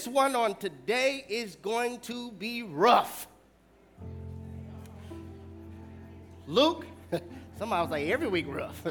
this 0.00 0.08
one 0.08 0.34
on 0.34 0.54
today 0.54 1.22
is 1.28 1.56
going 1.56 2.00
to 2.00 2.32
be 2.32 2.62
rough. 2.62 3.28
Luke, 6.46 6.86
somebody 7.58 7.82
was 7.82 7.90
like, 7.90 8.06
every 8.06 8.26
week 8.26 8.46
rough. 8.48 8.82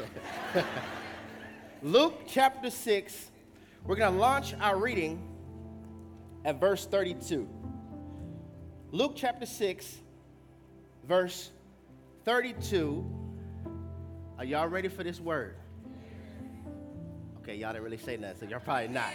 Luke 1.82 2.20
chapter 2.28 2.70
6, 2.70 3.30
we're 3.84 3.96
going 3.96 4.12
to 4.12 4.20
launch 4.20 4.54
our 4.60 4.76
reading 4.78 5.20
at 6.44 6.60
verse 6.60 6.86
32. 6.86 7.48
Luke 8.92 9.14
chapter 9.16 9.46
6, 9.46 9.96
verse 11.08 11.50
32. 12.24 13.04
Are 14.38 14.44
y'all 14.44 14.68
ready 14.68 14.86
for 14.86 15.02
this 15.02 15.18
word? 15.18 15.56
Okay, 17.42 17.56
y'all 17.56 17.72
didn't 17.72 17.82
really 17.82 17.98
say 17.98 18.16
nothing, 18.16 18.38
so 18.38 18.46
y'all 18.46 18.60
probably 18.60 18.86
not. 18.86 19.10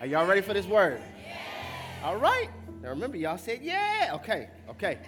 Are 0.00 0.06
y'all 0.06 0.24
ready 0.24 0.40
for 0.40 0.54
this 0.54 0.64
word? 0.64 1.02
All 2.02 2.16
right. 2.16 2.48
Now 2.80 2.88
remember, 2.88 3.18
y'all 3.18 3.36
said, 3.36 3.60
yeah. 3.62 4.12
Okay, 4.14 4.48
okay. 4.70 4.98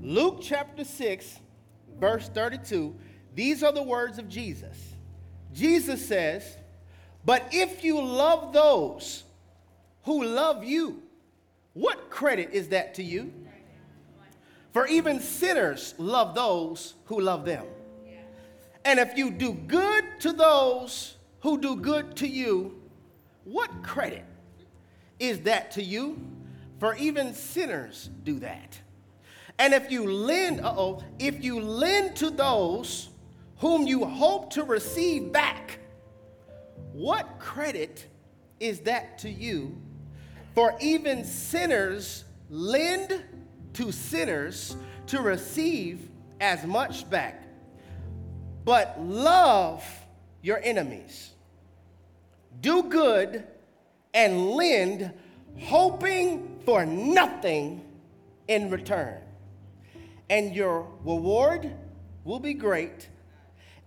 Luke 0.00 0.40
chapter 0.42 0.82
6, 0.82 1.38
verse 2.00 2.28
32. 2.28 2.96
These 3.36 3.62
are 3.62 3.70
the 3.70 3.82
words 3.82 4.18
of 4.18 4.28
Jesus. 4.28 4.76
Jesus 5.52 6.04
says, 6.04 6.56
But 7.24 7.46
if 7.52 7.84
you 7.84 8.02
love 8.02 8.52
those 8.52 9.22
who 10.02 10.24
love 10.24 10.64
you, 10.64 11.00
what 11.74 12.10
credit 12.10 12.50
is 12.52 12.70
that 12.70 12.94
to 12.94 13.04
you? 13.04 13.32
For 14.72 14.84
even 14.88 15.20
sinners 15.20 15.94
love 15.96 16.34
those 16.34 16.94
who 17.04 17.20
love 17.20 17.44
them. 17.44 17.66
And 18.84 18.98
if 18.98 19.16
you 19.16 19.30
do 19.30 19.52
good 19.52 20.04
to 20.20 20.32
those 20.32 21.14
who 21.38 21.56
do 21.56 21.76
good 21.76 22.16
to 22.16 22.26
you, 22.26 22.81
what 23.44 23.82
credit 23.82 24.24
is 25.18 25.40
that 25.40 25.72
to 25.72 25.82
you? 25.82 26.20
For 26.78 26.94
even 26.96 27.34
sinners 27.34 28.10
do 28.24 28.40
that. 28.40 28.80
And 29.58 29.74
if 29.74 29.90
you 29.90 30.10
lend, 30.10 30.60
oh, 30.64 31.02
if 31.18 31.44
you 31.44 31.60
lend 31.60 32.16
to 32.16 32.30
those 32.30 33.08
whom 33.58 33.86
you 33.86 34.04
hope 34.04 34.50
to 34.54 34.64
receive 34.64 35.32
back, 35.32 35.78
what 36.92 37.38
credit 37.38 38.06
is 38.58 38.80
that 38.80 39.18
to 39.18 39.30
you? 39.30 39.80
For 40.54 40.74
even 40.80 41.24
sinners 41.24 42.24
lend 42.50 43.22
to 43.74 43.92
sinners 43.92 44.76
to 45.06 45.20
receive 45.20 46.08
as 46.40 46.64
much 46.64 47.08
back. 47.08 47.44
But 48.64 49.00
love 49.00 49.84
your 50.42 50.60
enemies. 50.62 51.31
Do 52.60 52.84
good 52.84 53.44
and 54.14 54.50
lend, 54.50 55.12
hoping 55.58 56.60
for 56.64 56.84
nothing 56.84 57.82
in 58.48 58.70
return. 58.70 59.20
And 60.30 60.54
your 60.54 60.86
reward 61.04 61.72
will 62.24 62.40
be 62.40 62.54
great, 62.54 63.08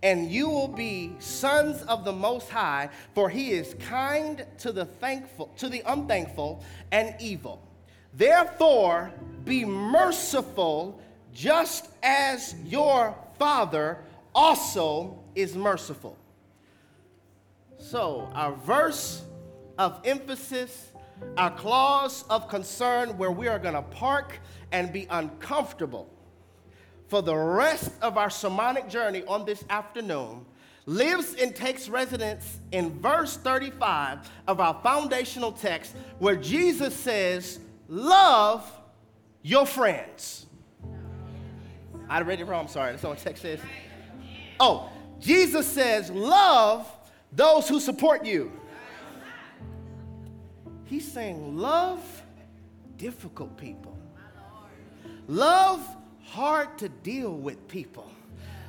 and 0.02 0.30
you 0.30 0.48
will 0.48 0.68
be 0.68 1.16
sons 1.18 1.82
of 1.82 2.04
the 2.04 2.12
Most 2.12 2.50
High, 2.50 2.90
for 3.14 3.30
He 3.30 3.52
is 3.52 3.74
kind 3.80 4.44
to 4.58 4.72
the 4.72 4.84
thankful, 4.84 5.52
to 5.56 5.68
the 5.68 5.82
unthankful 5.86 6.62
and 6.92 7.14
evil. 7.18 7.62
Therefore, 8.14 9.12
be 9.44 9.64
merciful, 9.64 11.00
just 11.32 11.88
as 12.02 12.54
your 12.64 13.14
Father 13.38 13.98
also 14.34 15.18
is 15.34 15.54
merciful. 15.54 16.16
So, 17.78 18.30
our 18.34 18.52
verse 18.52 19.22
of 19.78 20.00
emphasis, 20.04 20.92
our 21.36 21.50
clause 21.50 22.24
of 22.30 22.48
concern 22.48 23.16
where 23.18 23.30
we 23.30 23.48
are 23.48 23.58
going 23.58 23.74
to 23.74 23.82
park 23.82 24.38
and 24.72 24.92
be 24.92 25.06
uncomfortable 25.10 26.10
for 27.08 27.22
the 27.22 27.36
rest 27.36 27.92
of 28.02 28.18
our 28.18 28.30
sermonic 28.30 28.88
journey 28.88 29.22
on 29.26 29.44
this 29.44 29.64
afternoon 29.70 30.44
lives 30.86 31.34
and 31.34 31.54
takes 31.54 31.88
residence 31.88 32.60
in 32.72 32.98
verse 33.00 33.36
35 33.36 34.30
of 34.46 34.60
our 34.60 34.80
foundational 34.82 35.52
text 35.52 35.94
where 36.18 36.36
Jesus 36.36 36.94
says, 36.94 37.60
Love 37.88 38.70
your 39.42 39.66
friends. 39.66 40.46
I 42.08 42.20
read 42.22 42.40
it 42.40 42.44
wrong, 42.44 42.62
I'm 42.62 42.68
sorry. 42.68 42.92
That's 42.92 43.02
what 43.02 43.18
the 43.18 43.24
text 43.24 43.42
says. 43.42 43.60
Oh, 44.58 44.90
Jesus 45.20 45.66
says, 45.66 46.10
Love 46.10 46.90
those 47.32 47.68
who 47.68 47.80
support 47.80 48.24
you. 48.24 48.52
He's 50.84 51.10
saying, 51.10 51.56
Love 51.56 52.22
difficult 52.96 53.56
people. 53.56 53.96
Love 55.28 55.86
hard 56.24 56.78
to 56.78 56.88
deal 56.88 57.32
with 57.32 57.66
people. 57.68 58.10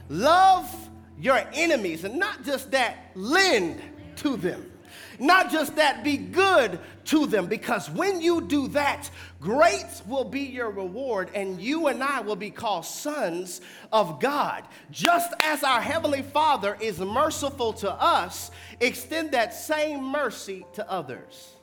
Love 0.10 0.74
your 1.20 1.42
enemies, 1.54 2.04
and 2.04 2.18
not 2.18 2.44
just 2.44 2.72
that, 2.72 3.12
lend 3.16 3.82
to 4.18 4.38
them. 4.38 4.72
Not 5.20 5.52
just 5.52 5.76
that, 5.78 6.04
be 6.04 6.18
good 6.18 6.80
to 7.06 7.26
them, 7.26 7.48
because 7.48 7.90
when 7.90 8.22
you 8.22 8.42
do 8.42 8.68
that, 8.70 9.10
great 9.42 9.86
will 10.08 10.24
be 10.24 10.42
your 10.42 10.70
reward, 10.70 11.30
and 11.34 11.60
you 11.60 11.88
and 11.88 12.04
I 12.04 12.22
will 12.22 12.36
be 12.36 12.52
called 12.52 12.86
sons 12.86 13.62
of 13.92 14.20
God. 14.20 14.64
Just 14.92 15.34
as 15.42 15.64
our 15.64 15.82
Heavenly 15.82 16.22
Father 16.22 16.78
is 16.80 17.00
merciful 17.00 17.74
to 17.74 17.92
us, 17.92 18.52
extend 18.80 19.32
that 19.32 19.54
same 19.54 20.04
mercy 20.04 20.66
to 20.74 20.90
others. 20.90 21.54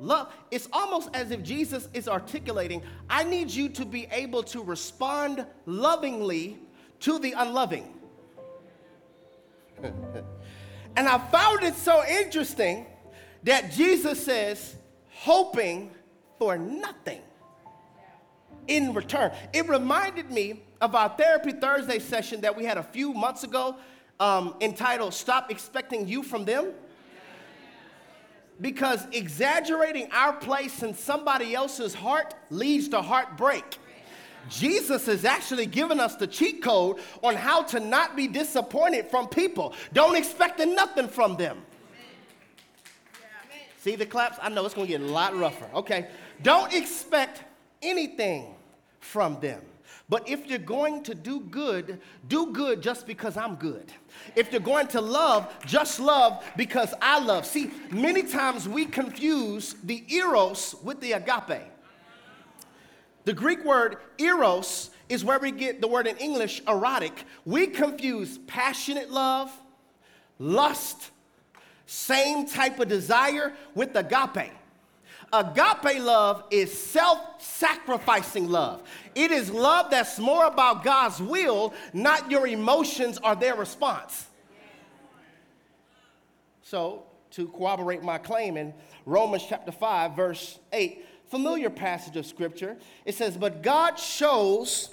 Love, 0.00 0.32
it's 0.50 0.68
almost 0.72 1.10
as 1.12 1.30
if 1.30 1.42
Jesus 1.42 1.88
is 1.92 2.08
articulating, 2.08 2.82
I 3.10 3.24
need 3.24 3.50
you 3.50 3.68
to 3.70 3.84
be 3.84 4.06
able 4.12 4.44
to 4.44 4.62
respond 4.62 5.44
lovingly 5.66 6.58
to 7.00 7.18
the 7.18 7.32
unloving. 7.32 7.94
and 10.98 11.08
I 11.08 11.18
found 11.18 11.62
it 11.62 11.76
so 11.76 12.04
interesting 12.04 12.84
that 13.44 13.70
Jesus 13.70 14.24
says, 14.24 14.74
hoping 15.12 15.92
for 16.40 16.58
nothing 16.58 17.20
in 18.66 18.92
return. 18.92 19.30
It 19.52 19.68
reminded 19.68 20.32
me 20.32 20.60
of 20.80 20.96
our 20.96 21.08
Therapy 21.10 21.52
Thursday 21.52 22.00
session 22.00 22.40
that 22.40 22.56
we 22.56 22.64
had 22.64 22.78
a 22.78 22.82
few 22.82 23.12
months 23.14 23.44
ago 23.44 23.76
um, 24.18 24.56
entitled 24.60 25.14
Stop 25.14 25.52
Expecting 25.52 26.08
You 26.08 26.24
from 26.24 26.44
Them 26.44 26.72
because 28.60 29.06
exaggerating 29.12 30.08
our 30.10 30.32
place 30.32 30.82
in 30.82 30.94
somebody 30.94 31.54
else's 31.54 31.94
heart 31.94 32.34
leads 32.50 32.88
to 32.88 33.00
heartbreak. 33.00 33.78
Jesus 34.48 35.06
has 35.06 35.24
actually 35.24 35.66
given 35.66 36.00
us 36.00 36.16
the 36.16 36.26
cheat 36.26 36.62
code 36.62 36.98
on 37.22 37.34
how 37.34 37.62
to 37.64 37.80
not 37.80 38.16
be 38.16 38.26
disappointed 38.26 39.06
from 39.10 39.28
people. 39.28 39.74
Don't 39.92 40.16
expect 40.16 40.58
nothing 40.58 41.08
from 41.08 41.36
them. 41.36 41.62
See 43.80 43.94
the 43.96 44.06
claps? 44.06 44.38
I 44.42 44.48
know 44.48 44.64
it's 44.64 44.74
going 44.74 44.86
to 44.86 44.92
get 44.92 45.00
a 45.00 45.12
lot 45.12 45.36
rougher. 45.36 45.68
Okay. 45.74 46.08
Don't 46.42 46.72
expect 46.74 47.42
anything 47.82 48.54
from 49.00 49.40
them. 49.40 49.62
But 50.08 50.28
if 50.28 50.46
you're 50.46 50.58
going 50.58 51.02
to 51.04 51.14
do 51.14 51.40
good, 51.40 52.00
do 52.28 52.52
good 52.52 52.82
just 52.82 53.06
because 53.06 53.36
I'm 53.36 53.56
good. 53.56 53.92
If 54.34 54.50
you're 54.52 54.60
going 54.60 54.86
to 54.88 55.00
love, 55.00 55.54
just 55.66 56.00
love 56.00 56.44
because 56.56 56.94
I 57.02 57.18
love. 57.20 57.44
See, 57.44 57.70
many 57.90 58.22
times 58.22 58.68
we 58.68 58.86
confuse 58.86 59.74
the 59.84 60.04
eros 60.12 60.74
with 60.82 61.00
the 61.00 61.12
agape. 61.12 61.70
The 63.28 63.34
Greek 63.34 63.62
word 63.62 63.98
eros 64.16 64.88
is 65.10 65.22
where 65.22 65.38
we 65.38 65.50
get 65.50 65.82
the 65.82 65.86
word 65.86 66.06
in 66.06 66.16
English 66.16 66.62
erotic. 66.66 67.26
We 67.44 67.66
confuse 67.66 68.38
passionate 68.46 69.10
love, 69.10 69.52
lust, 70.38 71.10
same 71.84 72.46
type 72.46 72.80
of 72.80 72.88
desire 72.88 73.52
with 73.74 73.94
agape. 73.94 74.50
Agape 75.30 76.00
love 76.00 76.44
is 76.50 76.72
self 76.72 77.20
sacrificing 77.38 78.48
love. 78.48 78.82
It 79.14 79.30
is 79.30 79.50
love 79.50 79.90
that's 79.90 80.18
more 80.18 80.46
about 80.46 80.82
God's 80.82 81.20
will, 81.20 81.74
not 81.92 82.30
your 82.30 82.46
emotions 82.46 83.18
or 83.22 83.36
their 83.36 83.56
response. 83.56 84.26
So, 86.62 87.02
to 87.32 87.48
corroborate 87.48 88.02
my 88.02 88.16
claim 88.16 88.56
in 88.56 88.72
Romans 89.04 89.44
chapter 89.46 89.70
5, 89.70 90.16
verse 90.16 90.58
8, 90.72 91.04
familiar 91.30 91.70
passage 91.70 92.16
of 92.16 92.26
scripture, 92.26 92.76
it 93.04 93.14
says, 93.14 93.36
But 93.36 93.62
God 93.62 93.98
shows 93.98 94.90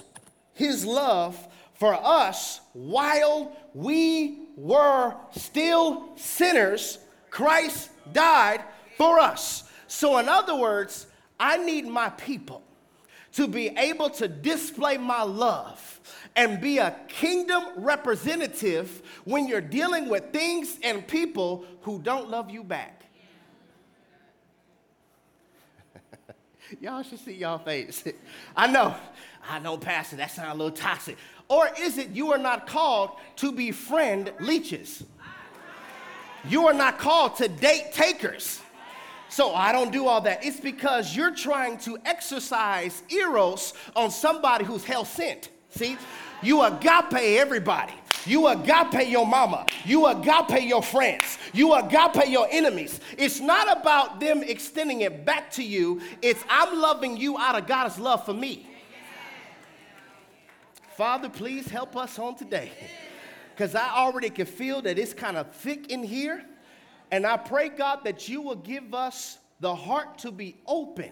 his 0.53 0.85
love 0.85 1.37
for 1.73 1.93
us 1.93 2.61
while 2.73 3.55
we 3.73 4.39
were 4.55 5.15
still 5.31 6.09
sinners, 6.15 6.99
Christ 7.29 7.89
died 8.13 8.63
for 8.97 9.19
us. 9.19 9.69
So, 9.87 10.17
in 10.17 10.29
other 10.29 10.55
words, 10.55 11.07
I 11.39 11.57
need 11.57 11.85
my 11.85 12.09
people 12.09 12.61
to 13.33 13.47
be 13.47 13.67
able 13.77 14.09
to 14.09 14.27
display 14.29 14.97
my 14.97 15.21
love 15.21 15.99
and 16.38 16.61
be 16.61 16.77
a 16.77 16.95
kingdom 17.09 17.63
representative 17.75 19.01
when 19.25 19.47
you're 19.47 19.61
dealing 19.61 20.07
with 20.09 20.31
things 20.31 20.79
and 20.83 21.05
people 21.05 21.65
who 21.81 21.99
don't 21.99 22.29
love 22.29 22.49
you 22.49 22.63
back. 22.63 22.94
Y'all 26.79 27.03
should 27.03 27.19
see 27.19 27.33
y'all 27.33 27.57
face. 27.57 28.03
I 28.56 28.67
know, 28.67 28.95
I 29.50 29.59
know, 29.59 29.77
Pastor, 29.77 30.15
that 30.17 30.31
sounds 30.31 30.53
a 30.53 30.57
little 30.57 30.75
toxic. 30.75 31.17
Or 31.47 31.69
is 31.79 31.97
it 31.97 32.09
you 32.09 32.31
are 32.31 32.38
not 32.38 32.67
called 32.67 33.12
to 33.38 33.51
befriend 33.51 34.31
leeches? 34.39 35.03
You 36.47 36.67
are 36.67 36.73
not 36.73 37.00
called 37.00 37.35
to 37.38 37.47
date 37.47 37.91
takers. 37.94 38.62
So 39.29 39.53
I 39.53 39.71
don't 39.71 39.91
do 39.91 40.07
all 40.07 40.21
that. 40.21 40.45
It's 40.45 40.59
because 40.59 41.15
you're 41.15 41.33
trying 41.33 41.77
to 41.79 41.97
exercise 42.06 43.03
eros 43.09 43.73
on 43.95 44.12
somebody 44.12 44.63
who's 44.63 44.85
hell 44.85 45.06
sent. 45.06 45.50
See? 45.69 45.97
You 46.41 46.62
agape 46.62 47.13
everybody. 47.13 47.94
You 48.25 48.48
agape 48.48 49.10
your 49.10 49.25
mama. 49.25 49.66
You 49.86 50.07
agape 50.07 50.63
your 50.63 50.81
friends. 50.81 51.38
You 51.54 51.74
agape 51.74 52.27
your 52.27 52.48
enemies. 52.50 53.00
It's 53.18 53.39
not 53.39 53.77
about 53.77 54.19
them 54.19 54.44
extending 54.44 55.01
it 55.01 55.25
back 55.25 55.51
to 55.51 55.63
you. 55.63 56.01
It's 56.22 56.44
I'm 56.50 56.77
loving 56.80 57.18
you 57.18 57.38
out 57.38 57.56
of 57.56 57.68
God's 57.68 58.00
love 58.00 58.25
for 58.25 58.33
me. 58.33 58.68
Father, 60.95 61.30
please 61.30 61.68
help 61.68 61.98
us 61.98 62.18
on 62.19 62.36
today. 62.36 62.72
Because 63.54 63.75
I 63.75 63.89
already 63.89 64.30
can 64.30 64.45
feel 64.45 64.81
that 64.81 64.98
it's 64.98 65.13
kind 65.13 65.38
of 65.38 65.54
thick 65.54 65.92
in 65.92 66.04
here. 66.04 66.44
And 67.12 67.25
I 67.25 67.38
pray, 67.38 67.69
God, 67.69 68.04
that 68.04 68.27
you 68.27 68.42
will 68.42 68.56
give 68.56 68.94
us 68.94 69.38
the 69.60 69.74
heart 69.74 70.18
to 70.19 70.31
be 70.31 70.57
open 70.66 71.12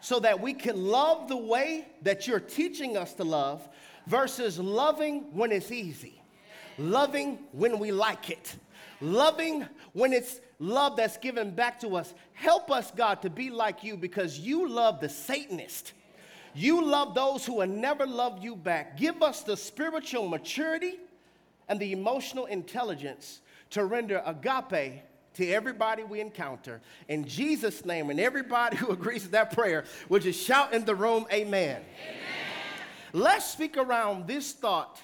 so 0.00 0.20
that 0.20 0.40
we 0.40 0.54
can 0.54 0.86
love 0.86 1.28
the 1.28 1.36
way 1.36 1.88
that 2.02 2.26
you're 2.26 2.40
teaching 2.40 2.96
us 2.96 3.12
to 3.14 3.24
love 3.24 3.68
versus 4.06 4.58
loving 4.58 5.24
when 5.32 5.50
it's 5.50 5.72
easy, 5.72 6.22
loving 6.78 7.38
when 7.52 7.78
we 7.78 7.92
like 7.92 8.30
it, 8.30 8.56
loving 9.00 9.66
when 9.92 10.12
it's 10.12 10.40
love 10.58 10.96
that's 10.96 11.16
given 11.16 11.50
back 11.50 11.80
to 11.80 11.96
us. 11.96 12.14
Help 12.32 12.70
us, 12.70 12.90
God, 12.90 13.22
to 13.22 13.30
be 13.30 13.50
like 13.50 13.84
you 13.84 13.96
because 13.96 14.38
you 14.38 14.68
love 14.68 15.00
the 15.00 15.08
Satanist. 15.08 15.92
You 16.54 16.82
love 16.82 17.14
those 17.14 17.44
who 17.44 17.54
will 17.54 17.66
never 17.66 18.06
love 18.06 18.42
you 18.42 18.56
back. 18.56 18.96
Give 18.96 19.22
us 19.22 19.42
the 19.42 19.56
spiritual 19.56 20.28
maturity 20.28 20.94
and 21.68 21.78
the 21.78 21.92
emotional 21.92 22.46
intelligence 22.46 23.40
to 23.70 23.84
render 23.84 24.22
agape 24.24 25.02
to 25.34 25.50
everybody 25.50 26.02
we 26.02 26.20
encounter. 26.20 26.80
In 27.08 27.26
Jesus' 27.26 27.84
name, 27.84 28.08
and 28.08 28.18
everybody 28.18 28.76
who 28.78 28.90
agrees 28.90 29.24
with 29.24 29.32
that 29.32 29.52
prayer, 29.52 29.84
would 30.08 30.22
just 30.22 30.42
shout 30.42 30.72
in 30.72 30.84
the 30.84 30.94
room, 30.94 31.26
Amen. 31.30 31.82
amen. 31.82 32.20
Let's 33.12 33.44
speak 33.44 33.76
around 33.76 34.26
this 34.26 34.52
thought 34.52 35.00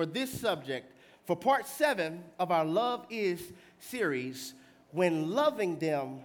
for 0.00 0.06
this 0.06 0.30
subject 0.40 0.90
for 1.26 1.36
part 1.36 1.66
seven 1.66 2.24
of 2.38 2.50
our 2.50 2.64
Love 2.64 3.04
Is 3.10 3.52
series 3.80 4.54
when 4.92 5.30
loving 5.32 5.78
them 5.78 6.20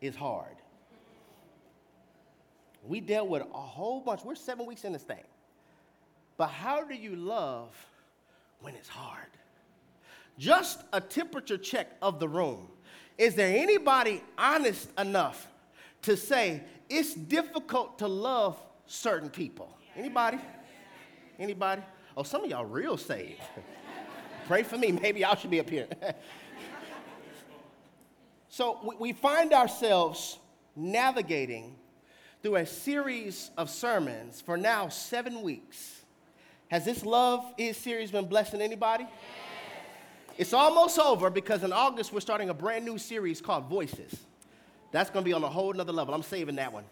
is 0.00 0.16
hard. 0.16 0.56
We 2.82 2.98
dealt 2.98 3.28
with 3.28 3.42
a 3.42 3.56
whole 3.56 4.00
bunch, 4.00 4.24
we're 4.24 4.34
seven 4.34 4.66
weeks 4.66 4.82
in 4.82 4.92
this 4.92 5.04
thing. 5.04 5.22
But 6.36 6.48
how 6.48 6.82
do 6.82 6.96
you 6.96 7.14
love 7.14 7.72
when 8.62 8.74
it's 8.74 8.88
hard? 8.88 9.30
Just 10.36 10.82
a 10.92 11.00
temperature 11.00 11.56
check 11.56 11.92
of 12.02 12.18
the 12.18 12.28
room. 12.28 12.66
Is 13.16 13.36
there 13.36 13.56
anybody 13.56 14.24
honest 14.36 14.88
enough 14.98 15.46
to 16.02 16.16
say 16.16 16.64
it's 16.90 17.14
difficult 17.14 17.96
to 18.00 18.08
love 18.08 18.60
certain 18.86 19.30
people? 19.30 19.78
Anybody? 19.94 20.40
Anybody? 21.38 21.82
Oh, 22.16 22.22
some 22.22 22.44
of 22.44 22.50
y'all 22.50 22.64
real 22.64 22.96
saved. 22.96 23.40
Pray 24.46 24.62
for 24.62 24.78
me. 24.78 24.92
Maybe 24.92 25.20
y'all 25.20 25.36
should 25.36 25.50
be 25.50 25.60
up 25.60 25.68
here. 25.68 25.88
so 28.48 28.94
we 28.98 29.12
find 29.12 29.52
ourselves 29.52 30.38
navigating 30.76 31.74
through 32.42 32.56
a 32.56 32.66
series 32.66 33.50
of 33.56 33.70
sermons 33.70 34.40
for 34.40 34.56
now 34.56 34.88
seven 34.88 35.42
weeks. 35.42 36.02
Has 36.68 36.84
this 36.84 37.04
Love 37.04 37.44
Is 37.56 37.76
series 37.76 38.10
been 38.10 38.26
blessing 38.26 38.60
anybody? 38.60 39.04
Yes. 39.04 39.10
It's 40.36 40.52
almost 40.52 40.98
over 40.98 41.30
because 41.30 41.62
in 41.62 41.72
August 41.72 42.12
we're 42.12 42.20
starting 42.20 42.50
a 42.50 42.54
brand 42.54 42.84
new 42.84 42.98
series 42.98 43.40
called 43.40 43.68
Voices. 43.68 44.14
That's 44.92 45.10
going 45.10 45.24
to 45.24 45.28
be 45.28 45.32
on 45.32 45.42
a 45.42 45.48
whole 45.48 45.72
nother 45.72 45.92
level. 45.92 46.14
I'm 46.14 46.22
saving 46.22 46.56
that 46.56 46.72
one. 46.72 46.84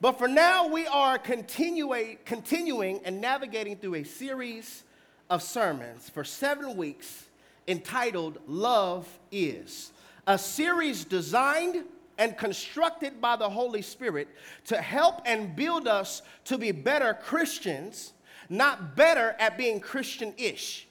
But 0.00 0.18
for 0.18 0.28
now, 0.28 0.66
we 0.66 0.86
are 0.86 1.18
continuing, 1.18 3.00
and 3.04 3.20
navigating 3.20 3.76
through 3.76 3.96
a 3.96 4.04
series 4.04 4.84
of 5.28 5.42
sermons 5.42 6.08
for 6.08 6.24
seven 6.24 6.76
weeks 6.76 7.26
entitled 7.68 8.38
Love 8.46 9.06
Is, 9.30 9.92
a 10.26 10.38
series 10.38 11.04
designed 11.04 11.84
and 12.16 12.36
constructed 12.36 13.20
by 13.20 13.36
the 13.36 13.48
Holy 13.48 13.82
Spirit 13.82 14.28
to 14.66 14.80
help 14.80 15.20
and 15.26 15.54
build 15.54 15.86
us 15.86 16.22
to 16.46 16.56
be 16.56 16.72
better 16.72 17.12
Christians, 17.12 18.14
not 18.48 18.96
better 18.96 19.36
at 19.38 19.58
being 19.58 19.80
Christian 19.80 20.32
ish. 20.38 20.88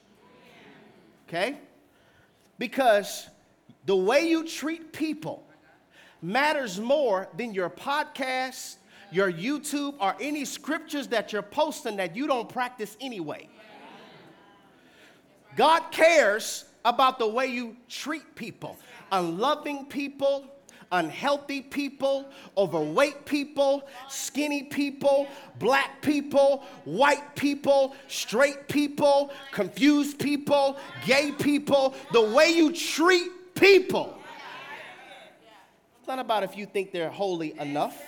Okay? 1.28 1.58
Because 2.60 3.28
the 3.88 3.96
way 3.96 4.28
you 4.28 4.46
treat 4.46 4.94
people 4.94 5.44
matters 6.22 6.80
more 6.80 7.28
than 7.36 7.54
your 7.54 7.70
podcast, 7.70 8.76
your 9.12 9.32
YouTube, 9.32 9.96
or 10.00 10.16
any 10.20 10.46
scriptures 10.46 11.08
that 11.08 11.34
you're 11.34 11.42
posting 11.42 11.98
that 11.98 12.16
you 12.16 12.28
don't 12.28 12.50
practice 12.50 12.96
anyway. 13.02 13.50
God 15.56 15.84
cares 15.92 16.66
about 16.86 17.20
the 17.20 17.28
way 17.28 17.48
you 17.48 17.76
treat 17.88 18.36
people, 18.36 18.78
unloving 19.12 19.86
people, 19.86 20.46
unhealthy 20.92 21.62
people, 21.62 22.30
overweight 22.58 23.26
people, 23.26 23.88
skinny 24.08 24.64
people, 24.64 25.28
black 25.60 26.02
people, 26.02 26.64
white 26.86 27.36
people, 27.36 27.96
straight 28.08 28.68
people, 28.68 29.32
confused 29.52 30.20
people, 30.20 30.78
gay 31.06 31.32
people, 31.32 31.94
the 32.14 32.22
way 32.22 32.50
you 32.50 32.72
treat 32.72 33.54
people. 33.56 34.18
It's 36.00 36.08
not 36.08 36.20
about 36.20 36.44
if 36.44 36.58
you 36.58 36.66
think 36.66 36.92
they're 36.92 37.10
holy 37.10 37.58
enough 37.60 38.02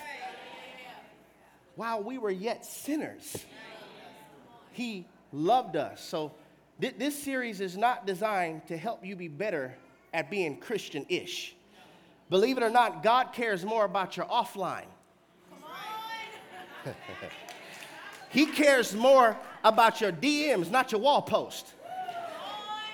while 1.76 2.02
we 2.02 2.18
were 2.18 2.30
yet 2.30 2.64
sinners, 2.64 3.44
He 4.72 5.06
loved 5.32 5.76
us. 5.76 6.02
So, 6.02 6.32
th- 6.80 6.96
this 6.98 7.20
series 7.20 7.60
is 7.60 7.76
not 7.76 8.06
designed 8.06 8.66
to 8.68 8.76
help 8.76 9.04
you 9.04 9.16
be 9.16 9.28
better 9.28 9.74
at 10.12 10.30
being 10.30 10.58
Christian 10.58 11.06
ish. 11.08 11.54
Believe 12.30 12.56
it 12.56 12.62
or 12.62 12.70
not, 12.70 13.02
God 13.02 13.32
cares 13.32 13.64
more 13.64 13.84
about 13.84 14.16
your 14.16 14.26
offline. 14.26 14.86
he 18.30 18.46
cares 18.46 18.94
more 18.94 19.36
about 19.62 20.00
your 20.00 20.12
DMs, 20.12 20.70
not 20.70 20.92
your 20.92 21.00
wall 21.00 21.22
post. 21.22 21.74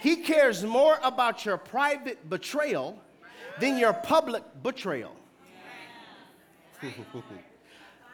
He 0.01 0.17
cares 0.17 0.65
more 0.65 0.99
about 1.03 1.45
your 1.45 1.57
private 1.57 2.29
betrayal 2.29 3.01
than 3.61 3.79
your 3.79 3.93
public 3.93 4.43
betrayal. 4.63 5.15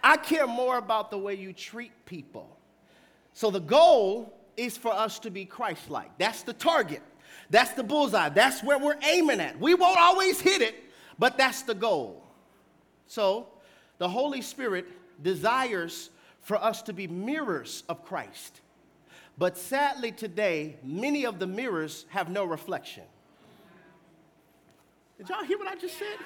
I 0.05 0.19
care 0.19 0.47
more 0.47 0.77
about 0.77 1.11
the 1.11 1.17
way 1.17 1.35
you 1.35 1.55
treat 1.55 1.91
people. 2.05 2.59
So 3.33 3.51
the 3.51 3.61
goal 3.61 4.39
is 4.55 4.77
for 4.77 4.93
us 4.93 5.19
to 5.21 5.31
be 5.31 5.47
Christ 5.47 5.89
like. 5.89 6.17
That's 6.19 6.43
the 6.43 6.53
target. 6.53 7.01
That's 7.49 7.73
the 7.73 7.83
bullseye. 7.83 8.29
That's 8.29 8.63
where 8.63 8.79
we're 8.79 8.99
aiming 9.03 9.41
at. 9.41 9.59
We 9.59 9.73
won't 9.73 9.99
always 9.99 10.41
hit 10.41 10.61
it, 10.61 10.75
but 11.19 11.39
that's 11.39 11.63
the 11.63 11.75
goal. 11.75 12.23
So 13.07 13.49
the 13.97 14.09
Holy 14.09 14.43
Spirit 14.43 14.87
desires 15.23 16.11
for 16.43 16.63
us 16.63 16.83
to 16.83 16.93
be 16.93 17.07
mirrors 17.07 17.83
of 17.89 18.05
Christ. 18.05 18.61
But 19.39 19.57
sadly, 19.57 20.13
today, 20.13 20.77
many 20.83 21.25
of 21.25 21.39
the 21.39 21.47
mirrors 21.47 22.05
have 22.11 22.29
no 22.29 22.45
reflection. 22.45 23.05
Did 25.17 25.31
y'all 25.31 25.45
hear 25.45 25.57
what 25.59 25.69
I 25.69 25.77
just 25.77 25.99
said? 25.99 26.19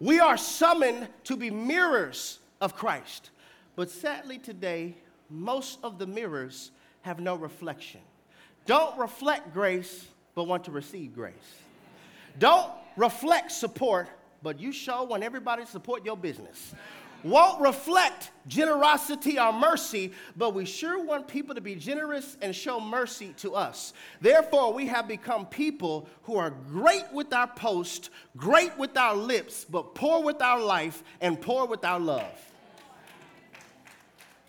We 0.00 0.20
are 0.20 0.38
summoned 0.38 1.08
to 1.24 1.36
be 1.36 1.50
mirrors 1.50 2.38
of 2.66 2.74
Christ. 2.74 3.30
But 3.76 3.90
sadly, 3.90 4.38
today, 4.38 4.96
most 5.30 5.78
of 5.84 6.00
the 6.00 6.06
mirrors 6.06 6.72
have 7.02 7.20
no 7.20 7.36
reflection. 7.36 8.00
Don't 8.66 8.98
reflect 8.98 9.54
grace, 9.54 10.04
but 10.34 10.48
want 10.48 10.64
to 10.64 10.72
receive 10.72 11.14
grace. 11.14 11.34
Don't 12.40 12.72
reflect 12.96 13.52
support, 13.52 14.08
but 14.42 14.58
you 14.58 14.72
show 14.72 15.04
when 15.04 15.22
everybody 15.22 15.64
support 15.64 16.04
your 16.04 16.16
business. 16.16 16.74
Won't 17.22 17.60
reflect 17.60 18.32
generosity 18.48 19.38
or 19.38 19.52
mercy, 19.52 20.12
but 20.36 20.52
we 20.52 20.64
sure 20.64 21.04
want 21.04 21.28
people 21.28 21.54
to 21.54 21.60
be 21.60 21.76
generous 21.76 22.36
and 22.42 22.54
show 22.54 22.80
mercy 22.80 23.32
to 23.38 23.54
us. 23.54 23.92
Therefore, 24.20 24.72
we 24.72 24.86
have 24.86 25.06
become 25.06 25.46
people 25.46 26.08
who 26.24 26.36
are 26.36 26.50
great 26.50 27.04
with 27.12 27.32
our 27.32 27.46
post, 27.46 28.10
great 28.36 28.76
with 28.76 28.96
our 28.96 29.14
lips, 29.14 29.64
but 29.64 29.94
poor 29.94 30.24
with 30.24 30.42
our 30.42 30.60
life 30.60 31.04
and 31.20 31.40
poor 31.40 31.66
with 31.66 31.84
our 31.84 32.00
love. 32.00 32.52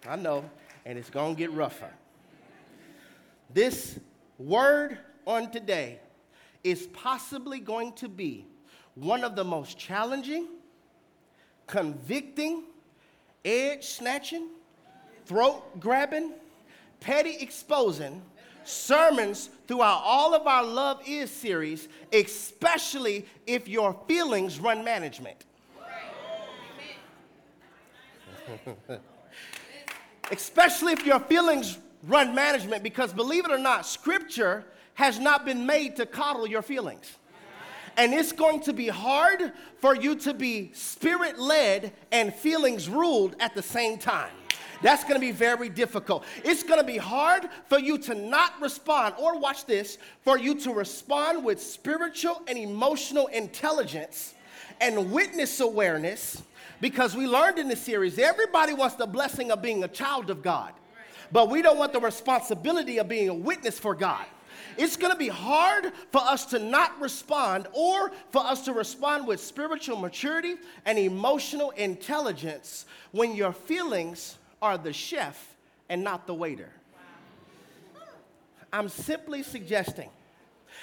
I 0.07 0.15
know, 0.15 0.49
and 0.85 0.97
it's 0.97 1.09
going 1.09 1.35
to 1.35 1.37
get 1.37 1.51
rougher. 1.51 1.91
This 3.53 3.99
word 4.37 4.97
on 5.25 5.51
today 5.51 5.99
is 6.63 6.87
possibly 6.87 7.59
going 7.59 7.93
to 7.93 8.07
be 8.07 8.45
one 8.95 9.23
of 9.23 9.35
the 9.35 9.43
most 9.43 9.77
challenging, 9.77 10.47
convicting, 11.65 12.63
edge 13.43 13.85
snatching, 13.85 14.47
throat 15.25 15.79
grabbing, 15.79 16.31
petty 16.99 17.37
exposing 17.41 18.21
sermons 18.63 19.49
throughout 19.67 20.01
all 20.03 20.33
of 20.33 20.47
our 20.47 20.63
Love 20.63 21.01
Is 21.05 21.29
series, 21.31 21.87
especially 22.11 23.25
if 23.45 23.67
your 23.67 23.97
feelings 24.07 24.59
run 24.59 24.83
management. 24.83 25.45
especially 30.31 30.93
if 30.93 31.05
your 31.05 31.19
feelings 31.19 31.77
run 32.03 32.35
management, 32.35 32.83
because 32.83 33.13
believe 33.13 33.45
it 33.45 33.51
or 33.51 33.57
not, 33.57 33.85
scripture 33.85 34.65
has 34.93 35.19
not 35.19 35.45
been 35.45 35.65
made 35.65 35.95
to 35.95 36.05
coddle 36.05 36.47
your 36.47 36.61
feelings. 36.61 37.17
And 37.97 38.13
it's 38.13 38.31
going 38.31 38.61
to 38.61 38.73
be 38.73 38.87
hard 38.87 39.51
for 39.79 39.95
you 39.95 40.15
to 40.17 40.33
be 40.33 40.71
spirit 40.73 41.39
led 41.39 41.93
and 42.11 42.33
feelings 42.33 42.87
ruled 42.87 43.35
at 43.39 43.55
the 43.55 43.63
same 43.63 43.97
time. 43.97 44.31
That's 44.83 45.03
going 45.03 45.15
to 45.15 45.19
be 45.19 45.31
very 45.31 45.69
difficult. 45.69 46.23
It's 46.43 46.61
going 46.61 46.79
to 46.79 46.85
be 46.85 46.97
hard 46.97 47.49
for 47.67 47.79
you 47.79 47.97
to 47.99 48.13
not 48.13 48.61
respond, 48.61 49.15
or 49.17 49.39
watch 49.39 49.65
this, 49.65 49.97
for 50.21 50.37
you 50.37 50.53
to 50.59 50.71
respond 50.71 51.43
with 51.43 51.59
spiritual 51.59 52.43
and 52.47 52.57
emotional 52.57 53.25
intelligence 53.27 54.35
and 54.79 55.11
witness 55.11 55.59
awareness 55.59 56.43
because 56.81 57.15
we 57.15 57.27
learned 57.27 57.59
in 57.59 57.67
this 57.67 57.81
series 57.81 58.19
everybody 58.19 58.73
wants 58.73 58.95
the 58.95 59.07
blessing 59.07 59.51
of 59.51 59.61
being 59.61 59.83
a 59.83 59.87
child 59.87 60.29
of 60.29 60.41
God, 60.41 60.73
but 61.31 61.49
we 61.49 61.61
don't 61.61 61.77
want 61.77 61.93
the 61.93 61.99
responsibility 61.99 62.97
of 62.97 63.07
being 63.07 63.29
a 63.29 63.33
witness 63.33 63.79
for 63.79 63.95
God. 63.95 64.25
It's 64.77 64.95
going 64.95 65.11
to 65.11 65.17
be 65.17 65.27
hard 65.27 65.91
for 66.11 66.21
us 66.21 66.45
to 66.47 66.59
not 66.59 66.99
respond 67.01 67.67
or 67.73 68.11
for 68.29 68.45
us 68.45 68.65
to 68.65 68.73
respond 68.73 69.25
with 69.25 69.39
spiritual 69.39 69.97
maturity 69.97 70.55
and 70.85 70.99
emotional 70.99 71.71
intelligence 71.71 72.85
when 73.11 73.35
your 73.35 73.53
feelings 73.53 74.37
are 74.61 74.77
the 74.77 74.93
chef 74.93 75.55
and 75.89 76.03
not 76.03 76.27
the 76.27 76.33
waiter. 76.33 76.69
I'm 78.71 78.89
simply 78.89 79.41
suggesting, 79.43 80.09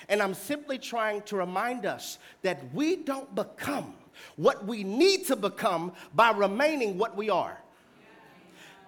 and 0.09 0.21
I'm 0.21 0.35
simply 0.35 0.79
trying 0.79 1.23
to 1.23 1.37
remind 1.37 1.87
us 1.87 2.19
that 2.43 2.75
we 2.75 2.97
don't 2.97 3.33
become 3.35 3.95
what 4.37 4.65
we 4.67 4.85
need 4.85 5.27
to 5.27 5.37
become 5.37 5.93
by 6.15 6.31
remaining 6.31 6.99
what 6.99 7.17
we 7.17 7.31
are. 7.31 7.59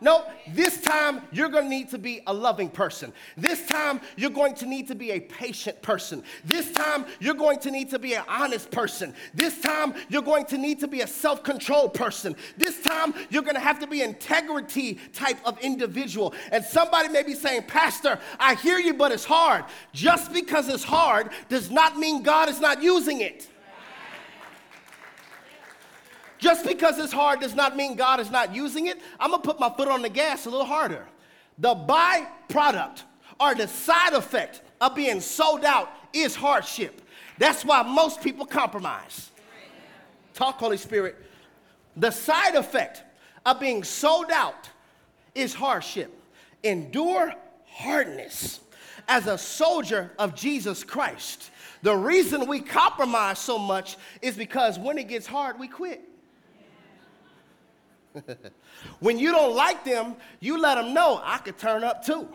No, 0.01 0.27
this 0.49 0.83
time 0.83 1.23
you're 1.33 1.49
going 1.49 1.65
to 1.65 1.71
need 1.71 1.89
to 1.91 1.99
be 1.99 2.21
a 2.27 2.35
loving 2.35 2.69
person. 2.69 3.15
This 3.37 3.67
time 3.67 4.01
you're 4.17 4.31
going 4.31 4.55
to 4.57 4.67
need 4.67 4.89
to 4.89 4.95
be 4.95 5.13
a 5.13 5.21
patient 5.21 5.81
person. 5.81 6.23
This 6.45 6.71
time 6.73 7.07
you're 7.19 7.35
going 7.35 7.59
to 7.61 7.71
need 7.71 7.89
to 7.91 7.99
be 7.99 8.15
an 8.15 8.25
honest 8.29 8.71
person. 8.71 9.15
This 9.33 9.59
time 9.61 9.95
you're 10.11 10.23
going 10.23 10.45
to 10.47 10.59
need 10.59 10.81
to 10.81 10.89
be 10.89 11.01
a 11.01 11.07
self 11.07 11.43
controlled 11.43 11.95
person. 11.95 12.37
This 12.59 12.83
time 12.83 13.15
you're 13.31 13.43
going 13.43 13.55
to 13.55 13.61
have 13.61 13.81
to 13.81 13.87
be 13.87 14.03
an 14.03 14.11
integrity 14.11 14.99
type 15.15 15.39
of 15.47 15.59
individual. 15.61 16.35
And 16.53 16.63
somebody 16.63 17.09
may 17.09 17.23
be 17.23 17.35
saying, 17.35 17.63
Pastor, 17.63 18.19
I 18.39 18.57
hear 18.57 18.79
you, 18.79 18.93
but 18.93 19.13
it's 19.13 19.25
hard. 19.25 19.65
Just 19.95 20.31
because 20.31 20.69
it's 20.69 20.85
hard 20.85 21.31
does 21.49 21.71
not 21.71 21.97
mean 21.97 22.23
God 22.23 22.51
is 22.51 22.61
not 22.61 22.83
using 22.83 23.23
it. 23.23 23.49
Just 26.47 26.65
because 26.65 26.97
it's 27.01 27.13
hard 27.13 27.41
does 27.41 27.57
not 27.57 27.77
mean 27.77 27.97
God 27.97 28.21
is 28.21 28.31
not 28.31 28.55
using 28.55 28.87
it. 28.87 29.01
I'm 29.19 29.33
gonna 29.33 29.43
put 29.43 29.59
my 29.59 29.69
foot 29.69 29.89
on 29.89 30.01
the 30.01 30.09
gas 30.09 30.47
a 30.47 30.49
little 30.49 30.65
harder. 30.65 31.05
The 31.59 31.75
byproduct 31.75 33.03
or 33.41 33.57
the 33.57 33.67
side 33.67 34.13
effect 34.13 34.63
of 34.81 34.95
being 34.95 35.19
sold 35.19 35.65
out 35.65 35.91
is 36.13 36.37
hardship. 36.37 37.03
That's 37.39 37.65
why 37.65 37.83
most 37.83 38.23
people 38.23 38.47
compromise. 38.47 39.33
Talk, 40.35 40.61
Holy 40.61 40.77
Spirit. 40.77 41.17
The 41.97 42.13
side 42.13 42.55
effect 42.55 43.03
of 43.45 43.59
being 43.59 43.83
sold 43.83 44.31
out 44.31 44.71
is 45.35 45.53
hardship. 45.53 46.17
Endure 46.63 47.35
hardness 47.67 48.61
as 49.09 49.27
a 49.27 49.37
soldier 49.37 50.13
of 50.17 50.37
Jesus 50.37 50.85
Christ. 50.85 51.51
The 51.83 51.97
reason 51.97 52.47
we 52.47 52.61
compromise 52.61 53.41
so 53.41 53.59
much 53.59 53.97
is 54.23 54.37
because 54.37 54.79
when 54.79 54.97
it 54.97 55.09
gets 55.09 55.27
hard, 55.27 55.59
we 55.59 55.67
quit. 55.67 56.09
when 59.01 59.19
you 59.19 59.31
don't 59.31 59.55
like 59.55 59.85
them, 59.85 60.17
you 60.41 60.59
let 60.61 60.77
them 60.77 60.95
know 60.95 61.21
I 61.25 61.39
could 61.39 61.59
turn 61.59 61.85
up 61.85 62.05
too. 62.05 62.29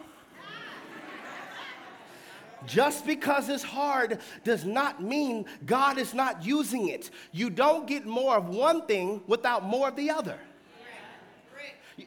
Just 2.67 3.07
because 3.07 3.49
it's 3.49 3.63
hard 3.63 4.19
does 4.43 4.65
not 4.65 5.01
mean 5.01 5.45
God 5.65 5.97
is 5.97 6.13
not 6.13 6.45
using 6.45 6.89
it. 6.89 7.09
You 7.31 7.49
don't 7.49 7.87
get 7.87 8.05
more 8.05 8.37
of 8.37 8.49
one 8.49 8.85
thing 8.85 9.21
without 9.25 9.63
more 9.63 9.87
of 9.87 9.95
the 9.95 10.11
other. 10.11 10.37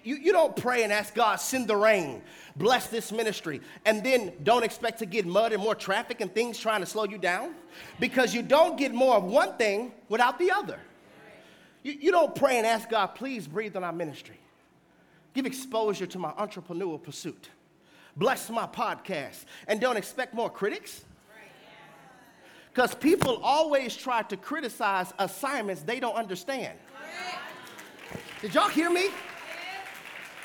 You, 0.03 0.17
you 0.17 0.33
don't 0.33 0.57
pray 0.57 0.83
and 0.83 0.93
ask 0.93 1.15
God, 1.15 1.37
send 1.37 1.69
the 1.69 1.77
rain, 1.77 2.23
bless 2.57 2.89
this 2.89 3.13
ministry, 3.13 3.61
and 3.85 4.03
then 4.03 4.33
don't 4.43 4.65
expect 4.65 4.99
to 5.01 5.07
get 5.07 5.27
mud 5.27 5.53
and 5.53 5.63
more 5.63 5.75
traffic 5.75 6.21
and 6.21 6.33
things 6.33 6.59
trying 6.59 6.81
to 6.81 6.87
slow 6.87 7.05
you 7.05 7.19
down 7.19 7.55
because 8.01 8.35
you 8.35 8.43
don't 8.43 8.77
get 8.77 8.93
more 8.93 9.17
of 9.17 9.25
one 9.25 9.57
thing 9.57 9.93
without 10.09 10.39
the 10.39 10.51
other. 10.51 10.81
You, 11.85 11.93
you 12.01 12.11
don't 12.11 12.35
pray 12.35 12.59
and 12.59 12.67
ask 12.67 12.89
God, 12.89 13.09
please 13.09 13.47
breathe 13.47 13.77
on 13.77 13.85
our 13.85 13.93
ministry. 13.93 14.41
Give 15.35 15.47
exposure 15.47 16.07
to 16.07 16.19
my 16.19 16.33
entrepreneurial 16.33 17.01
pursuit. 17.01 17.51
Bless 18.17 18.51
my 18.51 18.67
podcast. 18.67 19.45
And 19.69 19.81
don't 19.81 19.97
expect 19.97 20.35
more 20.35 20.51
critics. 20.51 21.05
Because 22.73 22.93
people 22.95 23.41
always 23.43 23.95
try 23.95 24.23
to 24.23 24.37
criticize 24.37 25.13
assignments 25.21 25.83
they 25.83 26.01
don't 26.01 26.17
understand. 26.17 26.77
Did 28.41 28.55
y'all 28.55 28.69
hear 28.69 28.91
me? 28.91 29.09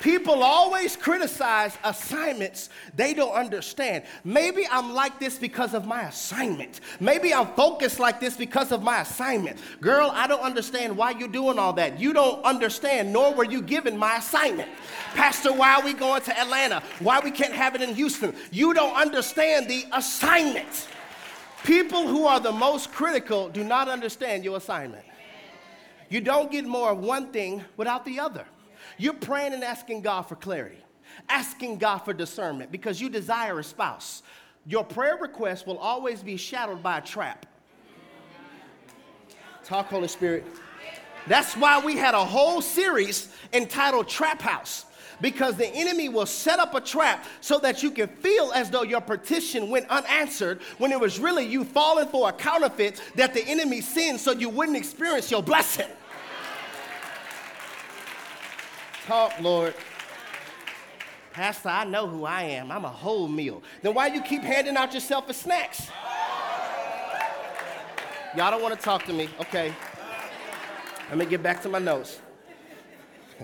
People 0.00 0.42
always 0.42 0.96
criticize 0.96 1.76
assignments 1.84 2.70
they 2.96 3.12
don't 3.12 3.34
understand. 3.34 4.04
Maybe 4.24 4.66
I'm 4.70 4.94
like 4.94 5.20
this 5.20 5.38
because 5.38 5.74
of 5.74 5.86
my 5.86 6.04
assignment. 6.04 6.80
Maybe 7.00 7.34
I'm 7.34 7.48
focused 7.48 8.00
like 8.00 8.18
this 8.18 8.34
because 8.34 8.72
of 8.72 8.82
my 8.82 9.02
assignment. 9.02 9.58
Girl, 9.80 10.10
I 10.14 10.26
don't 10.26 10.40
understand 10.40 10.96
why 10.96 11.10
you're 11.10 11.28
doing 11.28 11.58
all 11.58 11.74
that. 11.74 12.00
You 12.00 12.14
don't 12.14 12.42
understand, 12.44 13.12
nor 13.12 13.34
were 13.34 13.44
you 13.44 13.60
given 13.60 13.96
my 13.96 14.16
assignment. 14.16 14.70
Pastor, 15.14 15.52
why 15.52 15.74
are 15.74 15.84
we 15.84 15.92
going 15.92 16.22
to 16.22 16.40
Atlanta? 16.40 16.82
Why 17.00 17.20
we 17.20 17.30
can't 17.30 17.52
have 17.52 17.74
it 17.74 17.82
in 17.82 17.94
Houston? 17.94 18.34
You 18.50 18.72
don't 18.72 18.96
understand 18.96 19.68
the 19.68 19.84
assignment. 19.92 20.88
People 21.62 22.08
who 22.08 22.26
are 22.26 22.40
the 22.40 22.52
most 22.52 22.90
critical 22.90 23.50
do 23.50 23.64
not 23.64 23.88
understand 23.88 24.44
your 24.44 24.56
assignment. 24.56 25.04
You 26.08 26.22
don't 26.22 26.50
get 26.50 26.64
more 26.64 26.90
of 26.90 26.98
one 26.98 27.26
thing 27.32 27.62
without 27.76 28.06
the 28.06 28.18
other. 28.18 28.46
You're 29.00 29.14
praying 29.14 29.54
and 29.54 29.64
asking 29.64 30.02
God 30.02 30.22
for 30.22 30.36
clarity, 30.36 30.76
asking 31.30 31.78
God 31.78 31.98
for 31.98 32.12
discernment 32.12 32.70
because 32.70 33.00
you 33.00 33.08
desire 33.08 33.58
a 33.58 33.64
spouse. 33.64 34.22
Your 34.66 34.84
prayer 34.84 35.16
request 35.16 35.66
will 35.66 35.78
always 35.78 36.22
be 36.22 36.36
shadowed 36.36 36.82
by 36.82 36.98
a 36.98 37.00
trap. 37.00 37.46
Talk, 39.64 39.86
Holy 39.86 40.06
Spirit. 40.06 40.44
That's 41.26 41.56
why 41.56 41.82
we 41.82 41.96
had 41.96 42.14
a 42.14 42.22
whole 42.22 42.60
series 42.60 43.34
entitled 43.54 44.06
Trap 44.06 44.42
House 44.42 44.84
because 45.22 45.56
the 45.56 45.68
enemy 45.68 46.10
will 46.10 46.26
set 46.26 46.58
up 46.58 46.74
a 46.74 46.80
trap 46.80 47.24
so 47.40 47.58
that 47.58 47.82
you 47.82 47.90
can 47.90 48.08
feel 48.08 48.52
as 48.54 48.68
though 48.68 48.82
your 48.82 49.00
petition 49.00 49.70
went 49.70 49.88
unanswered 49.88 50.60
when 50.76 50.92
it 50.92 51.00
was 51.00 51.18
really 51.18 51.46
you 51.46 51.64
falling 51.64 52.08
for 52.08 52.28
a 52.28 52.32
counterfeit 52.32 53.00
that 53.14 53.32
the 53.32 53.46
enemy 53.46 53.80
sends 53.80 54.22
so 54.22 54.32
you 54.32 54.50
wouldn't 54.50 54.76
experience 54.76 55.30
your 55.30 55.42
blessing. 55.42 55.88
Talk, 59.10 59.40
Lord. 59.40 59.74
Pastor, 61.32 61.68
I 61.68 61.82
know 61.82 62.06
who 62.06 62.24
I 62.24 62.42
am. 62.42 62.70
I'm 62.70 62.84
a 62.84 62.88
whole 62.88 63.26
meal. 63.26 63.60
Then 63.82 63.92
why 63.92 64.06
you 64.06 64.22
keep 64.22 64.42
handing 64.42 64.76
out 64.76 64.94
yourself 64.94 65.28
as 65.28 65.36
snacks? 65.36 65.88
Y'all 68.36 68.52
don't 68.52 68.62
want 68.62 68.72
to 68.72 68.80
talk 68.80 69.04
to 69.06 69.12
me. 69.12 69.28
Okay. 69.40 69.74
Let 71.08 71.18
me 71.18 71.26
get 71.26 71.42
back 71.42 71.60
to 71.62 71.68
my 71.68 71.80
notes. 71.80 72.20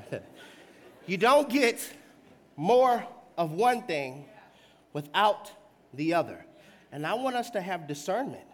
you 1.09 1.17
don't 1.17 1.49
get 1.49 1.93
more 2.55 3.05
of 3.37 3.51
one 3.51 3.83
thing 3.83 4.27
without 4.93 5.51
the 5.95 6.15
other. 6.15 6.47
And 6.93 7.05
I 7.05 7.15
want 7.15 7.35
us 7.35 7.51
to 7.51 7.61
have 7.61 7.89
discernment 7.89 8.47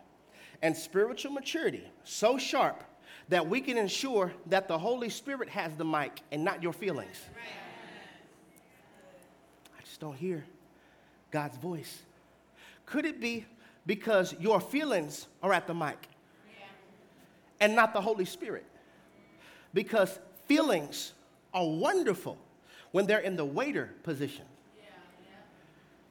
and 0.62 0.74
spiritual 0.74 1.32
maturity 1.32 1.84
so 2.04 2.38
sharp 2.38 2.82
that 3.32 3.48
we 3.48 3.62
can 3.62 3.78
ensure 3.78 4.30
that 4.44 4.68
the 4.68 4.76
Holy 4.76 5.08
Spirit 5.08 5.48
has 5.48 5.74
the 5.76 5.84
mic 5.86 6.20
and 6.30 6.44
not 6.44 6.62
your 6.62 6.74
feelings. 6.74 7.16
I 9.74 9.82
just 9.82 10.00
don't 10.00 10.16
hear 10.16 10.44
God's 11.30 11.56
voice. 11.56 12.02
Could 12.84 13.06
it 13.06 13.22
be 13.22 13.46
because 13.86 14.34
your 14.38 14.60
feelings 14.60 15.28
are 15.42 15.54
at 15.54 15.66
the 15.66 15.72
mic 15.72 15.96
and 17.58 17.74
not 17.74 17.94
the 17.94 18.02
Holy 18.02 18.26
Spirit? 18.26 18.66
Because 19.72 20.18
feelings 20.44 21.14
are 21.54 21.66
wonderful 21.66 22.36
when 22.90 23.06
they're 23.06 23.20
in 23.20 23.36
the 23.36 23.46
waiter 23.46 23.94
position. 24.02 24.44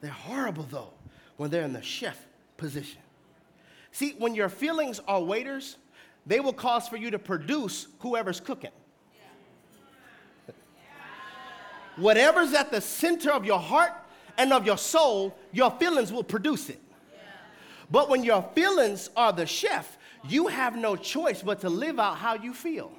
They're 0.00 0.10
horrible 0.10 0.66
though 0.68 0.92
when 1.36 1.50
they're 1.50 1.62
in 1.62 1.72
the 1.72 1.82
chef 1.82 2.18
position. 2.56 3.00
See, 3.92 4.16
when 4.18 4.34
your 4.34 4.48
feelings 4.48 5.00
are 5.06 5.22
waiters, 5.22 5.76
they 6.26 6.40
will 6.40 6.52
cause 6.52 6.88
for 6.88 6.96
you 6.96 7.10
to 7.10 7.18
produce 7.18 7.88
whoever's 8.00 8.40
cooking. 8.40 8.70
Whatever's 11.96 12.54
at 12.54 12.70
the 12.70 12.80
center 12.80 13.32
of 13.32 13.44
your 13.44 13.58
heart 13.58 13.92
and 14.38 14.52
of 14.52 14.64
your 14.64 14.78
soul, 14.78 15.36
your 15.52 15.70
feelings 15.72 16.12
will 16.12 16.24
produce 16.24 16.70
it. 16.70 16.80
But 17.90 18.08
when 18.08 18.24
your 18.24 18.42
feelings 18.54 19.10
are 19.16 19.32
the 19.32 19.44
chef, 19.44 19.98
you 20.26 20.46
have 20.46 20.76
no 20.76 20.96
choice 20.96 21.42
but 21.42 21.60
to 21.60 21.68
live 21.68 21.98
out 21.98 22.16
how 22.16 22.34
you 22.34 22.54
feel. 22.54 22.90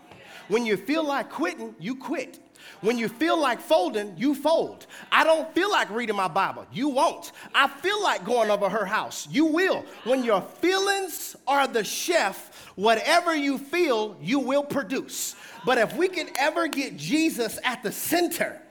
When 0.47 0.65
you 0.65 0.77
feel 0.77 1.03
like 1.03 1.31
quitting, 1.31 1.73
you 1.79 1.95
quit. 1.95 2.39
When 2.81 2.97
you 2.97 3.07
feel 3.07 3.39
like 3.39 3.61
folding, 3.61 4.17
you 4.17 4.35
fold. 4.35 4.87
I 5.11 5.23
don't 5.23 5.53
feel 5.55 5.71
like 5.71 5.89
reading 5.89 6.15
my 6.15 6.27
Bible. 6.27 6.65
You 6.71 6.89
won't. 6.89 7.31
I 7.55 7.67
feel 7.67 8.01
like 8.03 8.25
going 8.25 8.49
over 8.49 8.67
her 8.69 8.85
house. 8.85 9.27
You 9.31 9.45
will. 9.45 9.85
When 10.03 10.23
your 10.23 10.41
feelings 10.41 11.35
are 11.47 11.67
the 11.67 11.83
chef, 11.83 12.69
whatever 12.75 13.35
you 13.35 13.57
feel, 13.57 14.17
you 14.21 14.39
will 14.39 14.63
produce. 14.63 15.35
But 15.65 15.77
if 15.77 15.95
we 15.95 16.09
can 16.09 16.29
ever 16.37 16.67
get 16.67 16.97
Jesus 16.97 17.57
at 17.63 17.83
the 17.83 17.91
center, 17.91 18.61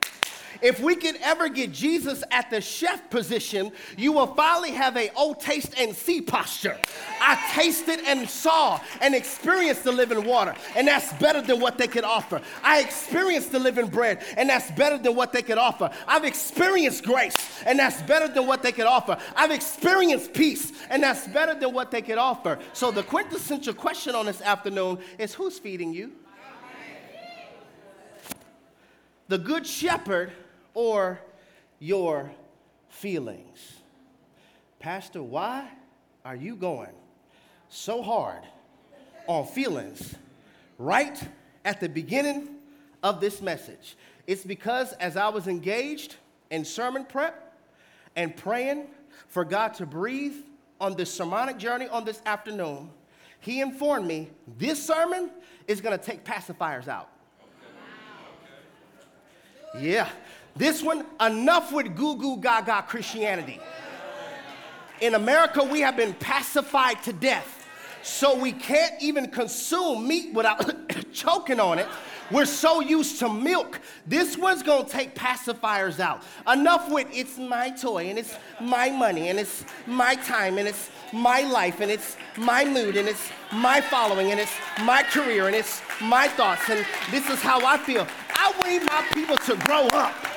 if 0.62 0.80
we 0.80 0.94
can 0.96 1.16
ever 1.22 1.48
get 1.48 1.72
Jesus 1.72 2.22
at 2.30 2.50
the 2.50 2.60
chef 2.60 3.10
position, 3.10 3.72
you 3.96 4.12
will 4.12 4.28
finally 4.28 4.70
have 4.70 4.96
a 4.96 5.10
oh 5.16 5.34
taste 5.34 5.74
and 5.78 5.94
see 5.94 6.20
posture. 6.20 6.78
I 7.20 7.38
tasted 7.52 8.00
and 8.06 8.28
saw 8.28 8.80
and 9.00 9.14
experienced 9.14 9.84
the 9.84 9.92
living 9.92 10.24
water, 10.24 10.54
and 10.76 10.86
that's 10.88 11.12
better 11.14 11.40
than 11.40 11.60
what 11.60 11.78
they 11.78 11.88
could 11.88 12.04
offer. 12.04 12.40
I 12.62 12.80
experienced 12.80 13.52
the 13.52 13.58
living 13.58 13.88
bread, 13.88 14.22
and 14.36 14.48
that's 14.48 14.70
better 14.72 14.98
than 14.98 15.14
what 15.14 15.32
they 15.32 15.42
could 15.42 15.58
offer. 15.58 15.90
I've 16.06 16.24
experienced 16.24 17.04
grace, 17.04 17.36
and 17.66 17.78
that's 17.78 18.00
better 18.02 18.28
than 18.28 18.46
what 18.46 18.62
they 18.62 18.72
could 18.72 18.86
offer. 18.86 19.18
I've 19.36 19.50
experienced 19.50 20.32
peace, 20.32 20.72
and 20.90 21.02
that's 21.02 21.26
better 21.28 21.54
than 21.54 21.72
what 21.72 21.90
they 21.90 22.02
could 22.02 22.18
offer. 22.18 22.58
So 22.72 22.90
the 22.90 23.02
quintessential 23.02 23.74
question 23.74 24.14
on 24.14 24.26
this 24.26 24.40
afternoon 24.40 24.98
is 25.18 25.34
who's 25.34 25.58
feeding 25.58 25.92
you? 25.92 26.12
The 29.28 29.38
good 29.38 29.66
shepherd 29.66 30.32
or 30.74 31.20
your 31.78 32.30
feelings. 32.88 33.80
Pastor, 34.78 35.22
why 35.22 35.68
are 36.24 36.36
you 36.36 36.56
going 36.56 36.94
so 37.68 38.02
hard 38.02 38.42
on 39.26 39.46
feelings 39.46 40.14
right 40.78 41.20
at 41.64 41.80
the 41.80 41.88
beginning 41.88 42.56
of 43.02 43.20
this 43.20 43.40
message? 43.40 43.96
It's 44.26 44.44
because 44.44 44.92
as 44.94 45.16
I 45.16 45.28
was 45.28 45.46
engaged 45.48 46.16
in 46.50 46.64
sermon 46.64 47.04
prep 47.04 47.56
and 48.14 48.36
praying 48.36 48.86
for 49.28 49.44
God 49.44 49.74
to 49.74 49.86
breathe 49.86 50.36
on 50.80 50.96
this 50.96 51.12
sermonic 51.12 51.58
journey 51.58 51.88
on 51.88 52.04
this 52.04 52.20
afternoon, 52.26 52.90
He 53.40 53.60
informed 53.60 54.06
me 54.06 54.30
this 54.58 54.84
sermon 54.84 55.30
is 55.66 55.80
going 55.80 55.98
to 55.98 56.04
take 56.04 56.24
pacifiers 56.24 56.88
out. 56.88 57.08
Yeah, 59.78 60.08
this 60.56 60.82
one, 60.82 61.06
enough 61.20 61.72
with 61.72 61.96
goo 61.96 62.16
goo 62.16 62.36
gaga 62.38 62.84
Christianity. 62.86 63.60
In 65.00 65.14
America, 65.14 65.64
we 65.64 65.80
have 65.80 65.96
been 65.96 66.14
pacified 66.14 67.02
to 67.04 67.12
death. 67.12 67.66
So 68.02 68.36
we 68.36 68.52
can't 68.52 69.00
even 69.00 69.28
consume 69.28 70.06
meat 70.06 70.34
without 70.34 70.70
choking 71.12 71.60
on 71.60 71.78
it. 71.78 71.86
We're 72.30 72.46
so 72.46 72.80
used 72.80 73.18
to 73.18 73.28
milk. 73.28 73.80
This 74.06 74.38
one's 74.38 74.62
gonna 74.62 74.88
take 74.88 75.14
pacifiers 75.14 76.00
out. 76.00 76.22
Enough 76.50 76.90
with 76.90 77.06
it's 77.12 77.36
my 77.38 77.70
toy 77.70 78.06
and 78.06 78.18
it's 78.18 78.36
my 78.60 78.90
money 78.90 79.28
and 79.28 79.38
it's 79.38 79.64
my 79.86 80.14
time 80.14 80.58
and 80.58 80.66
it's 80.66 80.90
my 81.12 81.42
life 81.42 81.80
and 81.80 81.90
it's 81.90 82.16
my 82.38 82.64
mood 82.64 82.96
and 82.96 83.08
it's 83.08 83.28
my 83.52 83.80
following 83.80 84.30
and 84.30 84.40
it's 84.40 84.54
my 84.82 85.02
career 85.02 85.46
and 85.46 85.54
it's 85.54 85.82
my 86.00 86.26
thoughts 86.28 86.70
and 86.70 86.86
this 87.10 87.28
is 87.28 87.40
how 87.40 87.64
I 87.66 87.76
feel. 87.76 88.06
I 88.34 88.52
want 88.60 88.84
my 88.86 89.06
people 89.12 89.36
to 89.36 89.56
grow 89.66 89.86
up. 89.88 90.31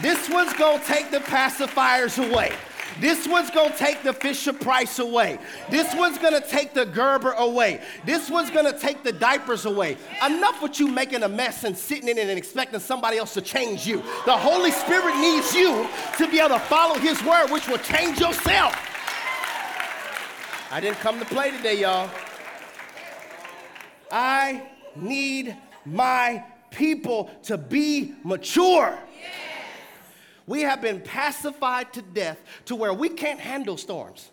This 0.00 0.28
one's 0.28 0.52
gonna 0.54 0.82
take 0.84 1.10
the 1.10 1.20
pacifiers 1.20 2.18
away. 2.18 2.52
This 3.00 3.26
one's 3.26 3.50
gonna 3.50 3.76
take 3.76 4.02
the 4.02 4.12
Fisher 4.12 4.52
Price 4.52 4.98
away. 4.98 5.38
This 5.68 5.94
one's 5.94 6.18
gonna 6.18 6.40
take 6.40 6.74
the 6.74 6.86
Gerber 6.86 7.32
away. 7.32 7.80
This 8.04 8.30
one's 8.30 8.50
gonna 8.50 8.76
take 8.76 9.02
the 9.02 9.12
diapers 9.12 9.66
away. 9.66 9.96
Enough 10.24 10.62
with 10.62 10.78
you 10.78 10.88
making 10.88 11.22
a 11.22 11.28
mess 11.28 11.64
and 11.64 11.76
sitting 11.76 12.08
in 12.08 12.18
it 12.18 12.28
and 12.28 12.38
expecting 12.38 12.78
somebody 12.80 13.18
else 13.18 13.34
to 13.34 13.40
change 13.40 13.86
you. 13.86 13.96
The 14.26 14.36
Holy 14.36 14.70
Spirit 14.70 15.16
needs 15.16 15.54
you 15.54 15.88
to 16.18 16.28
be 16.30 16.38
able 16.38 16.50
to 16.50 16.60
follow 16.60 16.94
His 16.94 17.22
word, 17.24 17.50
which 17.50 17.66
will 17.68 17.78
change 17.78 18.20
yourself. 18.20 18.76
I 20.70 20.80
didn't 20.80 20.98
come 20.98 21.18
to 21.18 21.24
play 21.24 21.50
today, 21.50 21.80
y'all. 21.80 22.10
I 24.10 24.62
need 24.96 25.56
my 25.84 26.44
people 26.70 27.30
to 27.44 27.56
be 27.56 28.14
mature. 28.24 28.98
We 30.46 30.62
have 30.62 30.82
been 30.82 31.00
pacified 31.00 31.92
to 31.94 32.02
death 32.02 32.38
to 32.66 32.76
where 32.76 32.92
we 32.92 33.08
can't 33.08 33.40
handle 33.40 33.76
storms. 33.76 34.30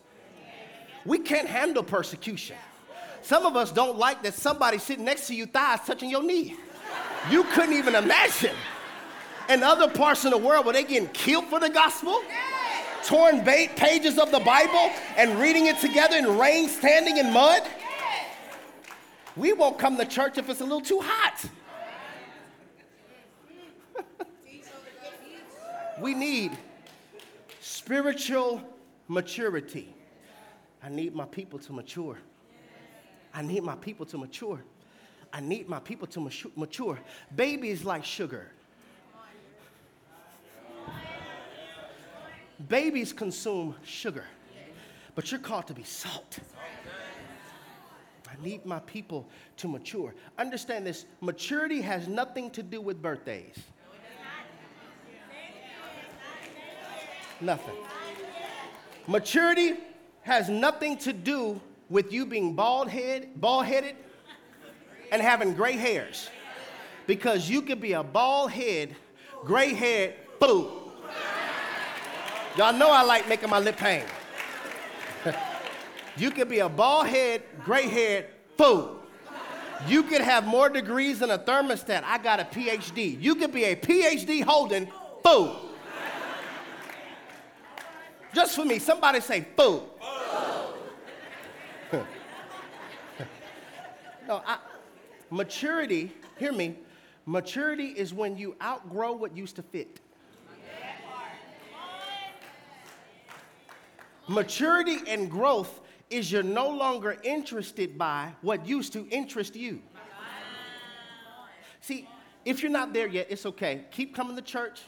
We 1.05 1.19
can't 1.19 1.47
handle 1.47 1.83
persecution. 1.83 2.57
Some 3.21 3.45
of 3.45 3.55
us 3.55 3.71
don't 3.71 3.97
like 3.97 4.23
that 4.23 4.33
somebody 4.33 4.77
sitting 4.77 5.05
next 5.05 5.27
to 5.27 5.35
you, 5.35 5.45
thighs 5.45 5.79
touching 5.85 6.09
your 6.09 6.23
knee. 6.23 6.55
You 7.29 7.43
couldn't 7.45 7.73
even 7.73 7.95
imagine. 7.95 8.55
In 9.49 9.63
other 9.63 9.89
parts 9.89 10.25
of 10.25 10.31
the 10.31 10.37
world 10.37 10.65
where 10.65 10.73
they 10.73 10.83
getting 10.83 11.09
killed 11.09 11.45
for 11.45 11.59
the 11.59 11.69
gospel, 11.69 12.21
torn 13.03 13.43
pages 13.43 14.17
of 14.17 14.31
the 14.31 14.39
Bible 14.39 14.91
and 15.17 15.39
reading 15.39 15.67
it 15.67 15.79
together 15.79 16.17
in 16.17 16.37
rain, 16.37 16.67
standing 16.67 17.17
in 17.17 17.31
mud. 17.31 17.63
We 19.35 19.53
won't 19.53 19.79
come 19.79 19.97
to 19.97 20.05
church 20.05 20.37
if 20.37 20.49
it's 20.49 20.61
a 20.61 20.63
little 20.63 20.81
too 20.81 21.01
hot. 21.01 21.45
We 26.01 26.15
need 26.15 26.57
spiritual 27.59 28.61
maturity. 29.07 29.93
I 30.83 30.89
need 30.89 31.13
my 31.13 31.25
people 31.25 31.59
to 31.59 31.73
mature. 31.73 32.17
I 33.33 33.43
need 33.43 33.63
my 33.63 33.75
people 33.75 34.05
to 34.07 34.17
mature. 34.17 34.63
I 35.31 35.39
need 35.39 35.69
my 35.69 35.79
people 35.79 36.07
to 36.07 36.29
mature. 36.55 36.99
Babies 37.35 37.85
like 37.85 38.03
sugar. 38.03 38.51
Babies 42.67 43.13
consume 43.13 43.75
sugar, 43.83 44.25
but 45.15 45.31
you're 45.31 45.39
called 45.39 45.67
to 45.67 45.73
be 45.73 45.83
salt. 45.83 46.39
I 48.27 48.43
need 48.43 48.65
my 48.65 48.79
people 48.79 49.27
to 49.57 49.67
mature. 49.67 50.13
Understand 50.37 50.85
this 50.85 51.05
maturity 51.21 51.81
has 51.81 52.07
nothing 52.07 52.49
to 52.51 52.63
do 52.63 52.81
with 52.81 53.01
birthdays. 53.01 53.57
Nothing. 57.41 57.75
Maturity 59.07 59.73
has 60.21 60.47
nothing 60.47 60.97
to 60.99 61.11
do 61.11 61.59
with 61.89 62.13
you 62.13 62.25
being 62.25 62.53
bald 62.53 62.87
head, 62.87 63.29
bald 63.35 63.65
headed, 63.65 63.95
and 65.11 65.21
having 65.21 65.53
gray 65.53 65.73
hairs. 65.73 66.29
Because 67.07 67.49
you 67.49 67.61
could 67.61 67.81
be 67.81 67.93
a 67.93 68.03
bald 68.03 68.51
head, 68.51 68.95
gray 69.43 69.73
haired 69.73 70.13
fool. 70.39 70.93
Y'all 72.57 72.73
know 72.73 72.91
I 72.91 73.01
like 73.03 73.27
making 73.27 73.49
my 73.49 73.59
lip 73.59 73.77
hang. 73.77 74.03
you 76.17 76.31
could 76.31 76.47
be 76.47 76.59
a 76.59 76.69
bald 76.69 77.07
head, 77.07 77.41
gray 77.63 77.87
haired 77.87 78.27
fool. 78.57 78.99
You 79.87 80.03
could 80.03 80.21
have 80.21 80.45
more 80.45 80.69
degrees 80.69 81.19
than 81.19 81.31
a 81.31 81.39
thermostat. 81.39 82.03
I 82.03 82.19
got 82.19 82.39
a 82.39 82.43
PhD. 82.43 83.19
You 83.19 83.35
could 83.35 83.51
be 83.51 83.63
a 83.63 83.75
PhD 83.75 84.43
holding 84.43 84.87
fool. 85.23 85.70
Just 88.33 88.55
for 88.55 88.65
me, 88.65 88.79
somebody 88.79 89.19
say 89.19 89.45
fool. 89.55 89.89
no, 94.27 94.41
I, 94.45 94.57
maturity, 95.29 96.13
hear 96.39 96.53
me, 96.53 96.77
maturity 97.25 97.87
is 97.87 98.13
when 98.13 98.37
you 98.37 98.55
outgrow 98.61 99.11
what 99.13 99.35
used 99.35 99.57
to 99.57 99.61
fit. 99.61 99.99
Maturity 104.27 104.99
and 105.07 105.29
growth 105.29 105.81
is 106.09 106.31
you're 106.31 106.43
no 106.43 106.69
longer 106.69 107.17
interested 107.23 107.97
by 107.97 108.31
what 108.41 108.65
used 108.65 108.93
to 108.93 109.05
interest 109.09 109.55
you. 109.57 109.81
See, 111.81 112.07
if 112.45 112.61
you're 112.61 112.71
not 112.71 112.93
there 112.93 113.07
yet, 113.07 113.27
it's 113.29 113.45
okay. 113.45 113.85
Keep 113.91 114.15
coming 114.15 114.35
to 114.35 114.41
church. 114.41 114.81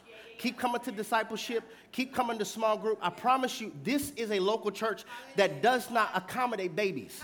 Keep 0.44 0.58
coming 0.58 0.82
to 0.82 0.92
discipleship. 0.92 1.64
Keep 1.94 2.14
coming 2.14 2.38
to 2.38 2.44
small 2.44 2.78
group. 2.78 3.00
I 3.02 3.10
promise 3.10 3.62
you, 3.62 3.72
this 3.82 4.12
is 4.18 4.30
a 4.30 4.42
local 4.42 4.72
church 4.72 5.06
that 5.38 5.62
does 5.62 5.90
not 5.90 6.12
accommodate 6.14 6.76
babies. 6.76 7.22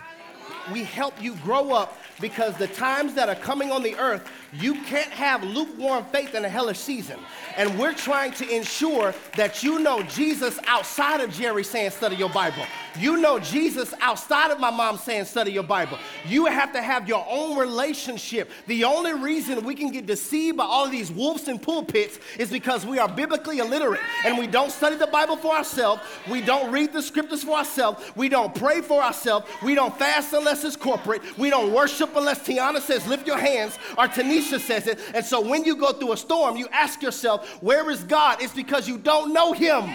We 0.71 0.83
help 0.83 1.21
you 1.21 1.35
grow 1.37 1.71
up 1.71 1.97
because 2.19 2.55
the 2.57 2.67
times 2.67 3.13
that 3.15 3.29
are 3.29 3.35
coming 3.35 3.71
on 3.71 3.83
the 3.83 3.95
earth, 3.95 4.29
you 4.53 4.75
can't 4.83 5.11
have 5.11 5.43
lukewarm 5.43 6.03
faith 6.05 6.33
in 6.33 6.43
a 6.43 6.49
hellish 6.49 6.79
season. 6.79 7.19
And 7.55 7.77
we're 7.77 7.93
trying 7.93 8.31
to 8.33 8.49
ensure 8.49 9.13
that 9.37 9.63
you 9.63 9.79
know 9.79 10.01
Jesus 10.03 10.59
outside 10.67 11.21
of 11.21 11.31
Jerry 11.31 11.63
saying, 11.63 11.91
study 11.91 12.15
your 12.15 12.29
Bible. 12.29 12.63
You 12.97 13.17
know 13.17 13.39
Jesus 13.39 13.93
outside 14.01 14.51
of 14.51 14.59
my 14.59 14.71
mom 14.71 14.97
saying, 14.97 15.25
study 15.25 15.51
your 15.51 15.63
Bible. 15.63 15.97
You 16.25 16.47
have 16.47 16.73
to 16.73 16.81
have 16.81 17.07
your 17.07 17.25
own 17.29 17.57
relationship. 17.57 18.49
The 18.67 18.83
only 18.83 19.13
reason 19.13 19.63
we 19.63 19.75
can 19.75 19.91
get 19.91 20.05
deceived 20.05 20.57
by 20.57 20.65
all 20.65 20.85
of 20.85 20.91
these 20.91 21.11
wolves 21.11 21.47
in 21.47 21.59
pulpits 21.59 22.19
is 22.37 22.49
because 22.49 22.85
we 22.85 22.97
are 22.97 23.07
biblically 23.07 23.59
illiterate 23.59 24.01
and 24.25 24.37
we 24.37 24.47
don't 24.47 24.71
study 24.71 24.95
the 24.95 25.07
Bible 25.07 25.37
for 25.37 25.55
ourselves. 25.55 26.01
We 26.29 26.41
don't 26.41 26.71
read 26.71 26.91
the 26.91 27.01
scriptures 27.01 27.43
for 27.43 27.57
ourselves. 27.57 28.03
We 28.15 28.29
don't 28.29 28.53
pray 28.55 28.81
for 28.81 29.03
ourselves. 29.03 29.45
We 29.63 29.75
don't 29.75 29.95
fast 29.97 30.33
unless 30.39 30.63
it's 30.63 30.75
corporate. 30.75 31.21
We 31.37 31.49
don't 31.49 31.71
worship 31.71 32.15
unless 32.15 32.39
Tiana 32.39 32.81
says, 32.81 33.05
lift 33.07 33.27
your 33.27 33.37
hands, 33.37 33.77
or 33.97 34.07
Tanisha 34.07 34.59
says 34.59 34.87
it. 34.87 34.99
And 35.13 35.23
so 35.23 35.39
when 35.39 35.63
you 35.63 35.75
go 35.75 35.93
through 35.93 36.13
a 36.13 36.17
storm, 36.17 36.57
you 36.57 36.67
ask 36.71 37.01
yourself, 37.01 37.61
where 37.61 37.91
is 37.91 38.03
God? 38.03 38.41
It's 38.41 38.53
because 38.53 38.87
you 38.87 38.97
don't 38.97 39.33
know 39.33 39.53
Him. 39.53 39.93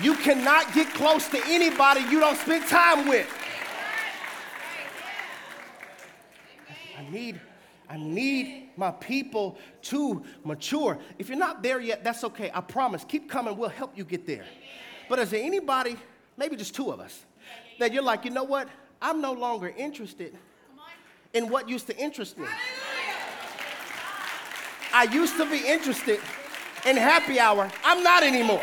You 0.00 0.14
cannot 0.14 0.72
get 0.72 0.88
close 0.94 1.28
to 1.28 1.40
anybody 1.46 2.00
you 2.10 2.18
don't 2.18 2.38
spend 2.38 2.66
time 2.66 3.08
with. 3.08 3.28
I 6.98 7.10
need, 7.10 7.40
I 7.88 7.98
need 7.98 8.70
my 8.76 8.90
people 8.90 9.58
to 9.82 10.22
mature. 10.44 10.98
If 11.18 11.28
you're 11.28 11.38
not 11.38 11.62
there 11.62 11.80
yet, 11.80 12.02
that's 12.02 12.24
okay. 12.24 12.50
I 12.54 12.60
promise. 12.62 13.04
Keep 13.04 13.28
coming. 13.28 13.56
We'll 13.56 13.68
help 13.68 13.96
you 13.96 14.04
get 14.04 14.26
there. 14.26 14.44
But 15.08 15.18
is 15.18 15.30
there 15.30 15.42
anybody, 15.42 15.96
maybe 16.36 16.56
just 16.56 16.74
two 16.74 16.90
of 16.90 17.00
us, 17.00 17.24
that 17.82 17.92
you're 17.92 18.02
like, 18.02 18.24
you 18.24 18.30
know 18.30 18.44
what? 18.44 18.68
I'm 19.00 19.20
no 19.20 19.32
longer 19.32 19.72
interested 19.76 20.36
in 21.34 21.48
what 21.48 21.68
used 21.68 21.88
to 21.88 21.96
interest 21.96 22.38
me. 22.38 22.46
I 24.94 25.04
used 25.04 25.36
to 25.36 25.50
be 25.50 25.66
interested 25.66 26.20
in 26.86 26.96
happy 26.96 27.40
hour. 27.40 27.68
I'm 27.84 28.04
not 28.04 28.22
anymore. 28.22 28.62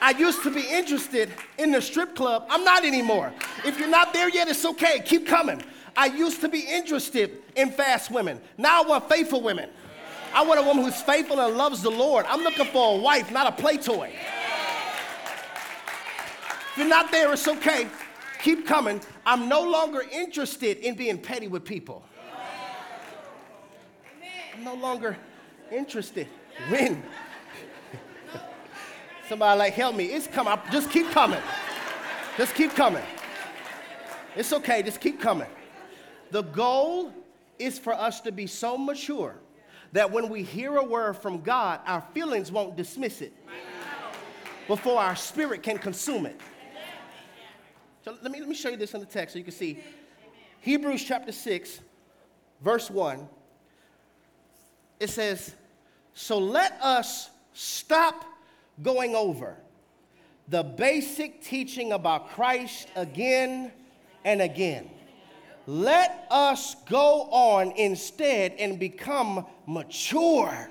I 0.00 0.12
used 0.18 0.42
to 0.44 0.50
be 0.50 0.62
interested 0.62 1.30
in 1.58 1.70
the 1.70 1.82
strip 1.82 2.16
club. 2.16 2.46
I'm 2.48 2.64
not 2.64 2.84
anymore. 2.84 3.32
If 3.64 3.78
you're 3.78 3.88
not 3.88 4.14
there 4.14 4.30
yet, 4.30 4.48
it's 4.48 4.64
okay. 4.64 5.00
Keep 5.04 5.26
coming. 5.26 5.62
I 5.94 6.06
used 6.06 6.40
to 6.40 6.48
be 6.48 6.60
interested 6.60 7.42
in 7.56 7.70
fast 7.70 8.10
women. 8.10 8.40
Now 8.56 8.82
I 8.82 8.86
want 8.86 9.08
faithful 9.08 9.42
women. 9.42 9.68
I 10.32 10.42
want 10.44 10.58
a 10.58 10.62
woman 10.62 10.84
who's 10.84 11.02
faithful 11.02 11.38
and 11.40 11.58
loves 11.58 11.82
the 11.82 11.90
Lord. 11.90 12.24
I'm 12.26 12.40
looking 12.40 12.66
for 12.66 12.98
a 12.98 13.02
wife, 13.02 13.30
not 13.30 13.46
a 13.46 13.52
play 13.52 13.76
toy. 13.76 14.14
If 16.72 16.78
you're 16.78 16.88
not 16.88 17.10
there, 17.10 17.30
it's 17.32 17.46
okay. 17.46 17.86
Keep 18.42 18.66
coming. 18.66 19.00
I'm 19.26 19.46
no 19.46 19.62
longer 19.62 20.02
interested 20.10 20.78
in 20.78 20.94
being 20.94 21.18
petty 21.18 21.46
with 21.46 21.66
people. 21.66 22.02
I'm 24.54 24.64
no 24.64 24.74
longer 24.74 25.18
interested. 25.70 26.26
When 26.70 27.02
Somebody 29.28 29.58
like, 29.58 29.74
help 29.74 29.96
me. 29.96 30.06
It's 30.06 30.26
coming. 30.26 30.58
Just 30.70 30.90
keep 30.90 31.10
coming. 31.10 31.40
Just 32.38 32.54
keep 32.54 32.70
coming. 32.74 33.04
It's 34.34 34.52
okay. 34.54 34.82
Just 34.82 35.00
keep 35.00 35.20
coming. 35.20 35.48
The 36.30 36.42
goal 36.42 37.12
is 37.58 37.78
for 37.78 37.92
us 37.92 38.22
to 38.22 38.32
be 38.32 38.46
so 38.46 38.78
mature 38.78 39.36
that 39.92 40.10
when 40.10 40.30
we 40.30 40.42
hear 40.42 40.76
a 40.76 40.84
word 40.84 41.18
from 41.18 41.42
God, 41.42 41.80
our 41.86 42.02
feelings 42.14 42.50
won't 42.50 42.76
dismiss 42.76 43.20
it 43.20 43.34
before 44.66 44.98
our 45.00 45.16
spirit 45.16 45.62
can 45.62 45.76
consume 45.76 46.24
it. 46.24 46.40
So 48.04 48.16
let 48.22 48.32
me, 48.32 48.40
let 48.40 48.48
me 48.48 48.54
show 48.54 48.68
you 48.68 48.76
this 48.76 48.94
in 48.94 49.00
the 49.00 49.06
text 49.06 49.34
so 49.34 49.38
you 49.38 49.44
can 49.44 49.52
see. 49.52 49.78
Hebrews 50.60 51.04
chapter 51.04 51.32
6, 51.32 51.80
verse 52.60 52.90
1. 52.90 53.28
It 55.00 55.10
says, 55.10 55.54
So 56.14 56.38
let 56.38 56.78
us 56.82 57.30
stop 57.52 58.24
going 58.82 59.14
over 59.14 59.56
the 60.48 60.62
basic 60.62 61.42
teaching 61.42 61.92
about 61.92 62.30
Christ 62.30 62.88
again 62.96 63.72
and 64.24 64.42
again. 64.42 64.90
Let 65.66 66.26
us 66.30 66.74
go 66.88 67.28
on 67.30 67.72
instead 67.72 68.52
and 68.58 68.78
become 68.78 69.46
mature 69.66 70.70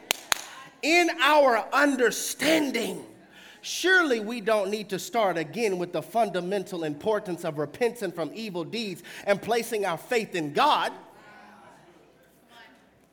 in 0.81 1.09
our 1.21 1.65
understanding. 1.71 3.05
Surely 3.61 4.19
we 4.19 4.41
don't 4.41 4.71
need 4.71 4.89
to 4.89 4.97
start 4.97 5.37
again 5.37 5.77
with 5.77 5.93
the 5.93 6.01
fundamental 6.01 6.83
importance 6.83 7.45
of 7.45 7.59
repenting 7.59 8.11
from 8.11 8.31
evil 8.33 8.63
deeds 8.63 9.03
and 9.25 9.39
placing 9.39 9.85
our 9.85 9.97
faith 9.97 10.33
in 10.33 10.51
God. 10.51 10.91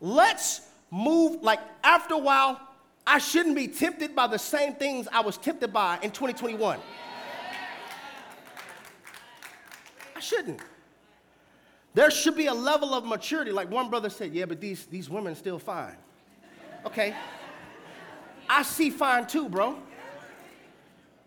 Let's 0.01 0.63
move, 0.91 1.43
like, 1.43 1.61
after 1.85 2.15
a 2.15 2.19
while, 2.19 2.61
I 3.07 3.19
shouldn't 3.19 3.57
be 3.57 3.69
tempted 3.69 4.15
by 4.15 4.27
the 4.27 4.39
same 4.39 4.75
things 4.75 5.07
I 5.13 5.21
was 5.21 5.37
tempted 5.37 5.73
by 5.73 5.99
in 6.03 6.11
2021. 6.11 6.79
I 10.17 10.21
shouldn't. 10.21 10.61
There 11.95 12.11
should 12.11 12.37
be 12.37 12.47
a 12.47 12.55
level 12.55 12.95
of 12.95 13.05
maturity. 13.05 13.51
Like 13.51 13.71
one 13.71 13.91
brother 13.91 14.09
said, 14.09 14.33
yeah, 14.33 14.45
but 14.45 14.61
these, 14.61 14.87
these 14.87 15.11
women 15.11 15.35
still 15.35 15.59
fine. 15.59 15.97
Okay. 16.87 17.15
I 18.49 18.63
see 18.63 18.91
fine 18.91 19.27
too, 19.27 19.49
bro. 19.49 19.77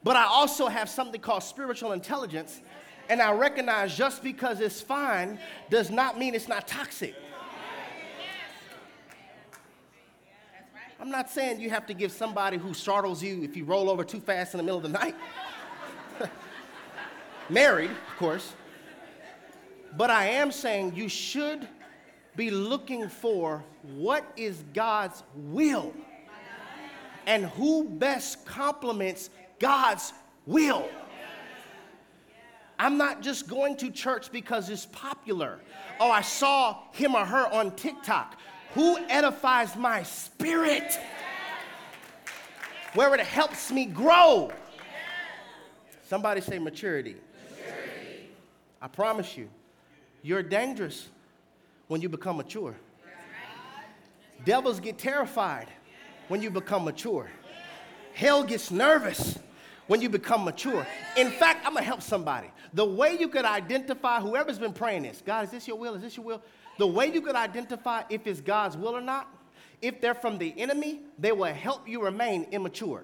But 0.04 0.16
I 0.16 0.24
also 0.24 0.68
have 0.68 0.90
something 0.90 1.22
called 1.22 1.44
spiritual 1.44 1.92
intelligence, 1.92 2.62
and 3.10 3.22
I 3.22 3.34
recognize 3.34 3.96
just 3.96 4.24
because 4.24 4.60
it's 4.60 4.82
fine 4.82 5.40
does 5.70 5.92
not 5.92 6.18
mean 6.18 6.34
it's 6.34 6.48
not 6.48 6.68
toxic. 6.68 7.16
I'm 11.00 11.10
not 11.10 11.32
saying 11.32 11.60
you 11.60 11.72
have 11.72 11.88
to 11.88 11.96
give 11.96 12.12
somebody 12.12 12.58
who 12.58 12.76
startles 12.76 13.24
you 13.24 13.42
if 13.44 13.58
you 13.58 13.66
roll 13.66 13.90
over 13.90 14.04
too 14.04 14.20
fast 14.20 14.54
in 14.54 14.60
the 14.60 14.64
middle 14.64 14.78
of 14.78 14.84
the 14.84 14.90
night. 14.90 15.16
Married, 17.50 17.90
of 17.90 18.18
course. 18.18 18.54
But 19.98 20.12
I 20.12 20.28
am 20.28 20.52
saying 20.52 20.94
you 20.96 21.10
should 21.10 21.68
be 22.36 22.52
looking 22.52 23.10
for 23.10 23.64
what 23.84 24.32
is 24.38 24.64
God's 24.74 25.24
will 25.36 25.94
and 27.26 27.46
who 27.46 27.84
best 27.84 28.46
complements 28.46 29.32
God's 29.62 30.12
will. 30.45 30.89
I'm 32.80 32.97
not 32.97 33.21
just 33.21 33.47
going 33.47 33.78
to 33.78 33.91
church 33.91 34.32
because 34.32 34.69
it's 34.71 34.88
popular. 34.88 35.60
Oh, 36.00 36.10
I 36.10 36.21
saw 36.21 36.80
him 36.93 37.13
or 37.13 37.24
her 37.24 37.45
on 37.54 37.76
TikTok. 37.76 38.39
Who 38.74 38.97
edifies 39.08 39.76
my 39.76 40.02
spirit? 40.02 40.97
Where 42.95 43.13
it 43.13 43.21
helps 43.21 43.71
me 43.71 43.86
grow. 43.86 44.52
Somebody 46.08 46.41
say 46.41 46.58
maturity. 46.58 47.15
maturity. 47.52 48.30
I 48.82 48.88
promise 48.88 49.38
you, 49.38 49.47
you're 50.24 50.43
dangerous 50.43 51.08
when 51.88 52.02
you 52.02 52.10
become 52.10 52.38
mature. 52.38 52.76
Devils 54.43 54.80
get 54.80 54.97
terrified 54.97 55.67
when 56.30 56.41
you 56.41 56.50
become 56.50 56.84
mature. 56.84 57.30
Hell 58.13 58.43
gets 58.43 58.71
nervous 58.71 59.38
when 59.92 60.02
you 60.02 60.08
become 60.08 60.46
mature. 60.46 60.88
In 61.18 61.30
fact, 61.32 61.68
I'm 61.68 61.74
gonna 61.74 61.86
help 61.86 62.02
somebody. 62.02 62.50
The 62.74 62.86
way 62.86 63.18
you 63.20 63.28
could 63.28 63.44
identify 63.44 64.22
whoever's 64.22 64.58
been 64.58 64.72
praying 64.72 65.04
this 65.04 65.22
God, 65.26 65.44
is 65.44 65.52
this 65.52 65.68
your 65.68 65.78
will? 65.78 65.96
Is 65.96 66.02
this 66.02 66.16
your 66.16 66.26
will? 66.26 66.42
The 66.78 66.88
way 66.88 67.08
you 67.08 67.20
could 67.20 67.36
identify 67.36 68.04
if 68.10 68.26
it's 68.26 68.40
God's 68.40 68.78
will 68.78 68.96
or 68.96 69.02
not, 69.02 69.28
if 69.82 70.00
they're 70.00 70.16
from 70.16 70.38
the 70.38 70.54
enemy, 70.58 71.02
they 71.20 71.34
will 71.34 71.54
help 71.54 71.90
you 71.90 72.02
remain 72.02 72.48
immature. 72.52 73.04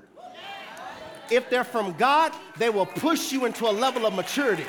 If 1.30 1.50
they're 1.50 1.66
from 1.66 1.92
God, 1.98 2.32
they 2.58 2.70
will 2.70 2.86
push 2.86 3.34
you 3.34 3.44
into 3.44 3.68
a 3.68 3.74
level 3.86 4.06
of 4.06 4.14
maturity. 4.14 4.64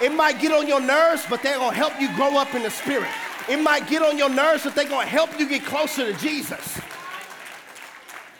It 0.00 0.14
might 0.14 0.40
get 0.40 0.52
on 0.52 0.68
your 0.68 0.80
nerves, 0.80 1.26
but 1.28 1.42
they're 1.42 1.58
gonna 1.58 1.74
help 1.74 2.00
you 2.00 2.06
grow 2.14 2.38
up 2.38 2.54
in 2.54 2.62
the 2.62 2.70
spirit. 2.70 3.10
It 3.50 3.60
might 3.60 3.88
get 3.88 4.00
on 4.00 4.16
your 4.16 4.30
nerves, 4.30 4.62
but 4.62 4.76
they're 4.76 4.88
gonna 4.88 5.06
help 5.06 5.40
you 5.40 5.48
get 5.48 5.64
closer 5.64 6.12
to 6.12 6.16
Jesus. 6.20 6.80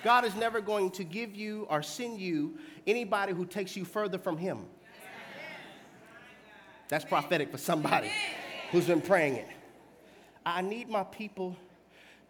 God 0.04 0.26
is 0.26 0.36
never 0.36 0.60
going 0.60 0.90
to 0.90 1.02
give 1.02 1.34
you 1.34 1.66
or 1.70 1.82
send 1.82 2.20
you 2.20 2.58
anybody 2.86 3.32
who 3.32 3.44
takes 3.44 3.76
you 3.76 3.84
further 3.84 4.18
from 4.18 4.36
Him. 4.36 4.66
That's 6.88 7.04
prophetic 7.04 7.50
for 7.50 7.58
somebody 7.58 8.10
who's 8.70 8.86
been 8.86 9.00
praying 9.00 9.36
it. 9.36 9.48
I 10.44 10.60
need 10.60 10.88
my 10.88 11.04
people 11.04 11.56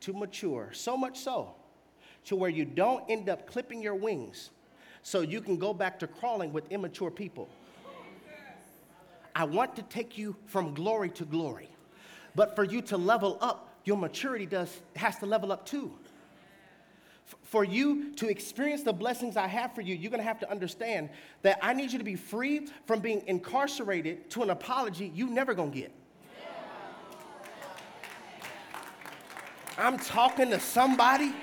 to 0.00 0.12
mature, 0.12 0.70
so 0.72 0.96
much 0.96 1.18
so 1.18 1.54
to 2.26 2.36
where 2.36 2.50
you 2.50 2.64
don't 2.64 3.04
end 3.10 3.28
up 3.28 3.46
clipping 3.46 3.82
your 3.82 3.94
wings 3.94 4.50
so 5.02 5.20
you 5.20 5.40
can 5.40 5.56
go 5.56 5.74
back 5.74 5.98
to 5.98 6.06
crawling 6.06 6.52
with 6.52 6.70
immature 6.70 7.10
people. 7.10 7.48
I 9.34 9.44
want 9.44 9.76
to 9.76 9.82
take 9.82 10.16
you 10.16 10.36
from 10.46 10.74
glory 10.74 11.10
to 11.10 11.24
glory. 11.24 11.68
But 12.34 12.56
for 12.56 12.64
you 12.64 12.80
to 12.82 12.96
level 12.96 13.38
up, 13.40 13.78
your 13.84 13.96
maturity 13.96 14.46
does 14.46 14.80
has 14.96 15.18
to 15.18 15.26
level 15.26 15.52
up 15.52 15.66
too. 15.66 15.92
For 17.42 17.64
you 17.64 18.12
to 18.14 18.28
experience 18.28 18.82
the 18.82 18.92
blessings 18.92 19.36
I 19.36 19.46
have 19.46 19.74
for 19.74 19.80
you, 19.80 19.94
you're 19.94 20.10
gonna 20.10 20.22
have 20.22 20.40
to 20.40 20.50
understand 20.50 21.08
that 21.42 21.58
I 21.62 21.72
need 21.72 21.92
you 21.92 21.98
to 21.98 22.04
be 22.04 22.16
free 22.16 22.68
from 22.86 23.00
being 23.00 23.22
incarcerated 23.26 24.30
to 24.30 24.42
an 24.42 24.50
apology 24.50 25.10
you 25.14 25.28
never 25.28 25.54
gonna 25.54 25.70
get. 25.70 25.92
I'm 29.76 29.98
talking 29.98 30.50
to 30.50 30.60
somebody. 30.60 31.34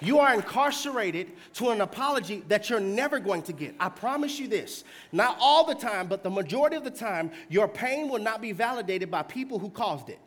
You 0.00 0.18
are 0.18 0.34
incarcerated 0.34 1.32
to 1.54 1.70
an 1.70 1.80
apology 1.80 2.44
that 2.48 2.68
you're 2.68 2.80
never 2.80 3.18
going 3.18 3.42
to 3.42 3.52
get. 3.52 3.74
I 3.80 3.88
promise 3.88 4.38
you 4.38 4.46
this. 4.46 4.84
Not 5.10 5.38
all 5.40 5.64
the 5.64 5.74
time, 5.74 6.06
but 6.06 6.22
the 6.22 6.30
majority 6.30 6.76
of 6.76 6.84
the 6.84 6.90
time, 6.90 7.30
your 7.48 7.66
pain 7.66 8.08
will 8.08 8.20
not 8.20 8.42
be 8.42 8.52
validated 8.52 9.10
by 9.10 9.22
people 9.22 9.58
who 9.58 9.70
caused 9.70 10.10
it. 10.10 10.18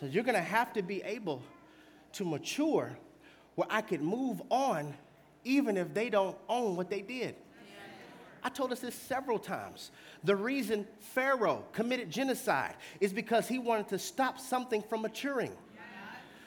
So 0.00 0.06
you're 0.06 0.24
going 0.24 0.34
to 0.34 0.40
have 0.40 0.72
to 0.72 0.82
be 0.82 1.02
able 1.02 1.42
to 2.14 2.24
mature 2.24 2.96
where 3.54 3.68
I 3.70 3.82
could 3.82 4.00
move 4.00 4.40
on 4.48 4.94
even 5.44 5.76
if 5.76 5.92
they 5.92 6.08
don't 6.08 6.36
own 6.48 6.74
what 6.76 6.88
they 6.88 7.02
did. 7.02 7.34
I 8.42 8.48
told 8.48 8.72
us 8.72 8.80
this 8.80 8.94
several 8.94 9.38
times. 9.38 9.90
The 10.24 10.34
reason 10.34 10.86
Pharaoh 11.00 11.64
committed 11.72 12.10
genocide 12.10 12.74
is 12.98 13.12
because 13.12 13.46
he 13.46 13.58
wanted 13.58 13.88
to 13.88 13.98
stop 13.98 14.38
something 14.38 14.82
from 14.82 15.02
maturing. 15.02 15.52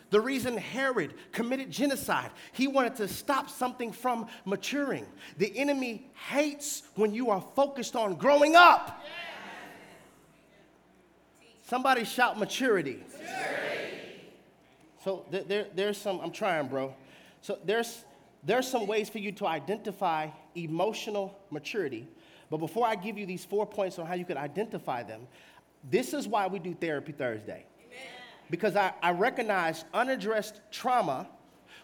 The 0.10 0.22
reason 0.22 0.58
Herod 0.58 1.16
committed 1.32 1.72
genocide, 1.72 2.32
he 2.52 2.68
wanted 2.68 2.96
to 2.98 3.08
stop 3.08 3.50
something 3.50 3.92
from 3.92 4.28
maturing. 4.46 5.06
The 5.38 5.56
enemy 5.58 6.08
hates 6.30 6.84
when 6.96 7.14
you 7.14 7.30
are 7.30 7.44
focused 7.56 7.96
on 7.96 8.16
growing 8.16 8.56
up. 8.56 9.04
Somebody 11.64 12.04
shout 12.04 12.38
maturity. 12.38 13.04
So 15.04 15.26
there, 15.30 15.44
there, 15.44 15.66
there's 15.76 15.98
some, 15.98 16.20
I'm 16.22 16.32
trying, 16.32 16.68
bro. 16.68 16.94
So 17.42 17.60
there's, 17.66 18.06
there's 18.44 18.68
some 18.68 18.88
ways 18.88 19.10
for 19.10 19.20
you 19.20 19.34
to 19.34 19.48
identify 19.48 20.30
emotional 20.56 21.38
maturity. 21.52 22.08
But 22.50 22.58
before 22.58 22.88
I 22.88 22.96
give 22.96 23.18
you 23.18 23.26
these 23.26 23.44
four 23.44 23.66
points 23.66 24.00
on 24.00 24.06
how 24.06 24.14
you 24.14 24.26
can 24.26 24.38
identify 24.38 25.04
them, 25.04 25.28
this 25.90 26.14
is 26.14 26.28
why 26.28 26.48
we 26.48 26.60
do 26.60 26.74
Therapy 26.74 27.12
Thursday. 27.12 27.66
Amen. 27.86 28.08
Because 28.50 28.76
I, 28.76 28.94
I 29.02 29.12
recognize 29.12 29.84
unaddressed 29.94 30.62
trauma 30.72 31.28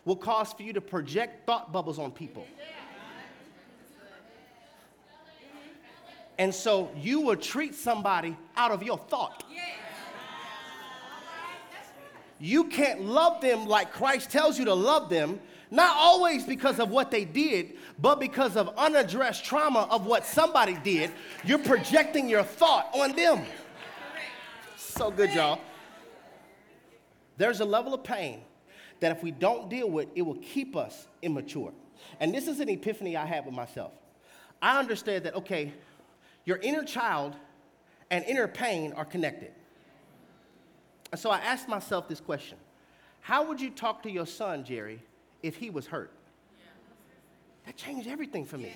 will 0.06 0.15
cause 0.15 0.54
for 0.54 0.63
you 0.63 0.71
to 0.73 0.82
project 0.82 1.45
thought 1.45 1.73
bubbles 1.73 1.99
on 1.99 2.12
people. 2.12 2.45
And 6.38 6.56
so 6.56 6.89
you 6.95 7.19
will 7.19 7.36
treat 7.36 7.75
somebody 7.75 8.38
out 8.56 8.71
of 8.71 8.82
your 8.82 8.97
thought. 8.97 9.43
You 12.39 12.65
can't 12.65 13.06
love 13.06 13.41
them 13.41 13.65
like 13.65 13.91
Christ 13.91 14.30
tells 14.30 14.58
you 14.58 14.65
to 14.65 14.73
love 14.73 15.10
them, 15.10 15.39
not 15.71 15.95
always 15.95 16.45
because 16.45 16.80
of 16.80 16.89
what 16.89 17.12
they 17.12 17.25
did, 17.25 17.73
but 17.99 18.19
because 18.19 18.56
of 18.56 18.69
unaddressed 18.78 19.43
trauma 19.43 19.88
of 19.91 20.06
what 20.06 20.25
somebody 20.25 20.78
did. 20.84 21.12
You're 21.43 21.60
projecting 21.60 22.30
your 22.30 22.43
thought 22.43 22.89
on 22.93 23.15
them. 23.15 23.45
So 24.78 25.12
good, 25.12 25.34
y'all. 25.34 25.60
There's 27.38 27.60
a 27.60 27.65
level 27.65 27.93
of 27.93 28.04
pain 28.04 28.41
that 28.99 29.15
if 29.15 29.23
we 29.23 29.32
don't 29.32 29.69
deal 29.69 29.89
with, 29.89 30.08
it 30.15 30.21
will 30.21 30.39
keep 30.41 30.75
us 30.75 31.08
immature. 31.21 31.73
And 32.19 32.34
this 32.34 32.47
is 32.47 32.60
an 32.60 32.69
epiphany 32.69 33.15
I 33.15 33.25
had 33.25 33.45
with 33.45 33.54
myself. 33.54 33.93
I 34.62 34.80
understand 34.80 35.25
that, 35.25 35.36
okay, 35.36 35.73
your 36.45 36.58
inner 36.58 36.84
child 36.84 37.36
and 38.10 38.25
inner 38.25 38.47
pain 38.47 38.93
are 38.93 39.06
connected. 39.06 39.52
And 41.12 41.19
so 41.19 41.30
I 41.30 41.39
asked 41.39 41.67
myself 41.67 42.08
this 42.08 42.19
question 42.19 42.58
How 43.22 43.48
would 43.48 43.60
you 43.62 43.69
talk 43.69 44.04
to 44.04 44.12
your 44.12 44.26
son, 44.26 44.63
Jerry, 44.63 45.02
if 45.43 45.56
he 45.56 45.69
was 45.69 45.88
hurt? 45.88 46.12
That 47.65 47.78
changed 47.78 48.08
everything 48.08 48.45
for 48.45 48.58
me. 48.58 48.74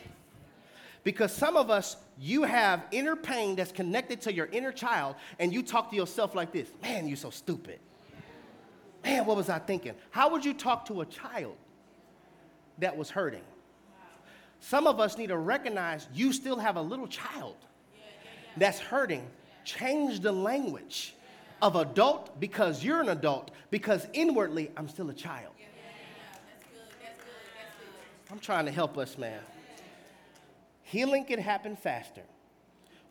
Because 1.03 1.33
some 1.33 1.57
of 1.57 1.69
us, 1.69 1.97
you 2.17 2.43
have 2.43 2.85
inner 2.91 3.15
pain 3.15 3.55
that's 3.55 3.73
connected 3.73 4.21
to 4.21 4.33
your 4.33 4.45
inner 4.47 4.71
child, 4.71 5.15
and 5.37 5.53
you 5.53 5.61
talk 5.61 5.89
to 5.89 5.95
yourself 5.95 6.33
like 6.33 6.51
this 6.51 6.69
Man, 6.81 7.07
you're 7.07 7.17
so 7.17 7.29
stupid. 7.29 7.79
Man, 9.03 9.25
what 9.25 9.35
was 9.35 9.49
I 9.49 9.59
thinking? 9.59 9.93
How 10.11 10.29
would 10.29 10.45
you 10.45 10.53
talk 10.53 10.85
to 10.85 11.01
a 11.01 11.05
child 11.05 11.57
that 12.79 12.95
was 12.95 13.09
hurting? 13.09 13.43
Some 14.61 14.87
of 14.87 15.01
us 15.01 15.17
need 15.17 15.27
to 15.27 15.37
recognize 15.37 16.07
you 16.13 16.31
still 16.31 16.57
have 16.57 16.77
a 16.77 16.81
little 16.81 17.07
child 17.07 17.57
that's 18.55 18.79
hurting. 18.79 19.27
Change 19.65 20.21
the 20.21 20.31
language 20.31 21.15
of 21.63 21.77
adult 21.77 22.41
because 22.41 22.83
you're 22.83 22.99
an 22.99 23.07
adult, 23.07 23.49
because 23.71 24.05
inwardly, 24.11 24.69
I'm 24.75 24.89
still 24.89 25.09
a 25.09 25.13
child. 25.13 25.53
I'm 28.29 28.39
trying 28.39 28.65
to 28.65 28.71
help 28.71 28.97
us, 28.97 29.17
man. 29.17 29.39
Healing 30.81 31.23
can 31.23 31.39
happen 31.39 31.77
faster 31.77 32.23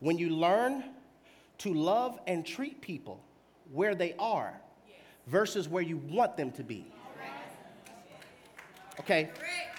when 0.00 0.18
you 0.18 0.30
learn 0.30 0.84
to 1.58 1.72
love 1.72 2.20
and 2.26 2.44
treat 2.44 2.82
people 2.82 3.24
where 3.72 3.94
they 3.94 4.14
are 4.18 4.52
versus 5.26 5.66
where 5.66 5.82
you 5.82 5.96
want 5.96 6.36
them 6.36 6.52
to 6.52 6.62
be. 6.62 6.84
Okay, 9.00 9.30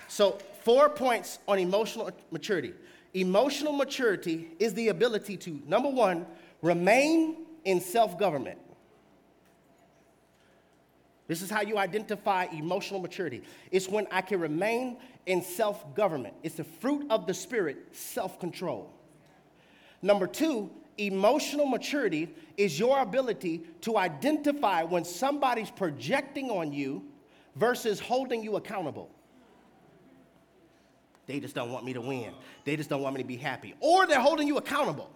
so 0.07 0.39
four 0.63 0.89
points 0.89 1.37
on 1.47 1.59
emotional 1.59 2.09
maturity. 2.31 2.73
Emotional 3.13 3.73
maturity 3.73 4.47
is 4.57 4.73
the 4.73 4.87
ability 4.87 5.37
to, 5.37 5.61
number 5.67 5.89
one, 5.89 6.25
remain 6.63 7.45
in 7.65 7.79
self 7.79 8.17
government. 8.17 8.57
This 11.27 11.41
is 11.41 11.49
how 11.49 11.61
you 11.61 11.77
identify 11.77 12.45
emotional 12.45 12.99
maturity. 12.99 13.43
It's 13.71 13.87
when 13.87 14.07
I 14.11 14.21
can 14.21 14.39
remain 14.39 14.97
in 15.25 15.41
self 15.41 15.95
government. 15.95 16.33
It's 16.43 16.55
the 16.55 16.63
fruit 16.63 17.07
of 17.09 17.27
the 17.27 17.33
Spirit, 17.33 17.77
self 17.91 18.39
control. 18.39 18.91
Number 20.01 20.27
two, 20.27 20.69
emotional 20.97 21.65
maturity 21.65 22.33
is 22.57 22.77
your 22.77 22.99
ability 22.99 23.63
to 23.81 23.97
identify 23.97 24.83
when 24.83 25.05
somebody's 25.05 25.71
projecting 25.71 26.49
on 26.49 26.73
you 26.73 27.03
versus 27.55 27.99
holding 27.99 28.43
you 28.43 28.57
accountable. 28.57 29.09
They 31.25 31.39
just 31.39 31.55
don't 31.55 31.71
want 31.71 31.85
me 31.85 31.93
to 31.93 32.01
win. 32.01 32.33
They 32.65 32.75
just 32.75 32.89
don't 32.89 33.01
want 33.01 33.15
me 33.15 33.21
to 33.21 33.27
be 33.27 33.37
happy. 33.37 33.75
Or 33.79 34.05
they're 34.05 34.19
holding 34.19 34.45
you 34.45 34.57
accountable. 34.57 35.09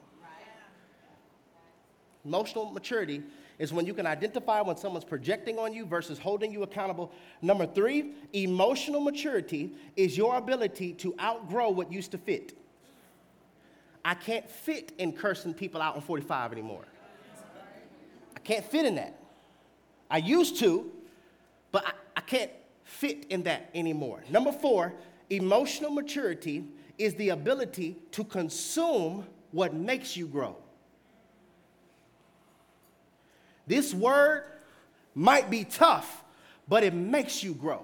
Emotional 2.23 2.71
maturity 2.71 3.23
is 3.59 3.73
when 3.73 3.85
you 3.85 3.93
can 3.93 4.05
identify 4.05 4.61
when 4.61 4.77
someone's 4.77 5.05
projecting 5.05 5.57
on 5.57 5.73
you 5.73 5.85
versus 5.85 6.19
holding 6.19 6.51
you 6.51 6.63
accountable. 6.63 7.11
Number 7.41 7.65
three, 7.65 8.13
emotional 8.33 9.01
maturity 9.01 9.73
is 9.95 10.15
your 10.17 10.37
ability 10.37 10.93
to 10.93 11.15
outgrow 11.19 11.69
what 11.69 11.91
used 11.91 12.11
to 12.11 12.17
fit. 12.17 12.57
I 14.05 14.13
can't 14.13 14.49
fit 14.49 14.93
in 14.99 15.11
cursing 15.11 15.53
people 15.53 15.81
out 15.81 15.95
on 15.95 16.01
45 16.01 16.51
anymore. 16.51 16.85
I 18.35 18.39
can't 18.39 18.63
fit 18.63 18.85
in 18.85 18.95
that. 18.95 19.19
I 20.09 20.17
used 20.17 20.59
to, 20.59 20.91
but 21.71 21.85
I, 21.85 21.91
I 22.15 22.21
can't 22.21 22.51
fit 22.83 23.25
in 23.29 23.43
that 23.43 23.69
anymore. 23.75 24.23
Number 24.29 24.51
four, 24.51 24.93
emotional 25.29 25.91
maturity 25.91 26.63
is 26.97 27.15
the 27.15 27.29
ability 27.29 27.97
to 28.11 28.23
consume 28.23 29.25
what 29.51 29.73
makes 29.73 30.15
you 30.15 30.27
grow. 30.27 30.55
This 33.67 33.93
word 33.93 34.45
might 35.13 35.49
be 35.49 35.65
tough, 35.65 36.23
but 36.67 36.83
it 36.83 36.93
makes 36.93 37.43
you 37.43 37.53
grow. 37.53 37.83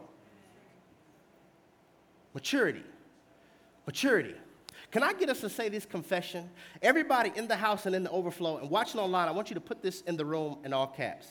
Maturity. 2.33 2.83
Maturity. 3.85 4.35
Can 4.91 5.03
I 5.03 5.13
get 5.13 5.29
us 5.29 5.41
to 5.41 5.49
say 5.49 5.69
this 5.69 5.85
confession? 5.85 6.49
Everybody 6.81 7.31
in 7.35 7.47
the 7.47 7.55
house 7.55 7.85
and 7.85 7.95
in 7.95 8.03
the 8.03 8.11
overflow 8.11 8.57
and 8.57 8.69
watching 8.69 8.99
online, 8.99 9.27
I 9.27 9.31
want 9.31 9.49
you 9.49 9.55
to 9.55 9.61
put 9.61 9.81
this 9.81 10.01
in 10.01 10.15
the 10.15 10.25
room 10.25 10.57
in 10.63 10.71
all 10.71 10.87
caps. 10.87 11.27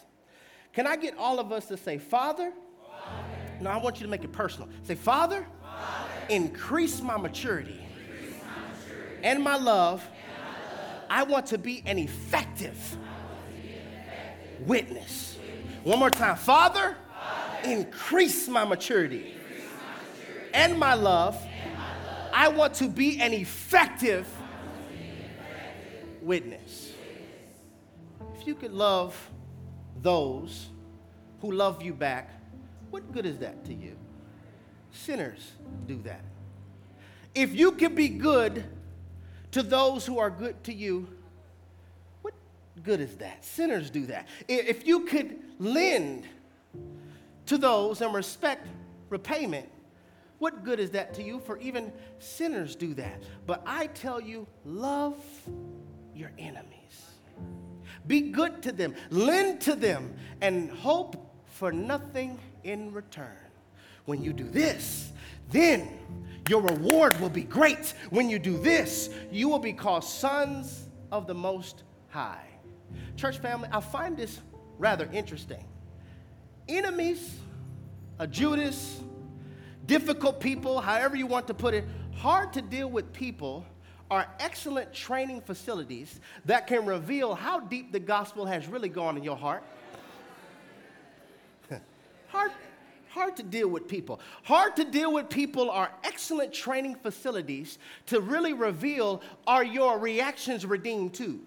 Can 0.73 0.87
I 0.87 0.97
get 0.97 1.17
all 1.17 1.39
of 1.39 1.53
us 1.53 1.67
to 1.67 1.77
say, 1.77 1.99
Father? 1.99 2.53
Father. 2.83 3.25
No, 3.61 3.71
I 3.71 3.77
want 3.77 4.01
you 4.01 4.07
to 4.07 4.11
make 4.11 4.25
it 4.25 4.33
personal. 4.33 4.69
Say, 4.83 4.97
Father, 4.97 5.47
Father 5.63 6.09
increase, 6.29 7.01
my 7.01 7.17
maturity, 7.17 7.81
increase 7.81 8.41
my 8.43 8.89
maturity 8.89 9.21
and, 9.23 9.43
my 9.43 9.57
love. 9.57 10.03
and 10.05 10.45
my 10.45 10.83
love. 10.83 11.05
I 11.11 11.23
want 11.25 11.47
to 11.47 11.59
be 11.59 11.83
an 11.87 11.99
effective 11.99 12.97
witness. 14.67 15.39
One 15.85 15.99
more 15.99 16.11
time. 16.11 16.37
Father, 16.37 16.97
increase 17.65 18.49
my 18.49 18.65
maturity, 18.65 19.35
and, 20.55 20.79
my 20.79 20.95
love. 20.95 21.41
I 22.33 22.49
want 22.49 22.75
to 22.75 22.89
be 22.89 23.21
an 23.21 23.33
effective, 23.33 24.27
witness. 26.23 26.93
If 28.39 28.47
you 28.47 28.55
could 28.55 28.73
love 28.73 29.31
those 30.01 30.69
who 31.41 31.53
love 31.53 31.83
you 31.83 31.93
back, 31.93 32.31
what 32.91 33.13
good 33.13 33.27
is 33.27 33.39
that 33.39 33.65
to 33.67 33.75
you? 33.75 33.97
Sinners 34.93 35.53
do 35.87 36.01
that. 36.05 36.23
If 37.35 37.55
you 37.55 37.73
can 37.73 37.95
be 37.95 38.09
good 38.09 38.65
to 39.53 39.63
those 39.63 40.07
who 40.07 40.19
are 40.19 40.31
good 40.31 40.63
to 40.65 40.73
you, 40.73 41.09
good 42.83 43.01
is 43.01 43.17
that? 43.17 43.45
Sinners 43.45 43.91
do 43.91 44.07
that. 44.07 44.29
If 44.49 44.87
you 44.87 45.01
could 45.01 45.39
lend 45.59 46.25
to 47.47 47.59
those 47.59 48.01
and 48.01 48.15
respect 48.15 48.67
repayment, 49.11 49.69
what 50.39 50.65
good 50.65 50.81
is 50.81 50.91
that 50.91 51.15
to 51.15 51.23
you? 51.23 51.39
For 51.39 51.59
even 51.59 51.93
sinners 52.19 52.75
do 52.75 52.95
that. 52.95 53.23
But 53.47 53.63
I 53.67 53.87
tell 53.89 54.21
you, 54.21 54.47
love 54.65 55.23
your 56.15 56.33
enemies. 56.39 57.07
Be 58.07 58.33
good 58.33 58.63
to 58.65 58.73
them, 58.73 58.95
lend 59.11 59.61
to 59.63 59.77
them, 59.77 60.15
and 60.41 60.71
hope 60.71 61.33
for 61.47 61.71
nothing 61.71 62.41
in 62.65 62.93
return. 62.93 63.37
When 64.07 64.21
you 64.21 64.33
do 64.33 64.49
this, 64.49 65.13
then 65.51 65.99
your 66.49 66.63
reward 66.63 67.21
will 67.21 67.29
be 67.29 67.45
great. 67.45 67.95
When 68.11 68.29
you 68.29 68.41
do 68.41 68.59
this, 68.59 69.11
you 69.31 69.49
will 69.49 69.61
be 69.61 69.73
called 69.73 70.03
sons 70.03 70.89
of 71.13 71.29
the 71.29 71.35
Most 71.35 71.85
High. 72.09 72.52
Church 73.17 73.39
family, 73.39 73.69
I 73.73 73.81
find 73.81 74.17
this 74.17 74.41
rather 74.79 75.09
interesting. 75.13 75.65
Enemies, 76.69 77.39
a 78.19 78.27
Judas, 78.27 79.01
difficult 79.87 80.41
people, 80.41 80.81
however 80.81 81.17
you 81.17 81.27
want 81.27 81.47
to 81.49 81.55
put 81.55 81.75
it, 81.75 81.85
hard 82.15 82.53
to 82.53 82.63
deal 82.63 82.91
with 82.91 83.13
people 83.13 83.67
are 84.11 84.27
excellent 84.41 84.93
training 84.93 85.41
facilities 85.41 86.21
that 86.45 86.67
can 86.67 86.85
reveal 86.85 87.35
how 87.35 87.61
deep 87.61 87.93
the 87.93 88.01
gospel 88.01 88.45
has 88.45 88.69
really 88.69 88.89
gone 88.89 89.17
in 89.17 89.23
your 89.25 89.37
heart. 89.37 89.63
hard, 92.29 92.53
hard 93.09 93.37
to 93.37 93.43
deal 93.43 93.69
with 93.69 93.89
people. 93.89 94.21
Hard 94.45 94.77
to 94.77 94.85
deal 94.85 95.13
with 95.15 95.31
people 95.31 95.71
are 95.71 95.91
excellent 96.05 96.53
training 96.53 96.97
facilities 96.97 97.79
to 98.07 98.21
really 98.21 98.53
reveal 98.53 99.23
are 99.47 99.65
your 99.65 99.99
reactions 99.99 100.67
redeemed 100.67 101.15
too? 101.15 101.41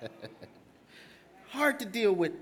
hard 1.48 1.78
to 1.80 1.84
deal 1.84 2.12
with 2.12 2.32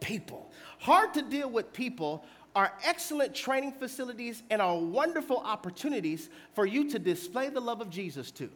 people. 0.00 0.50
Hard 0.78 1.14
to 1.14 1.22
deal 1.22 1.50
with 1.50 1.72
people 1.72 2.24
are 2.54 2.72
excellent 2.84 3.34
training 3.34 3.72
facilities 3.72 4.42
and 4.50 4.60
are 4.60 4.76
wonderful 4.76 5.38
opportunities 5.38 6.28
for 6.54 6.66
you 6.66 6.90
to 6.90 6.98
display 6.98 7.48
the 7.48 7.60
love 7.60 7.80
of 7.80 7.88
Jesus 7.88 8.30
to. 8.32 8.50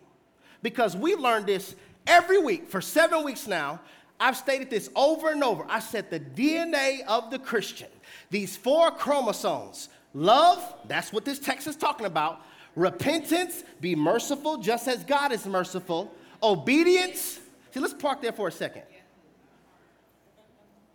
Because 0.62 0.96
we 0.96 1.14
learned 1.14 1.46
this 1.46 1.74
every 2.06 2.38
week 2.38 2.68
for 2.68 2.80
seven 2.80 3.24
weeks 3.24 3.46
now. 3.46 3.80
I've 4.18 4.36
stated 4.36 4.70
this 4.70 4.88
over 4.96 5.30
and 5.30 5.44
over. 5.44 5.66
I 5.68 5.80
said 5.80 6.10
the 6.10 6.20
DNA 6.20 7.04
of 7.06 7.30
the 7.30 7.38
Christian, 7.38 7.88
these 8.30 8.56
four 8.56 8.90
chromosomes 8.90 9.88
love, 10.14 10.74
that's 10.86 11.12
what 11.12 11.24
this 11.26 11.38
text 11.38 11.66
is 11.66 11.76
talking 11.76 12.06
about, 12.06 12.40
repentance, 12.74 13.62
be 13.80 13.94
merciful 13.94 14.56
just 14.56 14.88
as 14.88 15.04
God 15.04 15.32
is 15.32 15.46
merciful, 15.46 16.12
obedience. 16.42 17.40
See, 17.76 17.80
let's 17.80 17.92
park 17.92 18.22
there 18.22 18.32
for 18.32 18.48
a 18.48 18.52
second. 18.52 18.84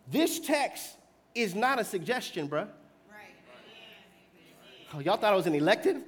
This 0.09 0.39
text 0.39 0.97
is 1.35 1.53
not 1.53 1.79
a 1.79 1.83
suggestion, 1.83 2.49
bruh. 2.49 2.67
Oh, 4.91 4.97
y'all 4.97 5.17
thought 5.17 5.31
I 5.31 5.35
was 5.35 5.45
an 5.45 5.53
elective? 5.53 6.01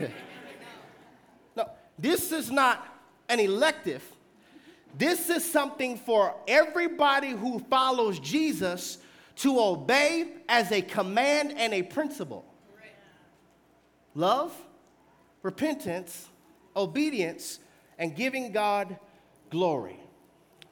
no, 1.56 1.70
this 1.96 2.32
is 2.32 2.50
not 2.50 2.84
an 3.28 3.38
elective. 3.38 4.02
This 4.98 5.30
is 5.30 5.48
something 5.48 5.96
for 5.96 6.34
everybody 6.48 7.30
who 7.30 7.60
follows 7.60 8.18
Jesus 8.18 8.98
to 9.36 9.60
obey 9.60 10.26
as 10.48 10.72
a 10.72 10.82
command 10.82 11.54
and 11.56 11.72
a 11.72 11.84
principle. 11.84 12.44
Love, 14.16 14.52
repentance, 15.44 16.28
obedience, 16.74 17.60
and 17.96 18.16
giving 18.16 18.50
God 18.50 18.98
glory. 19.50 19.98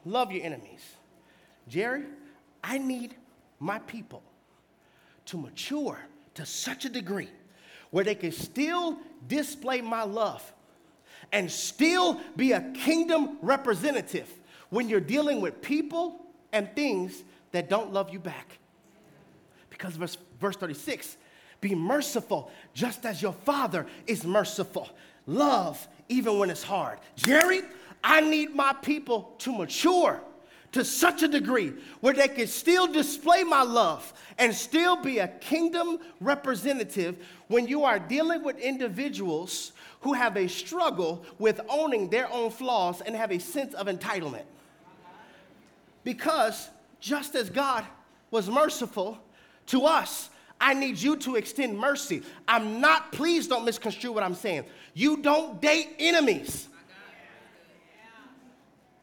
Love 0.05 0.31
your 0.31 0.43
enemies. 0.43 0.81
Jerry, 1.67 2.03
I 2.63 2.77
need 2.77 3.15
my 3.59 3.79
people 3.79 4.23
to 5.25 5.37
mature 5.37 5.99
to 6.35 6.45
such 6.45 6.85
a 6.85 6.89
degree 6.89 7.29
where 7.91 8.03
they 8.03 8.15
can 8.15 8.31
still 8.31 8.97
display 9.27 9.81
my 9.81 10.03
love 10.03 10.53
and 11.31 11.51
still 11.51 12.19
be 12.35 12.53
a 12.53 12.61
kingdom 12.71 13.37
representative 13.41 14.31
when 14.69 14.89
you're 14.89 14.99
dealing 14.99 15.41
with 15.41 15.61
people 15.61 16.25
and 16.53 16.73
things 16.75 17.23
that 17.51 17.69
don't 17.69 17.91
love 17.91 18.11
you 18.11 18.19
back. 18.19 18.57
Because 19.69 19.95
verse, 19.95 20.17
verse 20.39 20.55
36 20.55 21.17
be 21.61 21.75
merciful 21.75 22.51
just 22.73 23.05
as 23.05 23.21
your 23.21 23.33
father 23.33 23.85
is 24.07 24.23
merciful. 24.23 24.89
Love 25.25 25.87
even 26.07 26.39
when 26.39 26.49
it's 26.49 26.63
hard. 26.63 26.99
Jerry, 27.15 27.61
I 28.03 28.21
need 28.21 28.55
my 28.55 28.73
people 28.73 29.35
to 29.39 29.51
mature 29.51 30.21
to 30.71 30.85
such 30.85 31.23
a 31.23 31.27
degree 31.27 31.73
where 31.99 32.13
they 32.13 32.27
can 32.27 32.47
still 32.47 32.87
display 32.87 33.43
my 33.43 33.63
love 33.63 34.13
and 34.37 34.53
still 34.53 34.95
be 35.01 35.19
a 35.19 35.27
kingdom 35.27 35.99
representative 36.21 37.17
when 37.47 37.67
you 37.67 37.83
are 37.83 37.97
dealing 37.97 38.43
with 38.43 38.57
individuals 38.59 39.71
who 40.01 40.13
have 40.13 40.37
a 40.37 40.47
struggle 40.47 41.25
with 41.39 41.59
owning 41.67 42.09
their 42.09 42.31
own 42.31 42.51
flaws 42.51 43.01
and 43.01 43.15
have 43.15 43.31
a 43.31 43.39
sense 43.39 43.73
of 43.73 43.87
entitlement. 43.87 44.43
Because 46.03 46.69
just 46.99 47.35
as 47.35 47.49
God 47.49 47.83
was 48.31 48.49
merciful 48.49 49.17
to 49.67 49.85
us, 49.85 50.29
I 50.61 50.73
need 50.73 50.97
you 50.97 51.15
to 51.17 51.35
extend 51.35 51.77
mercy. 51.77 52.21
I'm 52.47 52.79
not, 52.79 53.11
please 53.11 53.47
don't 53.47 53.65
misconstrue 53.65 54.11
what 54.11 54.23
I'm 54.23 54.35
saying. 54.35 54.65
You 54.93 55.17
don't 55.17 55.61
date 55.61 55.95
enemies. 55.99 56.67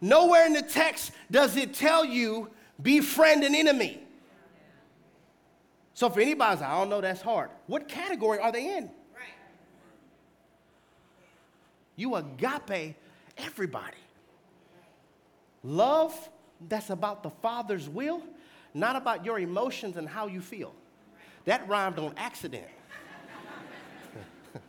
Nowhere 0.00 0.46
in 0.46 0.52
the 0.52 0.62
text 0.62 1.12
does 1.30 1.56
it 1.56 1.74
tell 1.74 2.04
you 2.04 2.50
befriend 2.82 3.44
an 3.44 3.54
enemy. 3.54 4.02
So 5.94 6.11
for 6.11 6.20
anybody's, 6.20 6.61
I 6.61 6.78
don't 6.78 6.90
know, 6.90 7.00
that's 7.00 7.22
hard. 7.22 7.50
What 7.66 7.88
category 7.88 8.38
are 8.38 8.52
they 8.52 8.76
in? 8.76 8.85
Right. 8.85 9.32
You 11.96 12.16
agape 12.16 12.96
everybody. 13.38 13.96
Love 15.62 16.28
that's 16.68 16.90
about 16.90 17.22
the 17.22 17.30
Father's 17.30 17.88
will, 17.88 18.22
not 18.74 18.96
about 18.96 19.24
your 19.24 19.38
emotions 19.38 19.96
and 19.96 20.09
how 20.09 20.26
you 20.26 20.40
feel. 20.40 20.74
That 21.44 21.66
rhymed 21.68 21.98
on 21.98 22.12
accident. 22.16 22.66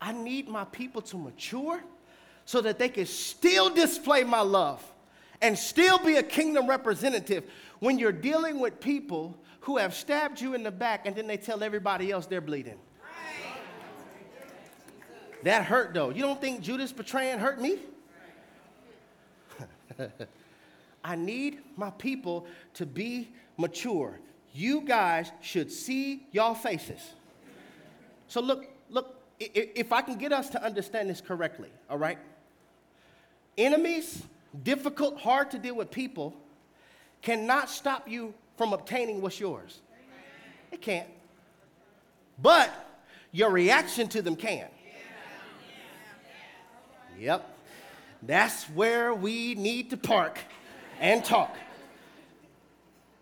I 0.00 0.12
need 0.12 0.48
my 0.48 0.64
people 0.64 1.02
to 1.02 1.16
mature 1.16 1.82
so 2.44 2.60
that 2.60 2.78
they 2.78 2.88
can 2.88 3.06
still 3.06 3.70
display 3.70 4.24
my 4.24 4.40
love 4.40 4.82
and 5.40 5.58
still 5.58 5.98
be 5.98 6.16
a 6.16 6.22
kingdom 6.22 6.68
representative 6.68 7.44
when 7.80 7.98
you're 7.98 8.12
dealing 8.12 8.60
with 8.60 8.80
people 8.80 9.36
who 9.60 9.78
have 9.78 9.94
stabbed 9.94 10.40
you 10.40 10.54
in 10.54 10.62
the 10.62 10.70
back 10.70 11.06
and 11.06 11.16
then 11.16 11.26
they 11.26 11.36
tell 11.36 11.62
everybody 11.62 12.10
else 12.10 12.26
they're 12.26 12.40
bleeding. 12.40 12.78
That 15.42 15.64
hurt 15.64 15.92
though. 15.92 16.10
You 16.10 16.22
don't 16.22 16.40
think 16.40 16.62
Judas 16.62 16.92
betraying 16.92 17.38
hurt 17.38 17.60
me? 17.60 17.78
I 21.04 21.16
need 21.16 21.60
my 21.76 21.90
people 21.90 22.46
to 22.74 22.86
be 22.86 23.28
mature. 23.58 24.18
You 24.54 24.80
guys 24.80 25.30
should 25.42 25.70
see 25.70 26.26
y'all 26.32 26.54
faces. 26.54 27.00
So 28.28 28.40
look, 28.40 28.66
look, 28.88 29.20
if 29.38 29.92
I 29.92 30.00
can 30.00 30.16
get 30.16 30.32
us 30.32 30.48
to 30.50 30.64
understand 30.64 31.10
this 31.10 31.20
correctly, 31.20 31.68
all 31.90 31.98
right? 31.98 32.18
Enemies, 33.56 34.22
difficult, 34.62 35.18
hard 35.20 35.50
to 35.52 35.58
deal 35.58 35.76
with 35.76 35.90
people, 35.90 36.34
cannot 37.22 37.70
stop 37.70 38.08
you 38.08 38.34
from 38.56 38.72
obtaining 38.72 39.20
what's 39.20 39.40
yours. 39.40 39.80
It 40.70 40.80
can't. 40.80 41.08
But 42.40 42.70
your 43.32 43.50
reaction 43.50 44.08
to 44.08 44.22
them 44.22 44.36
can. 44.36 44.66
Yep. 47.18 47.48
That's 48.22 48.64
where 48.70 49.14
we 49.14 49.54
need 49.54 49.90
to 49.90 49.96
park 49.96 50.38
and 51.00 51.24
talk. 51.24 51.56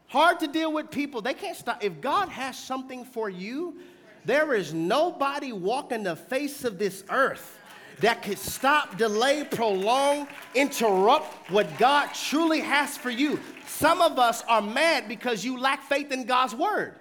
Hard 0.07 0.40
to 0.40 0.47
deal 0.47 0.72
with 0.72 0.91
people. 0.91 1.22
They 1.22 1.35
can't 1.35 1.57
stop. 1.57 1.83
If 1.83 2.01
God 2.01 2.28
has 2.28 2.59
something 2.59 3.05
for 3.05 3.28
you, 3.30 3.76
there 4.24 4.55
is 4.55 4.72
nobody 4.72 5.53
walking 5.53 6.03
the 6.03 6.16
face 6.16 6.64
of 6.64 6.78
this 6.78 7.05
earth 7.11 7.59
that 8.03 8.22
could 8.22 8.38
stop, 8.38 8.98
delay, 8.98 9.44
prolong, 9.44 10.28
interrupt 10.55 11.50
what 11.50 11.78
God 11.78 12.09
truly 12.12 12.61
has 12.61 12.96
for 12.96 13.11
you. 13.11 13.40
Some 13.66 14.03
of 14.03 14.18
us 14.18 14.42
are 14.48 14.61
mad 14.61 15.09
because 15.09 15.44
you 15.44 15.59
lack 15.59 15.82
faith 15.88 16.12
in 16.12 16.24
God's 16.24 16.55
word. 16.55 16.94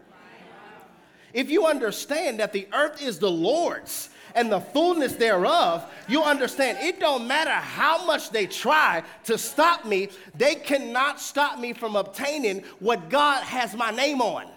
If 1.34 1.50
you 1.50 1.66
understand 1.66 2.40
that 2.40 2.54
the 2.54 2.68
earth 2.74 3.02
is 3.02 3.20
the 3.20 3.32
Lord's 3.32 4.10
and 4.36 4.52
the 4.52 4.62
fullness 4.62 5.14
thereof, 5.14 5.86
you 6.08 6.24
understand 6.24 6.78
it 6.80 7.00
don't 7.00 7.28
matter 7.28 7.52
how 7.52 8.06
much 8.06 8.30
they 8.30 8.46
try 8.46 9.04
to 9.26 9.38
stop 9.38 9.86
me, 9.86 10.10
they 10.36 10.56
cannot 10.56 11.20
stop 11.20 11.60
me 11.60 11.74
from 11.74 11.96
obtaining 11.96 12.64
what 12.80 13.10
God 13.10 13.44
has 13.44 13.74
my 13.76 13.92
name 13.92 14.22
on. 14.22 14.48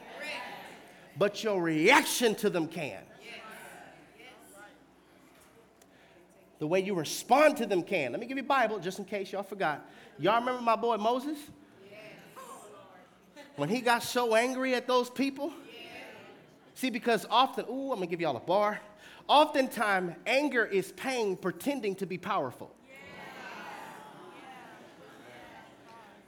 But 1.16 1.42
your 1.42 1.62
reaction 1.62 2.34
to 2.36 2.50
them 2.50 2.66
can. 2.66 2.98
The 6.64 6.68
way 6.68 6.80
you 6.80 6.94
respond 6.94 7.58
to 7.58 7.66
them 7.66 7.82
can. 7.82 8.12
Let 8.12 8.22
me 8.22 8.26
give 8.26 8.38
you 8.38 8.42
a 8.42 8.46
Bible 8.46 8.78
just 8.78 8.98
in 8.98 9.04
case 9.04 9.30
y'all 9.30 9.42
forgot. 9.42 9.86
Y'all 10.18 10.40
remember 10.40 10.62
my 10.62 10.76
boy 10.76 10.96
Moses? 10.96 11.36
When 13.56 13.68
he 13.68 13.82
got 13.82 14.02
so 14.02 14.34
angry 14.34 14.74
at 14.74 14.86
those 14.86 15.10
people? 15.10 15.52
See, 16.72 16.88
because 16.88 17.26
often, 17.28 17.66
ooh, 17.68 17.92
I'm 17.92 17.96
gonna 17.96 18.06
give 18.06 18.22
y'all 18.22 18.38
a 18.38 18.40
bar. 18.40 18.80
Oftentimes, 19.28 20.14
anger 20.26 20.64
is 20.64 20.90
pain 20.92 21.36
pretending 21.36 21.96
to 21.96 22.06
be 22.06 22.16
powerful. 22.16 22.74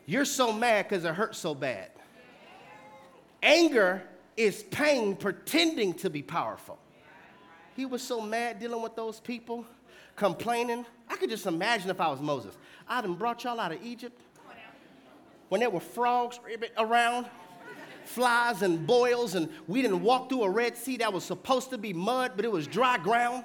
You're 0.04 0.26
so 0.26 0.52
mad 0.52 0.86
because 0.86 1.06
it 1.06 1.14
hurts 1.14 1.38
so 1.38 1.54
bad. 1.54 1.92
Anger 3.42 4.02
is 4.36 4.64
pain 4.64 5.16
pretending 5.16 5.94
to 5.94 6.10
be 6.10 6.20
powerful. 6.20 6.78
He 7.74 7.86
was 7.86 8.02
so 8.02 8.20
mad 8.20 8.60
dealing 8.60 8.82
with 8.82 8.96
those 8.96 9.18
people, 9.18 9.64
complaining. 10.16 10.84
I 11.08 11.16
could 11.16 11.30
just 11.30 11.46
imagine 11.46 11.90
if 11.90 12.00
I 12.00 12.08
was 12.08 12.20
Moses. 12.20 12.56
I'd 12.88 13.04
have 13.04 13.18
brought 13.18 13.44
y'all 13.44 13.60
out 13.60 13.72
of 13.72 13.82
Egypt 13.84 14.20
when 15.48 15.60
there 15.60 15.70
were 15.70 15.80
frogs 15.80 16.40
around, 16.76 17.26
flies 18.04 18.62
and 18.62 18.86
boils, 18.86 19.34
and 19.34 19.48
we 19.68 19.82
didn't 19.82 20.02
walk 20.02 20.28
through 20.28 20.42
a 20.42 20.50
Red 20.50 20.76
Sea 20.76 20.96
that 20.98 21.12
was 21.12 21.24
supposed 21.24 21.70
to 21.70 21.78
be 21.78 21.92
mud, 21.92 22.32
but 22.34 22.44
it 22.44 22.50
was 22.50 22.66
dry 22.66 22.98
ground. 22.98 23.44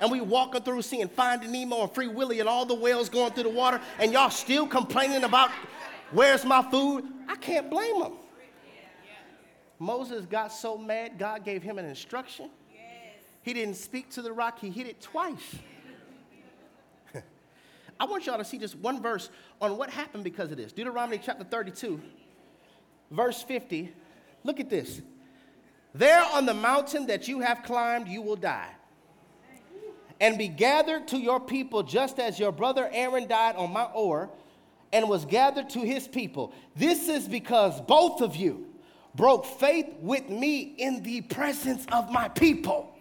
And 0.00 0.10
we 0.10 0.20
walking 0.20 0.62
through 0.62 0.82
seeing 0.82 1.08
Finding 1.08 1.52
Nemo 1.52 1.82
and 1.82 1.92
Free 1.92 2.08
Willy 2.08 2.40
and 2.40 2.48
all 2.48 2.64
the 2.64 2.74
whales 2.74 3.08
going 3.08 3.32
through 3.32 3.42
the 3.44 3.50
water, 3.50 3.80
and 3.98 4.12
y'all 4.12 4.30
still 4.30 4.66
complaining 4.66 5.24
about 5.24 5.50
where's 6.12 6.44
my 6.44 6.62
food? 6.70 7.04
I 7.28 7.36
can't 7.36 7.68
blame 7.68 8.00
them. 8.00 8.12
Moses 9.78 10.26
got 10.26 10.52
so 10.52 10.76
mad, 10.76 11.18
God 11.18 11.44
gave 11.44 11.62
him 11.62 11.78
an 11.78 11.84
instruction. 11.84 12.50
He 13.42 13.54
didn't 13.54 13.76
speak 13.76 14.10
to 14.10 14.22
the 14.22 14.32
rock, 14.32 14.58
he 14.58 14.70
hit 14.70 14.86
it 14.86 15.00
twice. 15.00 15.56
I 18.00 18.06
want 18.06 18.26
y'all 18.26 18.38
to 18.38 18.44
see 18.44 18.58
just 18.58 18.76
one 18.76 19.02
verse 19.02 19.28
on 19.60 19.76
what 19.76 19.90
happened 19.90 20.24
because 20.24 20.50
of 20.50 20.56
this. 20.56 20.72
Deuteronomy 20.72 21.20
chapter 21.22 21.44
32, 21.44 22.00
verse 23.10 23.42
50. 23.42 23.92
Look 24.42 24.58
at 24.58 24.70
this. 24.70 25.02
There 25.94 26.24
on 26.32 26.46
the 26.46 26.54
mountain 26.54 27.06
that 27.08 27.28
you 27.28 27.40
have 27.40 27.62
climbed, 27.62 28.08
you 28.08 28.22
will 28.22 28.36
die 28.36 28.70
and 30.20 30.36
be 30.36 30.48
gathered 30.48 31.08
to 31.08 31.18
your 31.18 31.40
people 31.40 31.82
just 31.82 32.18
as 32.18 32.38
your 32.38 32.52
brother 32.52 32.88
Aaron 32.92 33.26
died 33.26 33.56
on 33.56 33.72
Mount 33.72 33.92
Hor 33.92 34.30
and 34.92 35.08
was 35.08 35.24
gathered 35.24 35.70
to 35.70 35.80
his 35.80 36.06
people. 36.06 36.52
This 36.76 37.08
is 37.08 37.26
because 37.26 37.80
both 37.82 38.20
of 38.20 38.36
you 38.36 38.66
broke 39.14 39.46
faith 39.46 39.86
with 40.00 40.28
me 40.28 40.60
in 40.60 41.02
the 41.02 41.22
presence 41.22 41.86
of 41.90 42.12
my 42.12 42.28
people. 42.28 42.94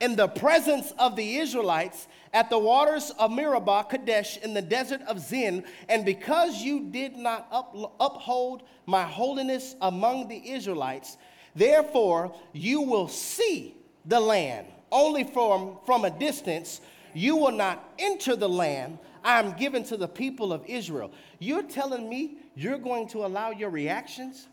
In 0.00 0.16
the 0.16 0.28
presence 0.28 0.92
of 0.98 1.14
the 1.14 1.36
Israelites 1.36 2.08
at 2.34 2.50
the 2.50 2.58
waters 2.58 3.12
of 3.18 3.30
Meribah, 3.30 3.86
Kadesh, 3.88 4.38
in 4.38 4.52
the 4.54 4.60
desert 4.60 5.00
of 5.02 5.20
Zin, 5.20 5.62
and 5.88 6.04
because 6.04 6.60
you 6.60 6.90
did 6.90 7.16
not 7.16 7.46
up, 7.52 7.94
uphold 8.00 8.64
my 8.86 9.04
holiness 9.04 9.76
among 9.80 10.26
the 10.26 10.50
Israelites, 10.50 11.16
therefore 11.54 12.34
you 12.52 12.80
will 12.80 13.06
see 13.06 13.76
the 14.04 14.18
land 14.18 14.66
only 14.90 15.22
from, 15.22 15.78
from 15.86 16.04
a 16.04 16.10
distance. 16.10 16.80
You 17.14 17.36
will 17.36 17.52
not 17.52 17.94
enter 18.00 18.34
the 18.34 18.48
land 18.48 18.98
I 19.22 19.38
am 19.38 19.52
given 19.52 19.84
to 19.84 19.96
the 19.96 20.08
people 20.08 20.52
of 20.52 20.66
Israel. 20.66 21.12
You're 21.38 21.62
telling 21.62 22.08
me 22.10 22.38
you're 22.56 22.78
going 22.78 23.08
to 23.08 23.24
allow 23.24 23.52
your 23.52 23.70
reactions 23.70 24.48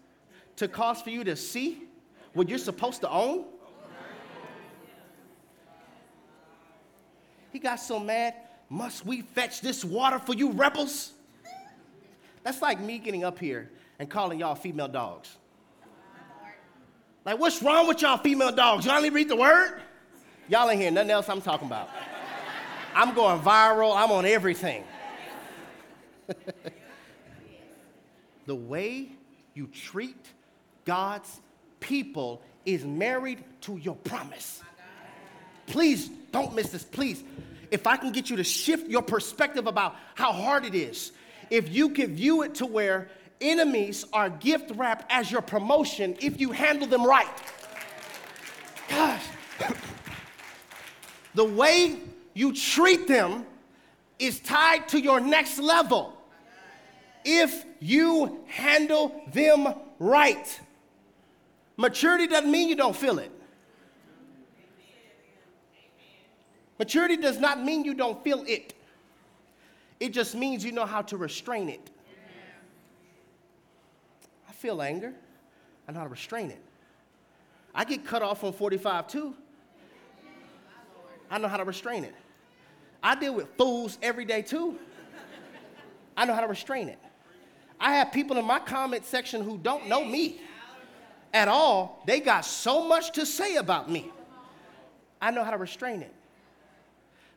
to 0.58 0.68
cause 0.68 1.02
for 1.02 1.10
you 1.10 1.24
to 1.24 1.36
see 1.36 1.84
what 2.34 2.48
you're 2.48 2.58
supposed 2.58 3.02
to 3.02 3.10
own? 3.10 3.46
He 7.52 7.60
got 7.60 7.80
so 7.80 8.00
mad. 8.00 8.36
Must 8.70 9.06
we 9.06 9.22
fetch 9.22 9.62
this 9.62 9.84
water 9.84 10.20
for 10.20 10.34
you 10.34 10.52
rebels? 10.52 11.12
That's 12.44 12.62
like 12.62 12.80
me 12.80 12.98
getting 12.98 13.24
up 13.24 13.38
here 13.38 13.70
and 14.00 14.10
calling 14.10 14.40
y'all 14.40 14.56
female 14.56 14.88
dogs. 14.88 15.36
Like, 17.24 17.38
what's 17.38 17.62
wrong 17.62 17.88
with 17.88 18.02
y'all 18.02 18.18
female 18.18 18.52
dogs? 18.52 18.86
Y'all 18.86 18.96
only 18.96 19.12
read 19.12 19.30
the 19.30 19.36
word? 19.36 19.82
Y'all 20.48 20.70
ain't 20.70 20.82
hear 20.82 20.90
nothing 20.90 21.12
else 21.12 21.30
I'm 21.30 21.42
talking 21.42 21.68
about. 21.68 21.90
I'm 22.96 23.14
going 23.14 23.40
viral, 23.42 23.96
I'm 23.96 24.12
on 24.12 24.26
everything. 24.26 24.84
the 28.46 28.56
way 28.56 29.10
you 29.54 29.68
treat 29.68 30.26
God's 30.84 31.42
people 31.80 32.42
is 32.66 32.84
married 32.86 33.44
to 33.62 33.78
your 33.78 33.96
promise. 33.96 34.62
Please 35.68 36.10
don't 36.32 36.56
miss 36.56 36.70
this. 36.70 36.84
Please, 36.84 37.24
if 37.72 37.88
I 37.88 37.98
can 37.98 38.12
get 38.12 38.30
you 38.30 38.38
to 38.38 38.44
shift 38.44 38.90
your 38.90 39.02
perspective 39.02 39.68
about 39.68 39.96
how 40.16 40.32
hard 40.32 40.66
it 40.66 40.76
is, 40.76 41.12
if 41.50 41.70
you 41.70 41.90
can 41.90 42.16
view 42.16 42.42
it 42.44 42.56
to 42.56 42.66
where 42.66 43.10
enemies 43.42 44.06
are 44.14 44.30
gift 44.30 44.72
wrapped 44.76 45.12
as 45.12 45.32
your 45.32 45.42
promotion 45.42 46.16
if 46.22 46.40
you 46.40 46.52
handle 46.52 46.88
them 46.88 47.04
right. 47.06 47.28
Gosh. 48.88 49.24
the 51.34 51.46
way 51.46 51.98
you 52.34 52.54
treat 52.54 53.08
them 53.08 53.46
is 54.20 54.40
tied 54.40 54.88
to 54.90 55.00
your 55.00 55.20
next 55.20 55.60
level 55.60 56.16
if 57.26 57.66
you 57.80 58.44
handle 58.48 59.22
them 59.34 59.74
right. 60.00 60.60
Maturity 61.78 62.28
doesn't 62.28 62.52
mean 62.52 62.70
you 62.70 62.76
don't 62.76 62.96
feel 62.96 63.20
it. 63.20 63.32
Maturity 66.82 67.16
does 67.16 67.38
not 67.38 67.64
mean 67.64 67.86
you 67.86 67.94
don't 67.94 68.24
feel 68.24 68.44
it. 68.48 68.74
It 70.00 70.14
just 70.14 70.34
means 70.34 70.66
you 70.66 70.72
know 70.72 70.88
how 70.88 71.04
to 71.04 71.16
restrain 71.16 71.70
it. 71.70 71.92
I 74.50 74.52
feel 74.52 74.82
anger. 74.82 75.14
I 75.88 75.92
know 75.92 76.00
how 76.00 76.06
to 76.06 76.10
restrain 76.10 76.50
it. 76.50 76.60
I 77.76 77.84
get 77.84 78.04
cut 78.04 78.24
off 78.24 78.44
on 78.44 78.52
45 78.52 79.08
too. 79.08 79.36
I 81.30 81.38
know 81.38 81.48
how 81.48 81.58
to 81.58 81.66
restrain 81.66 82.04
it. 82.04 82.16
I 83.04 83.14
deal 83.14 83.36
with 83.36 83.56
fools 83.60 84.00
every 84.02 84.26
day 84.26 84.42
too. 84.42 84.80
I 86.18 86.26
know 86.26 86.34
how 86.34 86.42
to 86.42 86.48
restrain 86.48 86.90
it. 86.90 86.98
I 87.80 87.94
have 87.94 88.12
people 88.12 88.40
in 88.40 88.46
my 88.46 88.58
comment 88.58 89.06
section 89.06 89.44
who 89.44 89.60
don't 89.60 89.88
know 89.88 90.04
me 90.04 90.42
at 91.32 91.48
all, 91.48 92.02
they 92.08 92.22
got 92.22 92.44
so 92.44 92.88
much 92.88 93.12
to 93.12 93.26
say 93.28 93.58
about 93.58 93.88
me. 93.88 94.10
I 95.22 95.30
know 95.30 95.44
how 95.44 95.52
to 95.52 95.58
restrain 95.58 96.02
it 96.02 96.16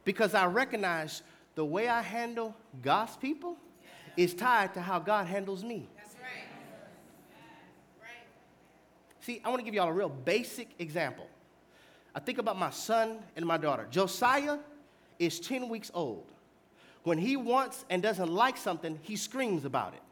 because 0.05 0.35
I 0.35 0.47
recognize 0.47 1.23
the 1.55 1.65
way 1.65 1.89
I 1.89 2.03
handle 2.03 2.55
God's 2.83 3.17
people 3.17 3.57
is 4.17 4.35
tied 4.35 4.75
to 4.75 4.81
how 4.81 4.99
God 4.99 5.27
handles 5.27 5.65
me. 5.65 5.89
That's 5.97 6.15
right. 6.17 6.45
right. 8.01 8.11
See, 9.21 9.41
I 9.45 9.49
want 9.49 9.61
to 9.61 9.65
give 9.65 9.75
y'all 9.75 9.89
a 9.89 9.93
real 9.93 10.09
basic 10.09 10.69
example. 10.79 11.27
I 12.15 12.21
think 12.21 12.39
about 12.39 12.59
my 12.59 12.71
son 12.71 13.19
and 13.35 13.45
my 13.45 13.57
daughter. 13.57 13.87
Josiah 13.91 14.59
is 15.19 15.41
10 15.41 15.69
weeks 15.69 15.91
old. 15.95 16.27
When 17.03 17.19
he 17.19 17.37
wants 17.37 17.85
and 17.91 18.03
doesn't 18.03 18.33
like 18.33 18.57
something, 18.57 18.99
he 19.03 19.17
screams 19.17 19.65
about 19.65 19.95
it. 19.95 20.03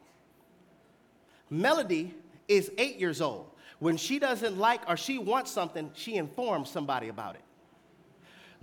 Melody 1.49 2.15
is 2.49 2.71
eight 2.77 2.99
years 2.99 3.21
old. 3.21 3.47
When 3.79 3.97
she 3.97 4.19
doesn't 4.19 4.59
like 4.59 4.81
or 4.89 4.97
she 4.97 5.19
wants 5.19 5.51
something, 5.51 5.91
she 5.95 6.17
informs 6.17 6.71
somebody 6.71 7.09
about 7.09 7.35
it. 7.35 7.43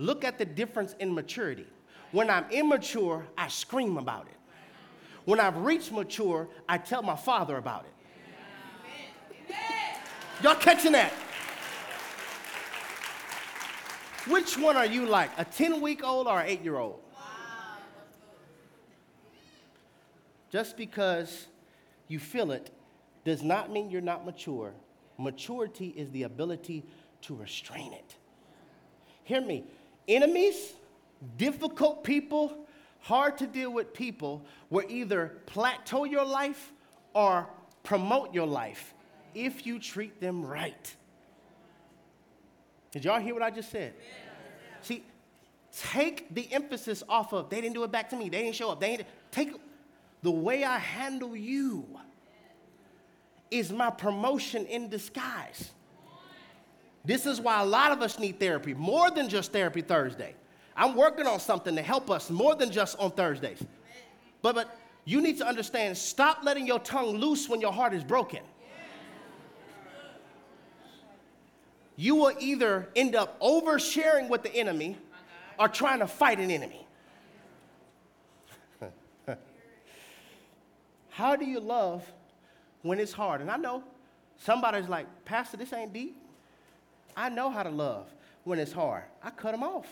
Look 0.00 0.24
at 0.24 0.38
the 0.38 0.46
difference 0.46 0.94
in 0.98 1.14
maturity. 1.14 1.66
When 2.10 2.30
I'm 2.30 2.46
immature, 2.50 3.26
I 3.36 3.48
scream 3.48 3.98
about 3.98 4.28
it. 4.28 4.36
When 5.26 5.38
I've 5.38 5.58
reached 5.58 5.92
mature, 5.92 6.48
I 6.66 6.78
tell 6.78 7.02
my 7.02 7.16
father 7.16 7.58
about 7.58 7.84
it. 7.84 9.54
Y'all 10.42 10.54
catching 10.54 10.92
that? 10.92 11.12
Which 14.26 14.56
one 14.56 14.74
are 14.78 14.86
you 14.86 15.04
like, 15.04 15.30
a 15.36 15.44
10 15.44 15.82
week 15.82 16.02
old 16.02 16.26
or 16.26 16.40
an 16.40 16.46
8 16.46 16.64
year 16.64 16.78
old? 16.78 17.00
Just 20.50 20.78
because 20.78 21.46
you 22.08 22.18
feel 22.18 22.52
it 22.52 22.70
does 23.26 23.42
not 23.42 23.70
mean 23.70 23.90
you're 23.90 24.00
not 24.00 24.24
mature. 24.24 24.72
Maturity 25.18 25.88
is 25.88 26.10
the 26.10 26.22
ability 26.22 26.86
to 27.20 27.34
restrain 27.34 27.92
it. 27.92 28.14
Hear 29.24 29.42
me. 29.42 29.64
Enemies, 30.10 30.72
difficult 31.36 32.02
people, 32.02 32.66
hard 32.98 33.38
to 33.38 33.46
deal 33.46 33.72
with 33.72 33.94
people 33.94 34.44
will 34.68 34.84
either 34.88 35.36
plateau 35.46 36.04
your 36.04 36.24
life 36.24 36.72
or 37.14 37.48
promote 37.84 38.34
your 38.34 38.46
life 38.46 38.92
if 39.36 39.64
you 39.64 39.78
treat 39.78 40.20
them 40.20 40.44
right. 40.44 40.96
Did 42.90 43.04
y'all 43.04 43.20
hear 43.20 43.34
what 43.34 43.42
I 43.44 43.50
just 43.50 43.70
said? 43.70 43.94
See, 44.82 45.04
take 45.70 46.34
the 46.34 46.52
emphasis 46.52 47.04
off 47.08 47.32
of 47.32 47.48
they 47.48 47.60
didn't 47.60 47.74
do 47.74 47.84
it 47.84 47.92
back 47.92 48.10
to 48.10 48.16
me, 48.16 48.28
they 48.28 48.42
didn't 48.42 48.56
show 48.56 48.72
up. 48.72 48.80
They 48.80 48.96
didn't 48.96 49.08
take 49.30 49.54
the 50.22 50.30
way 50.32 50.64
I 50.64 50.78
handle 50.78 51.36
you 51.36 51.86
is 53.48 53.70
my 53.72 53.90
promotion 53.90 54.66
in 54.66 54.88
disguise. 54.88 55.70
This 57.04 57.26
is 57.26 57.40
why 57.40 57.60
a 57.60 57.64
lot 57.64 57.92
of 57.92 58.02
us 58.02 58.18
need 58.18 58.38
therapy, 58.38 58.74
more 58.74 59.10
than 59.10 59.28
just 59.28 59.52
therapy 59.52 59.80
Thursday. 59.80 60.34
I'm 60.76 60.94
working 60.94 61.26
on 61.26 61.40
something 61.40 61.74
to 61.76 61.82
help 61.82 62.10
us 62.10 62.30
more 62.30 62.54
than 62.54 62.70
just 62.70 62.98
on 62.98 63.10
Thursdays. 63.10 63.62
But, 64.42 64.54
but 64.54 64.78
you 65.04 65.20
need 65.20 65.38
to 65.38 65.46
understand 65.46 65.96
stop 65.96 66.40
letting 66.42 66.66
your 66.66 66.78
tongue 66.78 67.16
loose 67.16 67.48
when 67.48 67.60
your 67.60 67.72
heart 67.72 67.94
is 67.94 68.04
broken. 68.04 68.40
You 71.96 72.14
will 72.14 72.32
either 72.38 72.88
end 72.96 73.14
up 73.14 73.38
oversharing 73.40 74.28
with 74.28 74.42
the 74.42 74.54
enemy 74.54 74.96
or 75.58 75.68
trying 75.68 75.98
to 75.98 76.06
fight 76.06 76.38
an 76.38 76.50
enemy. 76.50 76.86
How 81.10 81.36
do 81.36 81.44
you 81.44 81.60
love 81.60 82.10
when 82.80 82.98
it's 82.98 83.12
hard? 83.12 83.42
And 83.42 83.50
I 83.50 83.58
know 83.58 83.84
somebody's 84.38 84.88
like, 84.88 85.06
Pastor, 85.26 85.58
this 85.58 85.74
ain't 85.74 85.92
deep. 85.92 86.19
I 87.16 87.28
know 87.28 87.50
how 87.50 87.62
to 87.62 87.70
love 87.70 88.06
when 88.44 88.58
it's 88.58 88.72
hard. 88.72 89.04
I 89.22 89.30
cut 89.30 89.52
them 89.52 89.62
off. 89.62 89.86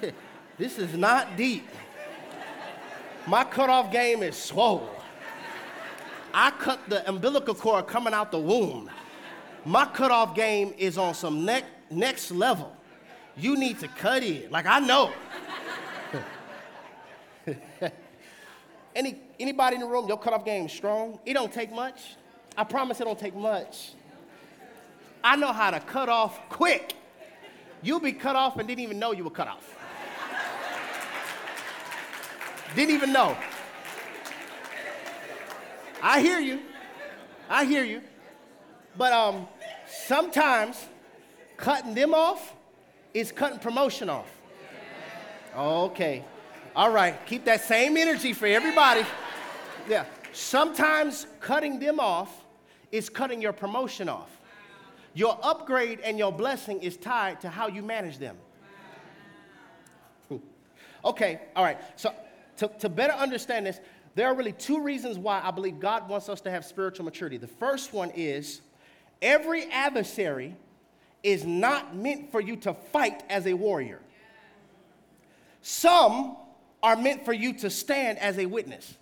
this 0.58 0.78
is 0.78 0.96
not 0.96 1.36
deep. 1.36 1.68
My 3.26 3.44
cutoff 3.44 3.92
game 3.92 4.22
is 4.22 4.36
swole. 4.36 4.88
I 6.34 6.50
cut 6.50 6.80
the 6.88 7.08
umbilical 7.08 7.54
cord 7.54 7.86
coming 7.86 8.14
out 8.14 8.30
the 8.30 8.38
womb. 8.38 8.90
My 9.64 9.84
cutoff 9.84 10.34
game 10.34 10.74
is 10.76 10.98
on 10.98 11.14
some 11.14 11.44
ne- 11.44 11.64
next 11.90 12.30
level. 12.30 12.74
You 13.36 13.56
need 13.56 13.78
to 13.80 13.88
cut 13.88 14.22
it. 14.22 14.50
Like 14.50 14.66
I 14.66 14.80
know. 14.80 15.12
Any, 18.94 19.18
anybody 19.40 19.76
in 19.76 19.80
the 19.80 19.86
room, 19.88 20.06
your 20.06 20.18
cutoff 20.18 20.44
game 20.44 20.66
is 20.66 20.72
strong? 20.72 21.18
It 21.24 21.32
don't 21.34 21.52
take 21.52 21.72
much. 21.72 22.16
I 22.56 22.64
promise 22.64 23.00
it 23.00 23.04
don't 23.04 23.18
take 23.18 23.34
much. 23.34 23.92
I 25.24 25.36
know 25.36 25.52
how 25.52 25.70
to 25.70 25.80
cut 25.80 26.08
off 26.08 26.38
quick. 26.48 26.94
You'll 27.82 28.00
be 28.00 28.12
cut 28.12 28.36
off 28.36 28.58
and 28.58 28.68
didn't 28.68 28.82
even 28.82 28.98
know 28.98 29.12
you 29.12 29.24
were 29.24 29.30
cut 29.30 29.48
off. 29.48 29.76
didn't 32.74 32.94
even 32.94 33.12
know. 33.12 33.36
I 36.02 36.20
hear 36.20 36.40
you. 36.40 36.60
I 37.48 37.64
hear 37.64 37.84
you. 37.84 38.02
But 38.96 39.12
um, 39.12 39.46
sometimes 39.86 40.88
cutting 41.56 41.94
them 41.94 42.12
off 42.14 42.54
is 43.14 43.32
cutting 43.32 43.58
promotion 43.58 44.10
off. 44.10 44.30
Okay. 45.56 46.24
All 46.74 46.90
right. 46.90 47.24
Keep 47.26 47.44
that 47.44 47.62
same 47.62 47.96
energy 47.96 48.32
for 48.32 48.46
everybody. 48.46 49.04
Yeah. 49.88 50.04
Sometimes 50.32 51.26
cutting 51.40 51.78
them 51.78 52.00
off 52.00 52.41
is 52.92 53.08
cutting 53.08 53.40
your 53.40 53.52
promotion 53.52 54.08
off. 54.08 54.30
Your 55.14 55.38
upgrade 55.42 56.00
and 56.00 56.18
your 56.18 56.32
blessing 56.32 56.80
is 56.82 56.96
tied 56.96 57.40
to 57.40 57.48
how 57.48 57.66
you 57.66 57.82
manage 57.82 58.18
them. 58.18 58.36
Hmm. 60.28 60.36
Okay, 61.04 61.40
all 61.56 61.64
right. 61.64 61.78
So, 61.96 62.14
to, 62.58 62.68
to 62.80 62.88
better 62.88 63.14
understand 63.14 63.66
this, 63.66 63.80
there 64.14 64.28
are 64.28 64.34
really 64.34 64.52
two 64.52 64.82
reasons 64.82 65.18
why 65.18 65.40
I 65.42 65.50
believe 65.50 65.80
God 65.80 66.08
wants 66.08 66.28
us 66.28 66.40
to 66.42 66.50
have 66.50 66.64
spiritual 66.64 67.04
maturity. 67.04 67.38
The 67.38 67.46
first 67.46 67.92
one 67.92 68.10
is 68.10 68.60
every 69.20 69.64
adversary 69.70 70.54
is 71.22 71.44
not 71.44 71.96
meant 71.96 72.30
for 72.30 72.40
you 72.40 72.56
to 72.56 72.74
fight 72.74 73.22
as 73.28 73.46
a 73.46 73.54
warrior. 73.54 74.00
Some 75.62 76.36
are 76.82 76.96
meant 76.96 77.24
for 77.24 77.32
you 77.32 77.52
to 77.54 77.70
stand 77.70 78.18
as 78.18 78.38
a 78.38 78.46
witness. 78.46 78.96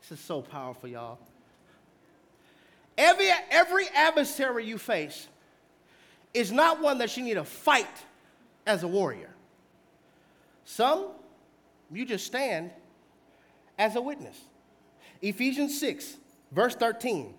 This 0.00 0.18
is 0.18 0.24
so 0.24 0.42
powerful, 0.42 0.88
y'all. 0.88 1.18
Every, 2.98 3.30
every 3.50 3.86
adversary 3.94 4.66
you 4.66 4.76
face 4.76 5.28
is 6.34 6.50
not 6.50 6.82
one 6.82 6.98
that 6.98 7.16
you 7.16 7.22
need 7.22 7.34
to 7.34 7.44
fight 7.44 7.86
as 8.66 8.82
a 8.82 8.88
warrior. 8.88 9.30
Some, 10.64 11.06
you 11.92 12.04
just 12.04 12.26
stand 12.26 12.72
as 13.78 13.94
a 13.94 14.02
witness. 14.02 14.36
Ephesians 15.22 15.78
6, 15.80 16.16
verse 16.50 16.74
13. 16.74 17.34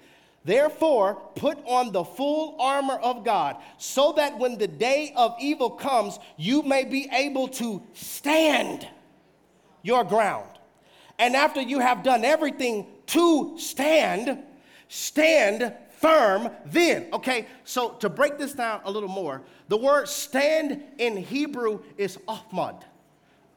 Therefore, 0.45 1.16
put 1.36 1.60
on 1.66 1.91
the 1.91 2.05
full 2.05 2.55
armor 2.60 2.95
of 2.95 3.26
God, 3.26 3.57
so 3.78 4.14
that 4.14 4.39
when 4.39 4.57
the 4.57 4.68
day 4.68 5.12
of 5.16 5.36
evil 5.41 5.70
comes, 5.70 6.18
you 6.38 6.64
may 6.64 6.86
be 6.86 7.10
able 7.12 7.49
to 7.49 7.84
stand 7.93 8.88
your 9.84 10.05
ground. 10.05 10.49
And 11.20 11.36
after 11.36 11.62
you 11.62 11.80
have 11.80 12.01
done 12.01 12.24
everything 12.24 12.88
to 13.07 13.57
stand, 13.60 14.39
stand 14.90 15.74
firm 16.00 16.50
then. 16.66 17.08
Okay, 17.14 17.48
so 17.64 17.92
to 17.92 18.10
break 18.10 18.38
this 18.38 18.54
down 18.54 18.82
a 18.84 18.92
little 18.92 19.08
more, 19.08 19.42
the 19.70 19.78
word 19.78 20.10
stand 20.10 20.84
in 20.98 21.16
Hebrew 21.16 21.80
is 21.98 22.18
ahmad. 22.28 22.84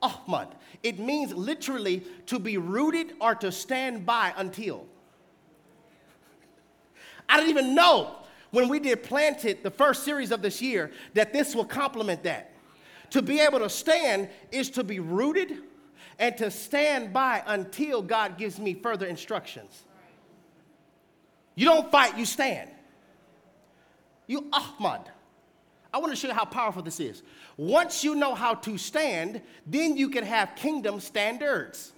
Ahmad. 0.01 0.49
It 0.83 0.99
means 0.99 1.33
literally 1.33 2.05
to 2.26 2.39
be 2.39 2.59
rooted 2.59 3.14
or 3.20 3.35
to 3.37 3.51
stand 3.51 4.05
by 4.05 4.33
until. 4.37 4.87
I 7.28 7.37
didn't 7.37 7.51
even 7.51 7.74
know 7.74 8.16
when 8.51 8.68
we 8.68 8.78
did 8.78 9.03
Planted, 9.03 9.62
the 9.62 9.70
first 9.70 10.05
series 10.05 10.30
of 10.30 10.43
this 10.43 10.61
year, 10.61 10.91
that 11.14 11.33
this 11.33 11.55
will 11.55 11.64
complement 11.64 12.24
that. 12.24 12.51
To 13.11 13.22
be 13.22 13.41
able 13.41 13.61
to 13.61 13.70
stand 13.70 14.28
is 14.51 14.70
to 14.70 14.85
be 14.85 15.01
rooted 15.01 15.59
and 16.18 16.37
to 16.37 16.51
stand 16.51 17.12
by 17.12 17.43
until 17.47 18.03
God 18.03 18.37
gives 18.37 18.59
me 18.59 18.74
further 18.74 19.07
instructions. 19.07 19.85
You 21.55 21.66
don't 21.66 21.90
fight, 21.90 22.18
you 22.18 22.24
stand. 22.24 22.70
You 24.26 24.46
Ahmad. 24.53 25.11
I 25.92 25.98
want 25.98 26.11
to 26.12 26.16
show 26.16 26.28
you 26.28 26.34
how 26.34 26.46
powerful 26.46 26.82
this 26.82 27.00
is. 27.00 27.22
Once 27.57 28.03
you 28.03 28.14
know 28.14 28.34
how 28.34 28.55
to 28.55 28.78
stand, 28.78 29.42
then 29.66 29.96
you 29.96 30.09
can 30.09 30.24
have 30.24 30.57
kingdom 30.57 31.00
standards. 31.00 31.92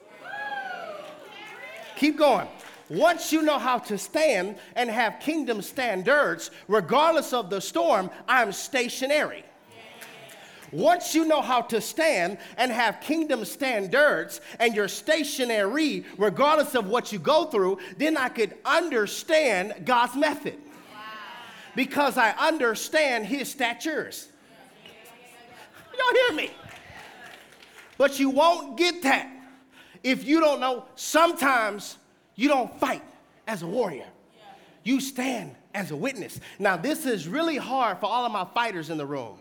Keep 1.97 2.19
going. 2.19 2.49
Once 2.91 3.33
you 3.33 3.43
know 3.43 3.59
how 3.59 3.79
to 3.79 3.97
stand 3.97 4.57
and 4.75 4.91
have 4.91 5.21
kingdom 5.21 5.63
standards, 5.63 6.51
regardless 6.67 7.33
of 7.33 7.51
the 7.51 7.61
storm, 7.61 8.11
I'm 8.29 8.53
stationary. 8.53 9.45
Once 10.75 11.15
you 11.15 11.25
know 11.25 11.41
how 11.41 11.61
to 11.61 11.81
stand 11.81 12.37
and 12.57 12.73
have 12.73 13.01
kingdom 13.01 13.45
standards 13.45 14.41
and 14.59 14.75
you're 14.75 14.89
stationary, 14.89 16.05
regardless 16.19 16.75
of 16.75 16.89
what 16.89 17.13
you 17.13 17.19
go 17.21 17.45
through, 17.45 17.79
then 17.97 18.17
I 18.17 18.29
could 18.29 18.55
understand 18.65 19.75
God's 19.85 20.17
method. 20.17 20.59
Because 21.77 22.19
I 22.19 22.31
understand 22.33 23.27
his 23.27 23.49
statures. 23.49 24.29
Y'all 25.97 26.15
hear 26.27 26.37
me? 26.37 26.51
But 27.97 28.19
you 28.19 28.31
won't 28.31 28.77
get 28.77 29.03
that 29.03 29.31
if 30.03 30.25
you 30.25 30.41
don't 30.41 30.59
know. 30.59 30.87
Sometimes 30.97 31.99
you 32.35 32.49
don't 32.49 32.79
fight 32.81 33.03
as 33.47 33.63
a 33.63 33.67
warrior, 33.67 34.07
you 34.83 35.01
stand 35.01 35.55
as 35.73 35.93
a 35.93 35.97
witness. 35.97 36.41
Now, 36.59 36.77
this 36.77 37.07
is 37.07 37.29
really 37.29 37.59
hard 37.59 37.99
for 37.99 38.07
all 38.07 38.27
of 38.27 38.33
my 38.33 38.45
fighters 38.45 38.91
in 38.91 38.99
the 38.99 39.07
room. 39.07 39.39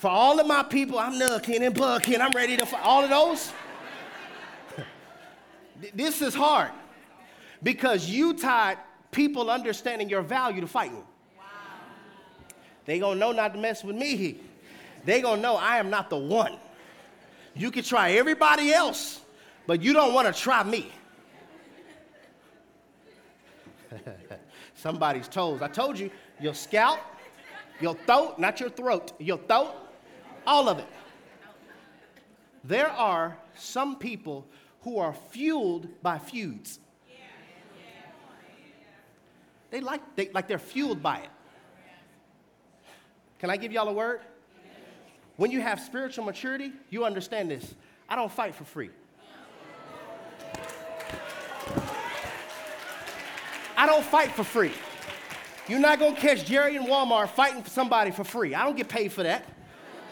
For 0.00 0.08
all 0.08 0.40
of 0.40 0.46
my 0.46 0.62
people, 0.62 0.98
I'm 0.98 1.18
nucking 1.18 1.62
and 1.62 1.74
bucking, 1.74 2.22
I'm 2.22 2.30
ready 2.30 2.56
to 2.56 2.64
fight. 2.64 2.80
All 2.82 3.04
of 3.04 3.10
those. 3.10 3.52
this 5.94 6.22
is 6.22 6.34
hard 6.34 6.70
because 7.62 8.08
you 8.08 8.32
tied 8.32 8.78
people 9.10 9.50
understanding 9.50 10.08
your 10.08 10.22
value 10.22 10.62
to 10.62 10.66
fighting. 10.66 11.04
Wow. 11.36 11.44
They 12.86 12.98
gonna 12.98 13.20
know 13.20 13.32
not 13.32 13.52
to 13.52 13.60
mess 13.60 13.84
with 13.84 13.94
me. 13.94 14.40
They 15.04 15.20
gonna 15.20 15.42
know 15.42 15.56
I 15.56 15.76
am 15.76 15.90
not 15.90 16.08
the 16.08 16.16
one. 16.16 16.56
You 17.54 17.70
can 17.70 17.84
try 17.84 18.12
everybody 18.12 18.72
else, 18.72 19.20
but 19.66 19.82
you 19.82 19.92
don't 19.92 20.14
want 20.14 20.34
to 20.34 20.42
try 20.42 20.62
me. 20.62 20.90
Somebody's 24.76 25.28
toes. 25.28 25.60
I 25.60 25.68
told 25.68 25.98
you, 25.98 26.10
your 26.40 26.54
scalp, 26.54 27.00
your 27.82 27.96
throat, 28.06 28.38
not 28.38 28.60
your 28.60 28.70
throat, 28.70 29.12
your 29.18 29.36
throat, 29.36 29.74
all 30.50 30.68
of 30.68 30.80
it. 30.80 30.86
There 32.64 32.90
are 32.90 33.38
some 33.54 33.96
people 33.96 34.48
who 34.80 34.98
are 34.98 35.14
fueled 35.30 35.86
by 36.02 36.18
feuds. 36.18 36.80
They 39.70 39.80
like, 39.80 40.16
they, 40.16 40.28
like 40.30 40.48
they're 40.48 40.58
fueled 40.58 41.00
by 41.00 41.18
it. 41.18 41.30
Can 43.38 43.48
I 43.48 43.56
give 43.56 43.70
y'all 43.70 43.88
a 43.88 43.92
word? 43.92 44.22
When 45.36 45.52
you 45.52 45.60
have 45.60 45.78
spiritual 45.78 46.24
maturity, 46.24 46.72
you 46.90 47.04
understand 47.04 47.48
this. 47.48 47.72
I 48.08 48.16
don't 48.16 48.32
fight 48.32 48.56
for 48.56 48.64
free. 48.64 48.90
I 53.76 53.86
don't 53.86 54.04
fight 54.04 54.32
for 54.32 54.42
free. 54.42 54.72
You're 55.68 55.78
not 55.78 56.00
gonna 56.00 56.16
catch 56.16 56.44
Jerry 56.44 56.74
in 56.74 56.82
Walmart 56.82 57.28
fighting 57.28 57.62
for 57.62 57.70
somebody 57.70 58.10
for 58.10 58.24
free. 58.24 58.52
I 58.52 58.64
don't 58.64 58.76
get 58.76 58.88
paid 58.88 59.12
for 59.12 59.22
that. 59.22 59.44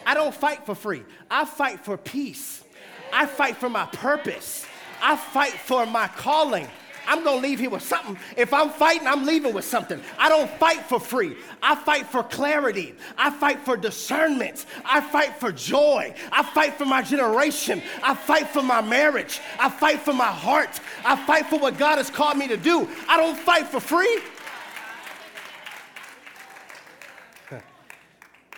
I 0.09 0.15
don't 0.15 0.35
fight 0.35 0.65
for 0.65 0.75
free. 0.75 1.05
I 1.31 1.45
fight 1.45 1.81
for 1.85 1.99
peace. 1.99 2.65
I 3.13 3.27
fight 3.27 3.59
for 3.59 3.69
my 3.69 3.85
purpose. 3.85 4.65
I 5.03 5.17
fight 5.17 5.53
for 5.53 5.85
my 5.85 6.09
calling. 6.09 6.67
I'm 7.07 7.23
gonna 7.23 7.43
leave 7.43 7.59
here 7.59 7.69
with 7.69 7.83
something. 7.83 8.19
If 8.35 8.55
I'm 8.55 8.71
fighting, 8.71 9.07
I'm 9.07 9.27
leaving 9.27 9.53
with 9.53 9.67
something. 9.67 10.01
I 10.19 10.31
don't 10.31 10.51
fight 10.53 10.81
for 10.87 10.99
free. 10.99 11.37
I 11.63 11.75
fight 11.75 12.07
for 12.07 12.23
clarity. 12.23 12.95
I 13.19 13.29
fight 13.29 13.61
for 13.61 13.77
discernment. 13.77 14.65
I 14.83 15.03
fight 15.03 15.37
for 15.39 15.53
joy. 15.53 16.15
I 16.33 16.43
fight 16.43 16.79
for 16.79 16.87
my 16.87 17.03
generation. 17.03 17.83
I 18.03 18.15
fight 18.15 18.49
for 18.49 18.63
my 18.63 18.81
marriage. 18.81 19.41
I 19.61 19.69
fight 19.69 20.01
for 20.01 20.15
my 20.15 20.33
heart. 20.33 20.81
I 21.05 21.17
fight 21.17 21.47
for 21.47 21.59
what 21.59 21.77
God 21.77 21.99
has 21.99 22.09
called 22.09 22.39
me 22.39 22.49
to 22.49 22.57
do. 22.57 22.89
I 23.11 23.19
don't 23.19 23.39
fight 23.39 23.69
for 23.69 23.81
free. 23.81 24.21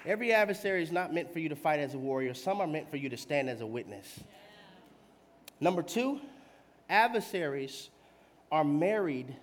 Every 0.07 0.33
adversary 0.33 0.83
is 0.83 0.91
not 0.91 1.13
meant 1.13 1.33
for 1.33 1.39
you 1.41 1.49
to 1.51 1.57
fight 1.57 1.79
as 1.79 1.95
a 1.95 1.99
warrior, 1.99 2.35
some 2.35 2.61
are 2.61 2.67
meant 2.67 2.91
for 2.91 2.97
you 2.97 3.09
to 3.09 3.17
stand 3.17 3.51
as 3.51 3.61
a 3.61 3.67
witness. 3.67 4.21
Number 5.61 5.83
two, 5.83 6.21
adversaries 6.89 7.91
are 8.51 8.65
married 8.65 9.37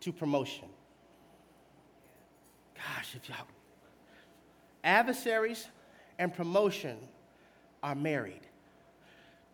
to 0.00 0.12
promotion. 0.12 0.68
Gosh, 2.74 3.14
if 3.14 3.28
y'all. 3.28 3.46
Adversaries 4.84 5.66
and 6.18 6.34
promotion 6.34 6.98
are 7.82 7.94
married. 7.94 8.40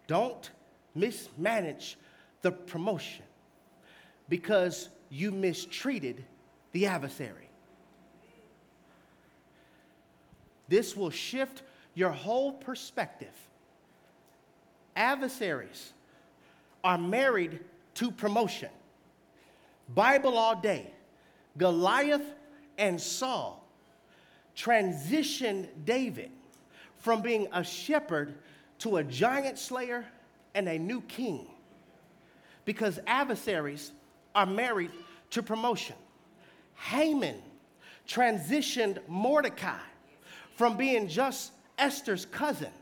Don't 0.06 0.50
mismanage 0.94 1.96
the 2.42 2.50
promotion 2.50 3.24
because 4.28 4.88
you 5.10 5.30
mistreated 5.30 6.24
the 6.72 6.86
adversary. 6.86 7.47
This 10.68 10.96
will 10.96 11.10
shift 11.10 11.62
your 11.94 12.10
whole 12.10 12.52
perspective. 12.52 13.32
Adversaries 14.94 15.92
are 16.84 16.98
married 16.98 17.60
to 17.94 18.10
promotion. 18.10 18.68
Bible 19.94 20.36
all 20.36 20.56
day. 20.56 20.90
Goliath 21.56 22.34
and 22.76 23.00
Saul 23.00 23.64
transitioned 24.56 25.68
David 25.84 26.30
from 26.96 27.22
being 27.22 27.48
a 27.52 27.64
shepherd 27.64 28.34
to 28.80 28.98
a 28.98 29.04
giant 29.04 29.58
slayer 29.58 30.04
and 30.54 30.68
a 30.68 30.78
new 30.78 31.00
king 31.02 31.46
because 32.64 33.00
adversaries 33.06 33.92
are 34.34 34.46
married 34.46 34.90
to 35.30 35.42
promotion. 35.42 35.96
Haman 36.74 37.36
transitioned 38.06 38.98
Mordecai 39.08 39.78
from 40.58 40.76
being 40.76 41.06
just 41.06 41.52
Esther's 41.78 42.26
cousin 42.26 42.72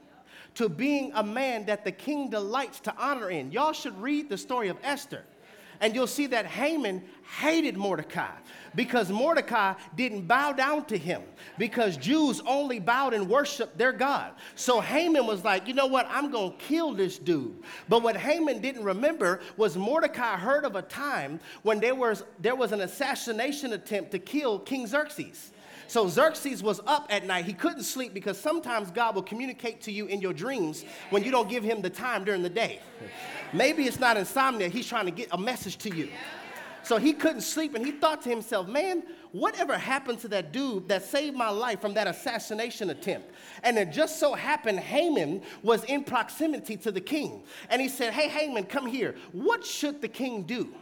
to 0.55 0.71
being 0.71 1.13
a 1.15 1.23
man 1.23 1.67
that 1.67 1.85
the 1.85 1.93
king 1.93 2.31
delights 2.31 2.81
to 2.81 2.95
honor 2.97 3.31
in. 3.31 3.53
Y'all 3.53 3.75
should 3.75 4.01
read 4.01 4.31
the 4.31 4.39
story 4.39 4.69
of 4.69 4.79
Esther. 4.83 5.23
And 5.83 5.95
you'll 5.95 6.07
see 6.07 6.27
that 6.29 6.47
Haman 6.47 7.05
hated 7.39 7.77
Mordecai 7.77 8.33
because 8.75 9.11
Mordecai 9.11 9.75
didn't 9.95 10.27
bow 10.27 10.53
down 10.53 10.87
to 10.87 10.97
him 10.97 11.21
because 11.59 11.99
Jews 11.99 12.41
only 12.47 12.79
bowed 12.81 13.13
and 13.13 13.29
worshiped 13.29 13.77
their 13.77 13.93
God. 13.93 14.33
So 14.55 14.81
Haman 14.81 15.27
was 15.27 15.45
like, 15.45 15.69
you 15.69 15.75
know 15.75 15.87
what? 15.87 16.07
I'm 16.09 16.31
going 16.31 16.53
to 16.53 16.57
kill 16.57 16.95
this 16.95 17.19
dude. 17.19 17.63
But 17.91 18.03
what 18.03 18.17
Haman 18.17 18.63
didn't 18.63 18.85
remember 18.85 19.41
was 19.59 19.77
Mordecai 19.77 20.39
heard 20.39 20.65
of 20.65 20.77
a 20.77 20.83
time 20.83 21.41
when 21.63 21.79
there 21.79 21.95
was, 21.95 22.25
there 22.39 22.57
was 22.57 22.73
an 22.73 22.81
assassination 22.81 23.75
attempt 23.75 24.13
to 24.13 24.19
kill 24.19 24.61
King 24.61 24.87
Xerxes. 24.87 25.53
So 25.89 26.09
Xerxes 26.09 26.63
was 26.63 26.81
up 26.87 27.07
at 27.11 27.27
night. 27.27 27.45
He 27.45 27.53
couldn't 27.53 27.85
sleep 27.85 28.13
because 28.13 28.39
sometimes 28.39 28.91
God 28.91 29.15
will 29.15 29.23
communicate 29.23 29.81
to 29.83 29.93
you 29.93 30.07
in 30.07 30.21
your 30.21 30.33
dreams 30.33 30.85
when 31.11 31.23
you 31.23 31.31
don't 31.31 31.49
give 31.49 31.63
him 31.63 31.83
the 31.83 31.91
time 31.91 32.25
during 32.25 32.43
the 32.43 32.51
day. 32.51 32.81
Maybe 33.53 33.85
it's 33.85 34.01
not 34.01 34.17
insomnia, 34.17 34.69
he's 34.69 34.87
trying 34.87 35.07
to 35.07 35.11
get 35.11 35.29
a 35.33 35.39
message 35.39 35.79
to 35.79 35.95
you. 35.95 36.09
So 36.83 36.99
he 36.99 37.15
couldn't 37.15 37.41
sleep 37.41 37.75
and 37.75 37.85
he 37.85 37.91
thought 37.91 38.23
to 38.23 38.29
himself, 38.29 38.69
man, 38.69 39.03
whatever 39.33 39.77
happened 39.77 40.21
to 40.21 40.29
that 40.29 40.53
dude 40.53 40.89
that 40.89 41.03
saved 41.03 41.37
my 41.37 41.49
life 41.49 41.81
from 41.81 41.95
that 41.95 42.07
assassination 42.07 42.91
attempt? 42.91 43.33
And 43.65 43.77
it 43.77 43.91
just 43.91 44.21
so 44.21 44.35
happened 44.35 44.79
Haman 44.79 45.43
was 45.65 45.83
in 45.85 46.05
proximity 46.05 46.77
to 46.77 46.93
the 46.93 47.01
king. 47.01 47.43
And 47.71 47.83
he 47.83 47.89
said, 47.89 48.13
hey, 48.13 48.29
Haman, 48.29 48.67
come 48.67 48.87
here. 48.87 49.17
What 49.33 49.65
should 49.65 50.01
the 50.01 50.07
king 50.07 50.45
do? 50.45 50.73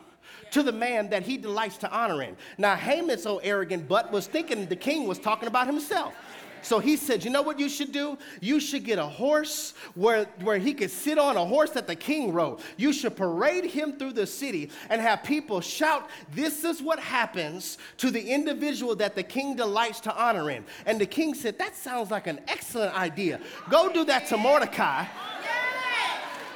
To 0.54 0.62
the 0.62 0.72
man 0.72 1.10
that 1.10 1.24
he 1.24 1.36
delights 1.36 1.78
to 1.78 1.90
honor 1.90 2.22
in. 2.22 2.36
Now, 2.58 2.76
Haman, 2.76 3.18
so 3.18 3.38
arrogant, 3.38 3.88
but 3.88 4.12
was 4.12 4.28
thinking 4.28 4.66
the 4.66 4.76
king 4.76 5.08
was 5.08 5.18
talking 5.18 5.48
about 5.48 5.66
himself. 5.66 6.14
So 6.62 6.78
he 6.78 6.96
said, 6.96 7.24
You 7.24 7.30
know 7.30 7.42
what 7.42 7.58
you 7.58 7.68
should 7.68 7.90
do? 7.90 8.16
You 8.40 8.60
should 8.60 8.84
get 8.84 9.00
a 9.00 9.04
horse 9.04 9.74
where, 9.96 10.26
where 10.42 10.58
he 10.58 10.72
could 10.72 10.92
sit 10.92 11.18
on 11.18 11.36
a 11.36 11.44
horse 11.44 11.70
that 11.70 11.88
the 11.88 11.96
king 11.96 12.32
rode. 12.32 12.60
You 12.76 12.92
should 12.92 13.16
parade 13.16 13.64
him 13.64 13.98
through 13.98 14.12
the 14.12 14.28
city 14.28 14.70
and 14.90 15.00
have 15.00 15.24
people 15.24 15.60
shout, 15.60 16.08
This 16.32 16.62
is 16.62 16.80
what 16.80 17.00
happens 17.00 17.76
to 17.98 18.12
the 18.12 18.22
individual 18.22 18.94
that 18.96 19.16
the 19.16 19.24
king 19.24 19.56
delights 19.56 19.98
to 20.02 20.16
honor 20.16 20.52
in. 20.52 20.64
And 20.86 21.00
the 21.00 21.06
king 21.06 21.34
said, 21.34 21.58
That 21.58 21.74
sounds 21.74 22.12
like 22.12 22.28
an 22.28 22.40
excellent 22.46 22.96
idea. 22.96 23.40
Go 23.68 23.92
do 23.92 24.04
that 24.04 24.28
to 24.28 24.36
Mordecai, 24.36 25.04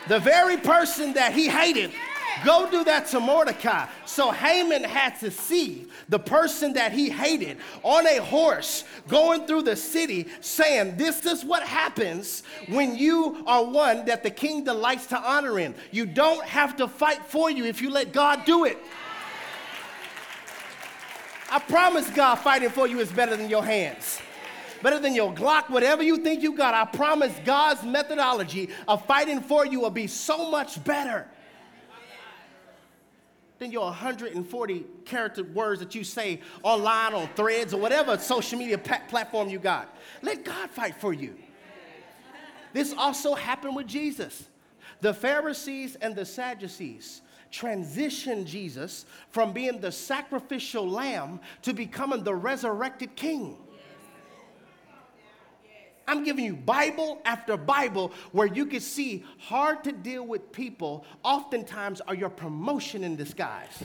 the 0.07 0.20
very 0.20 0.57
person 0.57 1.14
that 1.14 1.32
he 1.32 1.49
hated. 1.49 1.90
Go 2.45 2.70
do 2.70 2.84
that 2.84 3.07
to 3.09 3.20
Mordecai. 3.20 3.86
So 4.07 4.30
Haman 4.30 4.84
had 4.84 5.18
to 5.20 5.30
see 5.30 5.86
the 6.09 6.18
person 6.18 6.72
that 6.74 6.93
he 6.93 7.11
hated 7.11 7.59
on 7.82 8.07
a 8.07 8.18
horse 8.18 8.84
going 9.07 9.47
through 9.47 9.62
the 9.62 9.76
city 9.76 10.28
saying, 10.41 10.97
This 10.97 11.24
is 11.26 11.45
what 11.45 11.62
happens 11.62 12.43
when 12.68 12.97
you 12.97 13.43
are 13.47 13.64
one 13.64 14.05
that 14.07 14.22
the 14.22 14.30
king 14.30 14.64
delights 14.64 15.07
to 15.07 15.18
honor 15.18 15.59
in. 15.59 15.74
You 15.91 16.07
don't 16.07 16.45
have 16.45 16.76
to 16.76 16.89
fight 16.89 17.24
for 17.24 17.51
you 17.51 17.64
if 17.64 17.82
you 17.82 17.91
let 17.91 18.12
God 18.12 18.45
do 18.45 18.64
it. 18.64 18.78
I 21.51 21.59
promise 21.59 22.09
God 22.11 22.36
fighting 22.36 22.68
for 22.68 22.86
you 22.86 23.01
is 23.01 23.11
better 23.11 23.36
than 23.36 23.49
your 23.49 23.64
hands 23.64 24.20
better 24.80 25.01
than 25.01 25.12
your 25.12 25.34
Glock, 25.34 25.68
whatever 25.70 26.05
you 26.05 26.18
think 26.18 26.41
you 26.41 26.53
got. 26.53 26.72
I 26.72 26.84
promise 26.84 27.34
God's 27.45 27.82
methodology 27.82 28.70
of 28.86 29.05
fighting 29.07 29.41
for 29.41 29.66
you 29.66 29.80
will 29.80 29.91
be 29.91 30.07
so 30.07 30.51
much 30.53 30.82
better 30.84 31.26
than 33.59 33.72
your 33.72 33.84
140 33.84 34.86
character 35.04 35.42
words 35.42 35.80
that 35.80 35.94
you 35.94 36.04
say 36.04 36.40
online 36.62 37.14
on 37.14 37.28
threads 37.34 37.74
or 37.74 37.80
whatever 37.80 38.16
social 38.18 38.59
media 38.59 38.78
platform 38.78 39.48
you 39.48 39.59
got. 39.59 39.96
Let 40.22 40.44
God 40.44 40.70
fight 40.70 41.00
for 41.00 41.12
you. 41.12 41.34
This 42.72 42.94
also 42.96 43.34
happened 43.34 43.74
with 43.74 43.86
Jesus. 43.86 44.48
The 45.00 45.14
Pharisees 45.14 45.96
and 45.96 46.14
the 46.14 46.24
Sadducees 46.24 47.22
transitioned 47.50 48.44
Jesus 48.44 49.06
from 49.30 49.52
being 49.52 49.80
the 49.80 49.90
sacrificial 49.90 50.88
lamb 50.88 51.40
to 51.62 51.72
becoming 51.72 52.22
the 52.22 52.34
resurrected 52.34 53.16
king. 53.16 53.56
I'm 56.09 56.24
giving 56.24 56.44
you 56.44 56.56
Bible 56.56 57.20
after 57.26 57.56
Bible 57.59 58.12
where 58.32 58.46
you 58.46 58.64
can 58.64 58.80
see 58.80 59.24
hard 59.38 59.84
to 59.84 59.92
deal 59.92 60.26
with 60.26 60.50
people 60.50 61.04
oftentimes 61.22 62.00
are 62.00 62.14
your 62.14 62.30
promotion 62.30 63.04
in 63.04 63.14
disguise. 63.14 63.82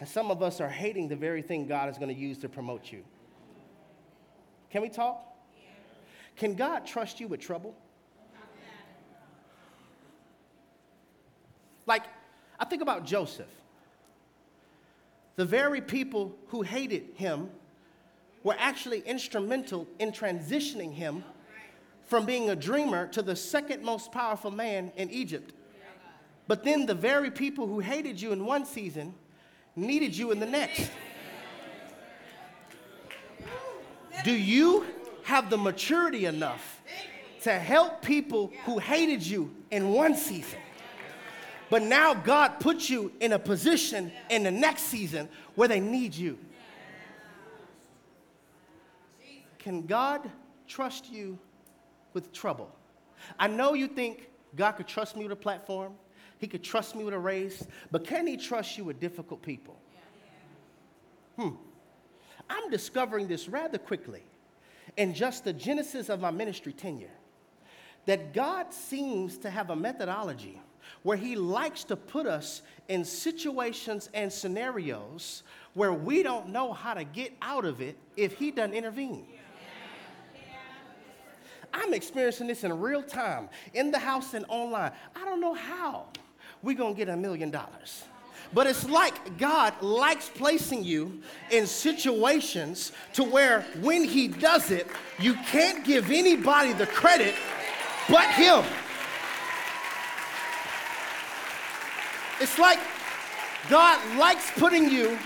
And 0.00 0.08
some 0.08 0.30
of 0.30 0.42
us 0.42 0.60
are 0.60 0.68
hating 0.68 1.08
the 1.08 1.16
very 1.16 1.40
thing 1.40 1.66
God 1.66 1.88
is 1.88 1.98
going 1.98 2.12
to 2.12 2.20
use 2.20 2.38
to 2.38 2.48
promote 2.48 2.90
you. 2.90 3.04
Can 4.70 4.82
we 4.82 4.88
talk? 4.88 5.24
Can 6.36 6.54
God 6.54 6.84
trust 6.84 7.20
you 7.20 7.28
with 7.28 7.38
trouble? 7.40 7.76
Like, 11.86 12.04
I 12.58 12.64
think 12.64 12.82
about 12.82 13.04
Joseph. 13.04 13.48
The 15.36 15.44
very 15.44 15.80
people 15.80 16.36
who 16.48 16.62
hated 16.62 17.10
him 17.14 17.50
were 18.42 18.56
actually 18.58 19.00
instrumental 19.00 19.86
in 19.98 20.12
transitioning 20.12 20.92
him 20.92 21.24
from 22.06 22.26
being 22.26 22.50
a 22.50 22.56
dreamer 22.56 23.06
to 23.08 23.22
the 23.22 23.36
second 23.36 23.82
most 23.84 24.10
powerful 24.10 24.50
man 24.50 24.90
in 24.96 25.10
Egypt. 25.10 25.52
But 26.48 26.64
then 26.64 26.86
the 26.86 26.94
very 26.94 27.30
people 27.30 27.66
who 27.66 27.78
hated 27.78 28.20
you 28.20 28.32
in 28.32 28.44
one 28.44 28.64
season 28.64 29.14
needed 29.76 30.16
you 30.16 30.32
in 30.32 30.40
the 30.40 30.46
next. 30.46 30.90
Do 34.24 34.32
you 34.32 34.84
have 35.22 35.48
the 35.48 35.56
maturity 35.56 36.26
enough 36.26 36.82
to 37.42 37.52
help 37.52 38.02
people 38.02 38.52
who 38.64 38.78
hated 38.78 39.24
you 39.24 39.54
in 39.70 39.90
one 39.90 40.16
season? 40.16 40.58
But 41.70 41.82
now 41.82 42.14
God 42.14 42.58
puts 42.58 42.90
you 42.90 43.12
in 43.20 43.32
a 43.32 43.38
position 43.38 44.10
in 44.28 44.42
the 44.42 44.50
next 44.50 44.82
season 44.82 45.28
where 45.54 45.68
they 45.68 45.78
need 45.78 46.14
you. 46.14 46.36
Can 49.60 49.86
God 49.86 50.28
trust 50.66 51.12
you 51.12 51.38
with 52.14 52.32
trouble? 52.32 52.74
I 53.38 53.46
know 53.46 53.74
you 53.74 53.86
think 53.86 54.30
God 54.56 54.72
could 54.72 54.88
trust 54.88 55.16
me 55.16 55.22
with 55.22 55.32
a 55.32 55.36
platform, 55.36 55.92
He 56.38 56.48
could 56.48 56.64
trust 56.64 56.96
me 56.96 57.04
with 57.04 57.14
a 57.14 57.18
race, 57.18 57.66
but 57.90 58.04
can 58.04 58.26
He 58.26 58.36
trust 58.36 58.76
you 58.76 58.84
with 58.84 58.98
difficult 58.98 59.42
people? 59.42 59.78
Hmm. 61.36 61.50
I'm 62.48 62.70
discovering 62.70 63.28
this 63.28 63.48
rather 63.48 63.78
quickly 63.78 64.22
in 64.96 65.14
just 65.14 65.44
the 65.44 65.52
genesis 65.52 66.08
of 66.08 66.20
my 66.20 66.30
ministry 66.30 66.72
tenure 66.72 67.08
that 68.06 68.32
God 68.32 68.72
seems 68.72 69.38
to 69.38 69.50
have 69.50 69.70
a 69.70 69.76
methodology 69.76 70.60
where 71.02 71.18
He 71.18 71.36
likes 71.36 71.84
to 71.84 71.96
put 71.96 72.26
us 72.26 72.62
in 72.88 73.04
situations 73.04 74.08
and 74.14 74.32
scenarios 74.32 75.42
where 75.74 75.92
we 75.92 76.22
don't 76.22 76.48
know 76.48 76.72
how 76.72 76.94
to 76.94 77.04
get 77.04 77.36
out 77.42 77.66
of 77.66 77.80
it 77.80 77.96
if 78.16 78.32
He 78.38 78.50
doesn't 78.50 78.74
intervene. 78.74 79.26
I'm 81.72 81.94
experiencing 81.94 82.46
this 82.46 82.64
in 82.64 82.78
real 82.78 83.02
time, 83.02 83.48
in 83.74 83.90
the 83.90 83.98
house 83.98 84.34
and 84.34 84.44
online. 84.48 84.92
I 85.14 85.24
don't 85.24 85.40
know 85.40 85.54
how 85.54 86.06
we're 86.62 86.76
gonna 86.76 86.94
get 86.94 87.08
a 87.08 87.16
million 87.16 87.50
dollars. 87.50 88.04
But 88.52 88.66
it's 88.66 88.88
like 88.88 89.38
God 89.38 89.80
likes 89.80 90.28
placing 90.28 90.82
you 90.82 91.20
in 91.50 91.66
situations 91.66 92.92
to 93.12 93.22
where 93.22 93.62
when 93.80 94.02
He 94.02 94.26
does 94.26 94.70
it, 94.70 94.88
you 95.20 95.34
can't 95.34 95.84
give 95.84 96.10
anybody 96.10 96.72
the 96.72 96.86
credit 96.86 97.34
but 98.08 98.28
Him. 98.30 98.64
It's 102.40 102.58
like 102.58 102.80
God 103.68 104.00
likes 104.16 104.50
putting 104.52 104.90
you 104.90 105.16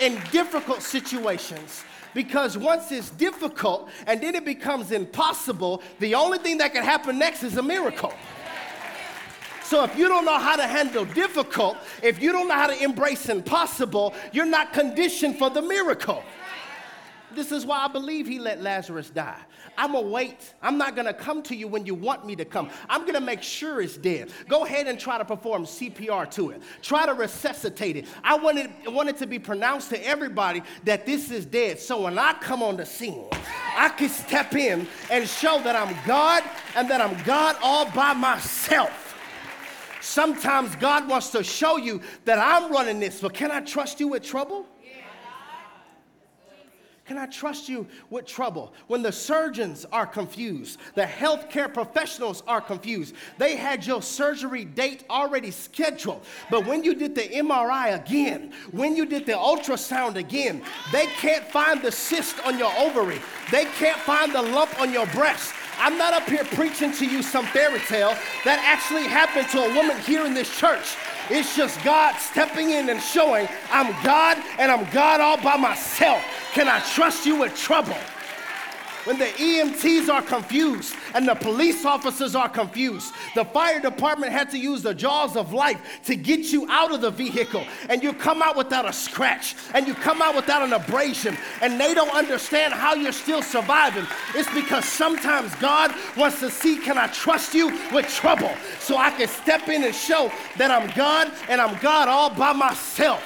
in 0.00 0.18
difficult 0.30 0.82
situations 0.82 1.84
because 2.14 2.58
once 2.58 2.92
it's 2.92 3.10
difficult 3.10 3.88
and 4.06 4.20
then 4.20 4.34
it 4.34 4.44
becomes 4.44 4.92
impossible, 4.92 5.82
the 5.98 6.14
only 6.14 6.38
thing 6.38 6.58
that 6.58 6.72
can 6.72 6.84
happen 6.84 7.18
next 7.18 7.42
is 7.42 7.56
a 7.56 7.62
miracle. 7.62 8.12
So 9.64 9.84
if 9.84 9.96
you 9.96 10.06
don't 10.06 10.26
know 10.26 10.38
how 10.38 10.56
to 10.56 10.66
handle 10.66 11.06
difficult, 11.06 11.78
if 12.02 12.20
you 12.20 12.32
don't 12.32 12.46
know 12.46 12.54
how 12.54 12.66
to 12.66 12.82
embrace 12.82 13.30
impossible, 13.30 14.12
you're 14.30 14.44
not 14.44 14.74
conditioned 14.74 15.38
for 15.38 15.48
the 15.48 15.62
miracle. 15.62 16.22
This 17.34 17.52
is 17.52 17.66
why 17.66 17.84
I 17.84 17.88
believe 17.88 18.26
he 18.26 18.38
let 18.38 18.62
Lazarus 18.62 19.10
die. 19.10 19.40
I'm 19.76 19.92
gonna 19.92 20.06
wait. 20.06 20.54
I'm 20.62 20.78
not 20.78 20.96
gonna 20.96 21.14
come 21.14 21.42
to 21.44 21.56
you 21.56 21.68
when 21.68 21.86
you 21.86 21.94
want 21.94 22.26
me 22.26 22.36
to 22.36 22.44
come. 22.44 22.70
I'm 22.88 23.06
gonna 23.06 23.20
make 23.20 23.42
sure 23.42 23.80
it's 23.80 23.96
dead. 23.96 24.30
Go 24.48 24.64
ahead 24.64 24.86
and 24.86 24.98
try 24.98 25.18
to 25.18 25.24
perform 25.24 25.64
CPR 25.64 26.30
to 26.32 26.50
it. 26.50 26.62
Try 26.82 27.06
to 27.06 27.14
resuscitate 27.14 27.96
it. 27.96 28.06
I 28.22 28.36
wanted, 28.36 28.70
want 28.86 29.08
it 29.08 29.16
to 29.18 29.26
be 29.26 29.38
pronounced 29.38 29.90
to 29.90 30.06
everybody 30.06 30.62
that 30.84 31.06
this 31.06 31.30
is 31.30 31.46
dead. 31.46 31.78
So 31.78 32.02
when 32.02 32.18
I 32.18 32.34
come 32.34 32.62
on 32.62 32.76
the 32.76 32.86
scene, 32.86 33.28
I 33.76 33.88
can 33.88 34.08
step 34.08 34.54
in 34.54 34.86
and 35.10 35.28
show 35.28 35.60
that 35.62 35.76
I'm 35.76 35.96
God 36.06 36.42
and 36.76 36.88
that 36.90 37.00
I'm 37.00 37.22
God 37.24 37.56
all 37.62 37.90
by 37.90 38.12
myself. 38.12 39.02
Sometimes 40.00 40.74
God 40.76 41.08
wants 41.08 41.30
to 41.30 41.44
show 41.44 41.76
you 41.76 42.00
that 42.24 42.38
I'm 42.38 42.72
running 42.72 42.98
this, 42.98 43.20
but 43.20 43.32
can 43.32 43.52
I 43.52 43.60
trust 43.60 44.00
you 44.00 44.08
with 44.08 44.24
trouble? 44.24 44.66
Can 47.04 47.18
I 47.18 47.26
trust 47.26 47.68
you 47.68 47.86
with 48.10 48.26
trouble? 48.26 48.72
When 48.86 49.02
the 49.02 49.10
surgeons 49.10 49.84
are 49.90 50.06
confused, 50.06 50.78
the 50.94 51.02
healthcare 51.02 51.72
professionals 51.72 52.44
are 52.46 52.60
confused. 52.60 53.16
They 53.38 53.56
had 53.56 53.84
your 53.84 54.02
surgery 54.02 54.64
date 54.64 55.04
already 55.10 55.50
scheduled, 55.50 56.24
but 56.48 56.64
when 56.64 56.84
you 56.84 56.94
did 56.94 57.16
the 57.16 57.22
MRI 57.22 58.00
again, 58.00 58.52
when 58.70 58.94
you 58.94 59.04
did 59.04 59.26
the 59.26 59.32
ultrasound 59.32 60.14
again, 60.14 60.62
they 60.92 61.06
can't 61.06 61.44
find 61.44 61.82
the 61.82 61.90
cyst 61.90 62.36
on 62.46 62.56
your 62.56 62.72
ovary. 62.78 63.20
They 63.50 63.64
can't 63.64 63.98
find 63.98 64.32
the 64.32 64.42
lump 64.42 64.80
on 64.80 64.92
your 64.92 65.06
breast. 65.08 65.54
I'm 65.78 65.98
not 65.98 66.14
up 66.14 66.28
here 66.28 66.44
preaching 66.44 66.92
to 66.92 67.06
you 67.06 67.22
some 67.22 67.46
fairy 67.46 67.80
tale 67.80 68.16
that 68.44 68.60
actually 68.64 69.08
happened 69.08 69.48
to 69.48 69.64
a 69.64 69.74
woman 69.74 69.98
here 70.02 70.24
in 70.24 70.34
this 70.34 70.56
church. 70.56 70.96
It's 71.34 71.56
just 71.56 71.82
God 71.82 72.14
stepping 72.18 72.70
in 72.70 72.90
and 72.90 73.00
showing 73.00 73.48
I'm 73.70 73.90
God 74.04 74.36
and 74.58 74.70
I'm 74.70 74.84
God 74.90 75.22
all 75.22 75.42
by 75.42 75.56
myself. 75.56 76.22
Can 76.52 76.68
I 76.68 76.78
trust 76.80 77.24
you 77.24 77.36
with 77.36 77.56
trouble? 77.56 77.96
When 79.04 79.18
the 79.18 79.26
EMTs 79.26 80.08
are 80.08 80.22
confused 80.22 80.94
and 81.14 81.26
the 81.26 81.34
police 81.34 81.84
officers 81.84 82.34
are 82.34 82.48
confused. 82.48 83.12
The 83.34 83.44
fire 83.44 83.80
department 83.80 84.32
had 84.32 84.50
to 84.50 84.58
use 84.58 84.82
the 84.82 84.94
jaws 84.94 85.36
of 85.36 85.52
life 85.52 86.00
to 86.04 86.16
get 86.16 86.52
you 86.52 86.66
out 86.68 86.92
of 86.92 87.00
the 87.00 87.10
vehicle, 87.10 87.64
and 87.88 88.02
you 88.02 88.12
come 88.12 88.42
out 88.42 88.56
without 88.56 88.88
a 88.88 88.92
scratch, 88.92 89.54
and 89.74 89.86
you 89.86 89.94
come 89.94 90.22
out 90.22 90.34
without 90.34 90.62
an 90.62 90.72
abrasion, 90.72 91.36
and 91.60 91.80
they 91.80 91.94
don't 91.94 92.14
understand 92.14 92.72
how 92.72 92.94
you're 92.94 93.12
still 93.12 93.42
surviving. 93.42 94.06
It's 94.34 94.52
because 94.54 94.84
sometimes 94.84 95.54
God 95.56 95.94
wants 96.16 96.40
to 96.40 96.50
see 96.50 96.78
can 96.78 96.98
I 96.98 97.06
trust 97.08 97.54
you 97.54 97.68
with 97.92 98.06
trouble 98.08 98.52
so 98.80 98.96
I 98.96 99.10
can 99.10 99.28
step 99.28 99.68
in 99.68 99.84
and 99.84 99.94
show 99.94 100.30
that 100.56 100.70
I'm 100.70 100.90
God 100.96 101.32
and 101.48 101.60
I'm 101.60 101.78
God 101.80 102.08
all 102.08 102.30
by 102.30 102.52
myself 102.52 103.22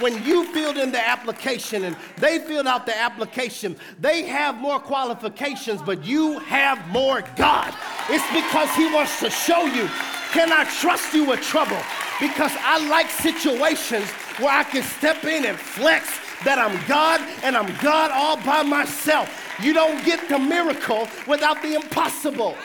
when 0.00 0.22
you 0.24 0.52
filled 0.52 0.76
in 0.76 0.90
the 0.90 1.00
application 1.00 1.84
and 1.84 1.96
they 2.18 2.38
filled 2.38 2.66
out 2.66 2.86
the 2.86 2.96
application, 2.96 3.76
they 4.00 4.22
have 4.22 4.56
more 4.56 4.80
qualifications, 4.80 5.80
but 5.82 6.04
you 6.04 6.38
have 6.40 6.86
more 6.88 7.22
God. 7.36 7.74
It's 8.08 8.26
because 8.32 8.74
He 8.74 8.92
wants 8.92 9.20
to 9.20 9.30
show 9.30 9.66
you 9.66 9.88
can 10.34 10.50
I 10.50 10.64
trust 10.64 11.14
you 11.14 11.26
with 11.26 11.40
trouble? 11.42 11.78
Because 12.20 12.50
I 12.58 12.84
like 12.88 13.08
situations 13.08 14.10
where 14.40 14.50
I 14.50 14.64
can 14.64 14.82
step 14.82 15.22
in 15.22 15.44
and 15.44 15.56
flex 15.56 16.08
that 16.42 16.58
I'm 16.58 16.76
God 16.88 17.20
and 17.44 17.56
I'm 17.56 17.72
God 17.80 18.10
all 18.10 18.36
by 18.38 18.64
myself. 18.64 19.30
You 19.62 19.72
don't 19.72 20.04
get 20.04 20.28
the 20.28 20.40
miracle 20.40 21.06
without 21.28 21.62
the 21.62 21.74
impossible. 21.76 22.56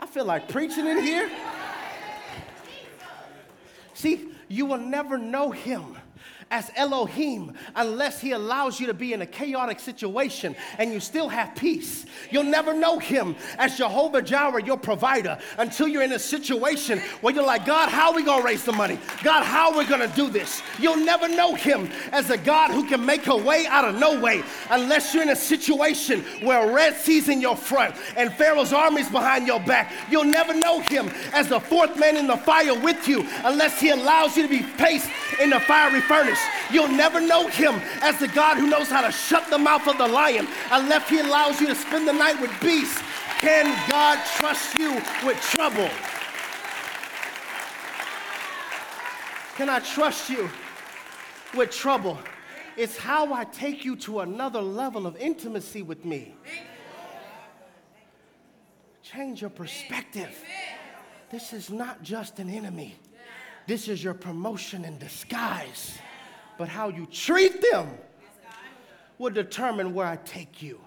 I 0.00 0.06
feel 0.06 0.24
like 0.24 0.48
preaching 0.48 0.88
in 0.88 1.00
here. 1.00 1.30
See, 3.94 4.28
you 4.48 4.66
will 4.66 4.78
never 4.78 5.18
know 5.18 5.50
him 5.50 5.96
as 6.50 6.70
Elohim 6.76 7.52
unless 7.76 8.20
He 8.20 8.32
allows 8.32 8.80
you 8.80 8.86
to 8.86 8.94
be 8.94 9.12
in 9.12 9.22
a 9.22 9.26
chaotic 9.26 9.80
situation 9.80 10.56
and 10.78 10.92
you 10.92 11.00
still 11.00 11.28
have 11.28 11.54
peace. 11.54 12.06
You'll 12.30 12.44
never 12.44 12.74
know 12.74 12.98
Him 12.98 13.36
as 13.58 13.76
Jehovah 13.76 14.22
Jireh, 14.22 14.64
your 14.64 14.76
provider, 14.76 15.38
until 15.58 15.88
you're 15.88 16.02
in 16.02 16.12
a 16.12 16.18
situation 16.18 17.00
where 17.20 17.34
you're 17.34 17.46
like, 17.46 17.66
God, 17.66 17.88
how 17.88 18.10
are 18.10 18.16
we 18.16 18.24
gonna 18.24 18.44
raise 18.44 18.64
the 18.64 18.72
money? 18.72 18.98
God, 19.22 19.44
how 19.44 19.72
are 19.72 19.78
we 19.78 19.84
gonna 19.84 20.08
do 20.08 20.30
this? 20.30 20.62
You'll 20.78 20.96
never 20.96 21.28
know 21.28 21.54
Him 21.54 21.90
as 22.12 22.30
a 22.30 22.38
God 22.38 22.70
who 22.70 22.86
can 22.86 23.04
make 23.04 23.26
a 23.26 23.36
way 23.36 23.66
out 23.66 23.84
of 23.84 23.98
no 23.98 24.18
way 24.20 24.42
unless 24.70 25.12
you're 25.12 25.22
in 25.22 25.30
a 25.30 25.36
situation 25.36 26.22
where 26.42 26.72
Red 26.72 26.96
Sea's 26.96 27.28
in 27.28 27.40
your 27.40 27.56
front 27.56 27.94
and 28.16 28.32
Pharaoh's 28.32 28.72
armies 28.72 29.08
behind 29.08 29.46
your 29.46 29.60
back. 29.60 29.92
You'll 30.10 30.24
never 30.24 30.54
know 30.54 30.80
Him 30.80 31.10
as 31.32 31.48
the 31.48 31.60
fourth 31.60 31.98
man 31.98 32.16
in 32.16 32.26
the 32.26 32.36
fire 32.36 32.78
with 32.78 33.06
you 33.06 33.26
unless 33.44 33.80
He 33.80 33.90
allows 33.90 34.36
you 34.36 34.42
to 34.44 34.48
be 34.48 34.62
placed 34.76 35.10
in 35.40 35.50
the 35.50 35.60
fiery 35.60 36.00
furnace. 36.00 36.37
You'll 36.70 36.88
never 36.88 37.20
know 37.20 37.48
him 37.48 37.80
as 38.02 38.18
the 38.18 38.28
God 38.28 38.58
who 38.58 38.68
knows 38.68 38.88
how 38.88 39.00
to 39.00 39.10
shut 39.10 39.48
the 39.48 39.58
mouth 39.58 39.86
of 39.88 39.96
the 39.96 40.06
lion 40.06 40.46
unless 40.70 41.08
he 41.08 41.20
allows 41.20 41.60
you 41.60 41.66
to 41.66 41.74
spend 41.74 42.06
the 42.06 42.12
night 42.12 42.40
with 42.40 42.52
beasts. 42.60 43.00
Can 43.38 43.66
God 43.88 44.18
trust 44.36 44.78
you 44.78 44.94
with 45.24 45.40
trouble? 45.40 45.88
Can 49.56 49.68
I 49.68 49.78
trust 49.80 50.28
you 50.28 50.50
with 51.56 51.70
trouble? 51.70 52.18
It's 52.76 52.96
how 52.96 53.32
I 53.32 53.44
take 53.44 53.84
you 53.84 53.96
to 53.96 54.20
another 54.20 54.60
level 54.60 55.06
of 55.06 55.16
intimacy 55.16 55.82
with 55.82 56.04
me. 56.04 56.34
Change 59.02 59.40
your 59.40 59.50
perspective. 59.50 60.36
This 61.30 61.52
is 61.52 61.70
not 61.70 62.02
just 62.02 62.38
an 62.38 62.50
enemy, 62.50 62.94
this 63.66 63.88
is 63.88 64.02
your 64.02 64.14
promotion 64.14 64.84
in 64.84 64.98
disguise 64.98 65.98
but 66.58 66.68
how 66.68 66.88
you 66.88 67.06
treat 67.06 67.64
them 67.70 67.88
will 69.16 69.30
determine 69.30 69.94
where 69.94 70.06
I 70.06 70.16
take 70.16 70.62
you. 70.62 70.80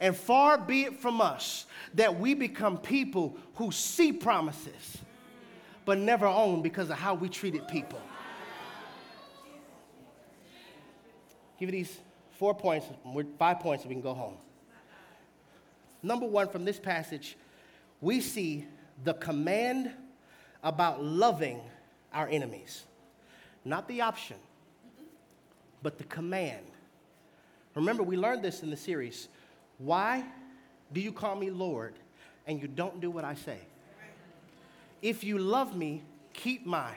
And 0.00 0.16
far 0.16 0.58
be 0.58 0.84
it 0.84 0.96
from 0.96 1.20
us 1.20 1.66
that 1.94 2.18
we 2.18 2.34
become 2.34 2.78
people 2.78 3.36
who 3.56 3.70
see 3.70 4.12
promises 4.12 4.98
but 5.84 5.98
never 5.98 6.26
own 6.26 6.62
because 6.62 6.90
of 6.90 6.98
how 6.98 7.14
we 7.14 7.28
treated 7.28 7.66
people. 7.68 8.00
Give 11.58 11.68
you 11.68 11.72
these 11.72 11.98
four 12.32 12.54
points, 12.54 12.86
five 13.38 13.60
points, 13.60 13.82
so 13.82 13.88
we 13.88 13.94
can 13.94 14.02
go 14.02 14.14
home. 14.14 14.36
Number 16.02 16.26
one, 16.26 16.48
from 16.48 16.64
this 16.64 16.78
passage, 16.78 17.36
we 18.00 18.20
see 18.20 18.66
the 19.02 19.14
command 19.14 19.90
about 20.62 21.02
loving 21.02 21.60
our 22.12 22.28
enemies, 22.28 22.84
not 23.64 23.88
the 23.88 24.02
option 24.02 24.36
but 25.82 25.98
the 25.98 26.04
command. 26.04 26.64
Remember, 27.74 28.02
we 28.02 28.16
learned 28.16 28.42
this 28.42 28.62
in 28.62 28.70
the 28.70 28.76
series. 28.76 29.28
Why 29.78 30.24
do 30.92 31.00
you 31.00 31.12
call 31.12 31.36
me 31.36 31.50
Lord 31.50 31.94
and 32.46 32.60
you 32.60 32.68
don't 32.68 33.00
do 33.00 33.10
what 33.10 33.24
I 33.24 33.34
say? 33.34 33.58
If 35.00 35.22
you 35.22 35.38
love 35.38 35.76
me, 35.76 36.02
keep 36.32 36.66
my 36.66 36.90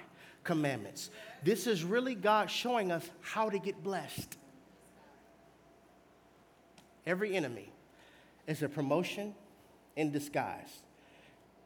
commandments. 0.44 1.12
This 1.44 1.68
is 1.68 1.84
really 1.84 2.16
God 2.16 2.50
showing 2.50 2.92
us 2.92 3.08
how 3.22 3.50
to 3.50 3.60
get 3.60 3.84
blessed. 3.84 4.38
Every 7.06 7.36
enemy 7.36 7.72
is 8.48 8.64
a 8.64 8.70
promotion 8.70 9.34
in 9.96 10.12
disguise. 10.12 10.82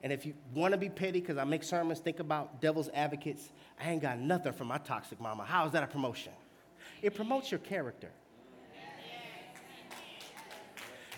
And 0.04 0.14
if 0.14 0.26
you 0.26 0.34
want 0.54 0.74
to 0.74 0.78
be 0.78 0.90
petty, 0.90 1.20
because 1.20 1.38
I 1.38 1.46
make 1.46 1.64
sermons, 1.64 2.00
think 2.00 2.20
about 2.20 2.62
devil's 2.62 2.90
advocates. 2.94 3.50
I 3.80 3.90
ain't 3.90 4.02
got 4.02 4.20
nothing 4.20 4.54
from 4.54 4.68
my 4.68 4.78
toxic 4.78 5.20
mama. 5.20 5.46
How 5.46 5.66
is 5.66 5.72
that 5.72 5.84
a 5.84 5.88
promotion? 5.88 6.34
It 7.02 7.14
promotes 7.16 7.52
your 7.52 7.60
character. 7.60 8.12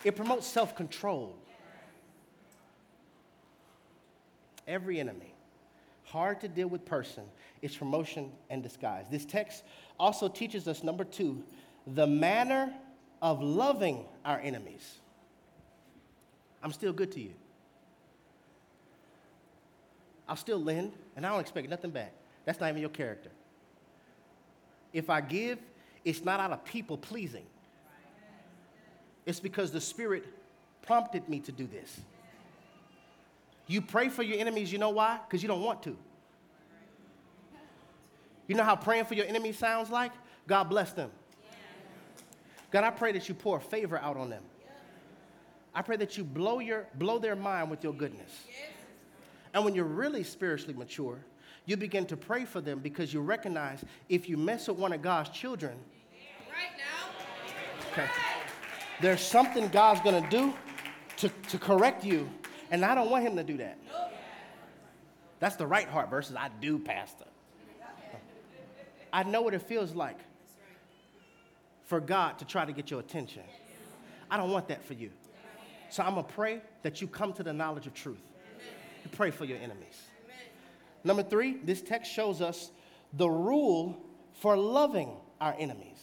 It 0.04 0.16
promotes 0.16 0.46
self 0.48 0.76
control. 0.76 1.38
every 4.68 5.00
enemy. 5.00 5.34
Hard 6.04 6.42
to 6.42 6.48
deal 6.48 6.68
with 6.68 6.86
person 6.86 7.24
is 7.62 7.76
promotion 7.76 8.32
and 8.50 8.62
disguise. 8.62 9.06
This 9.10 9.26
text 9.26 9.64
also 10.00 10.28
teaches 10.28 10.68
us, 10.68 10.84
number 10.84 11.04
two, 11.04 11.44
the 11.86 12.08
manner 12.08 12.74
of 13.22 13.42
loving 13.42 14.06
our 14.24 14.40
enemies. 14.40 15.00
I'm 16.62 16.72
still 16.72 16.94
good 16.94 17.12
to 17.14 17.20
you. 17.20 17.34
I'll 20.30 20.36
still 20.36 20.62
lend, 20.62 20.94
and 21.16 21.26
I 21.26 21.30
don't 21.30 21.40
expect 21.40 21.70
nothing 21.70 21.92
back. 21.92 22.14
That's 22.46 22.60
not 22.60 22.70
even 22.70 22.82
your 22.82 22.90
character. 22.90 23.30
If 24.98 25.12
I 25.12 25.22
give, 25.22 25.60
it's 26.04 26.26
not 26.26 26.40
out 26.40 26.52
of 26.52 26.66
people 26.66 26.98
pleasing, 26.98 27.46
it's 29.28 29.40
because 29.40 29.70
the 29.70 29.80
Spirit 29.80 30.26
prompted 30.82 31.30
me 31.30 31.40
to 31.42 31.52
do 31.52 31.68
this. 31.68 32.00
You 33.68 33.80
pray 33.82 34.10
for 34.10 34.24
your 34.24 34.40
enemies, 34.40 34.72
you 34.72 34.80
know 34.80 34.90
why? 34.90 35.20
Because 35.28 35.44
you 35.44 35.48
don't 35.48 35.62
want 35.62 35.84
to. 35.84 35.96
You 38.48 38.56
know 38.56 38.64
how 38.64 38.76
praying 38.76 39.06
for 39.06 39.14
your 39.14 39.28
enemies 39.28 39.60
sounds 39.60 39.92
like? 39.92 40.14
God 40.48 40.64
bless 40.64 40.94
them. 40.94 41.12
God, 42.72 42.84
I 42.84 42.90
pray 42.90 43.12
that 43.12 43.30
you 43.30 43.36
pour 43.36 43.60
favor 43.60 44.00
out 44.00 44.18
on 44.18 44.32
them. 44.32 44.44
I 45.76 45.84
pray 45.84 45.98
that 45.98 46.18
you 46.18 46.24
blow, 46.24 46.58
your, 46.58 46.88
blow 46.96 47.20
their 47.20 47.36
mind 47.36 47.70
with 47.70 47.84
your 47.84 47.94
goodness. 47.94 48.32
And 49.54 49.64
when 49.64 49.76
you're 49.76 49.86
really 49.86 50.24
spiritually 50.24 50.74
mature, 50.74 51.20
you 51.68 51.76
begin 51.76 52.06
to 52.06 52.18
pray 52.18 52.46
for 52.46 52.62
them 52.62 52.80
because 52.80 53.14
you 53.14 53.20
recognize 53.20 53.84
if 54.08 54.28
you 54.28 54.38
mess 54.38 54.70
with 54.70 54.78
one 54.78 54.94
of 54.94 55.02
God's 55.02 55.30
children, 55.30 55.78
right 56.50 56.72
now, 56.78 57.92
okay, 57.92 58.10
there's 59.02 59.22
something 59.22 59.68
God's 59.68 60.00
gonna 60.00 60.28
do 60.30 60.54
to, 61.18 61.30
to 61.50 61.60
correct 61.60 62.06
you, 62.06 62.28
and 62.72 62.86
I 62.86 62.96
don't 62.96 63.12
want 63.12 63.26
him 63.26 63.36
to 63.36 63.44
do 63.44 63.58
that. 63.58 63.78
That's 65.40 65.58
the 65.58 65.68
right 65.68 65.88
heart 65.88 66.10
versus 66.10 66.38
I 66.38 66.50
do, 66.62 66.80
Pastor. 66.80 67.26
I 69.12 69.24
know 69.24 69.42
what 69.42 69.54
it 69.54 69.62
feels 69.62 69.94
like 69.94 70.20
for 71.84 72.00
God 72.00 72.40
to 72.40 72.46
try 72.46 72.64
to 72.64 72.72
get 72.72 72.90
your 72.90 73.02
attention. 73.02 73.44
I 74.32 74.38
don't 74.38 74.52
want 74.52 74.70
that 74.70 74.86
for 74.86 74.94
you. 74.94 75.12
So 75.90 76.02
I'm 76.02 76.16
gonna 76.16 76.24
pray 76.24 76.62
that 76.84 77.02
you 77.02 77.08
come 77.08 77.34
to 77.34 77.44
the 77.44 77.54
knowledge 77.54 77.88
of 77.88 77.94
truth. 77.94 78.24
You 79.04 79.10
pray 79.12 79.32
for 79.32 79.44
your 79.44 79.58
enemies. 79.58 80.08
Number 81.08 81.24
three, 81.24 81.56
this 81.64 81.82
text 81.82 82.12
shows 82.12 82.42
us 82.42 82.70
the 83.14 83.30
rule 83.30 83.98
for 84.34 84.58
loving 84.58 85.16
our 85.40 85.56
enemies. 85.58 86.02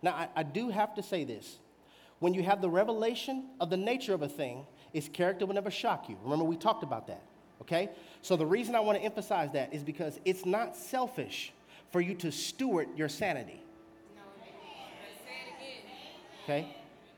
Now, 0.00 0.12
I, 0.12 0.28
I 0.34 0.42
do 0.44 0.70
have 0.70 0.94
to 0.94 1.02
say 1.02 1.24
this. 1.24 1.58
When 2.20 2.32
you 2.32 2.42
have 2.42 2.62
the 2.62 2.70
revelation 2.70 3.50
of 3.60 3.68
the 3.68 3.76
nature 3.76 4.14
of 4.14 4.22
a 4.22 4.28
thing, 4.28 4.66
its 4.94 5.08
character 5.08 5.44
will 5.44 5.54
never 5.54 5.70
shock 5.70 6.08
you. 6.08 6.16
Remember, 6.22 6.46
we 6.46 6.56
talked 6.56 6.82
about 6.82 7.06
that, 7.08 7.22
okay? 7.60 7.90
So, 8.22 8.34
the 8.34 8.46
reason 8.46 8.74
I 8.74 8.80
want 8.80 8.96
to 8.96 9.04
emphasize 9.04 9.52
that 9.52 9.74
is 9.74 9.84
because 9.84 10.18
it's 10.24 10.46
not 10.46 10.74
selfish 10.74 11.52
for 11.90 12.00
you 12.00 12.14
to 12.14 12.32
steward 12.32 12.88
your 12.96 13.10
sanity. 13.10 13.60
Okay? 16.44 16.74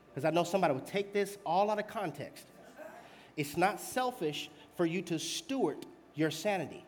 Because 0.09 0.25
I 0.25 0.31
know 0.31 0.43
somebody 0.43 0.73
would 0.73 0.87
take 0.87 1.13
this 1.13 1.37
all 1.45 1.71
out 1.71 1.79
of 1.79 1.87
context. 1.87 2.43
It's 3.37 3.55
not 3.55 3.79
selfish 3.79 4.49
for 4.75 4.85
you 4.85 5.01
to 5.03 5.17
steward 5.17 5.77
your 6.15 6.31
sanity. 6.31 6.83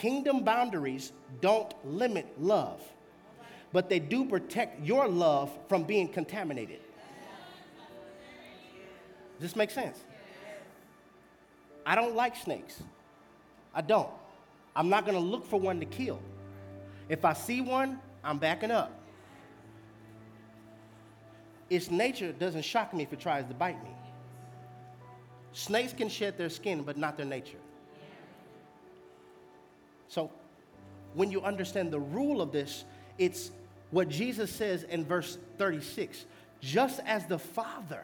Kingdom 0.00 0.44
boundaries 0.44 1.12
don't 1.40 1.72
limit 1.84 2.26
love, 2.38 2.82
but 3.72 3.88
they 3.88 3.98
do 3.98 4.26
protect 4.26 4.84
your 4.84 5.08
love 5.08 5.50
from 5.68 5.84
being 5.84 6.06
contaminated. 6.06 6.80
Does 9.38 9.50
this 9.50 9.56
make 9.56 9.70
sense? 9.70 9.98
I 11.86 11.94
don't 11.94 12.14
like 12.14 12.36
snakes. 12.36 12.82
I 13.74 13.80
don't. 13.80 14.10
I'm 14.74 14.90
not 14.90 15.06
going 15.06 15.16
to 15.16 15.24
look 15.24 15.46
for 15.46 15.58
one 15.58 15.80
to 15.80 15.86
kill. 15.86 16.20
If 17.08 17.24
I 17.24 17.32
see 17.32 17.62
one, 17.62 17.98
I'm 18.22 18.38
backing 18.38 18.70
up. 18.70 18.92
Its 21.70 21.90
nature 21.90 22.32
doesn't 22.32 22.62
shock 22.62 22.92
me 22.92 23.02
if 23.02 23.12
it 23.12 23.20
tries 23.20 23.46
to 23.46 23.54
bite 23.54 23.82
me. 23.82 23.90
Snakes 25.52 25.94
can 25.94 26.10
shed 26.10 26.36
their 26.36 26.50
skin, 26.50 26.82
but 26.82 26.98
not 26.98 27.16
their 27.16 27.26
nature. 27.26 27.58
So, 30.16 30.30
when 31.12 31.30
you 31.30 31.42
understand 31.42 31.92
the 31.92 32.00
rule 32.00 32.40
of 32.40 32.50
this, 32.50 32.86
it's 33.18 33.50
what 33.90 34.08
Jesus 34.08 34.50
says 34.50 34.84
in 34.84 35.04
verse 35.04 35.36
36 35.58 36.24
just 36.58 37.00
as 37.04 37.26
the 37.26 37.38
Father 37.38 38.02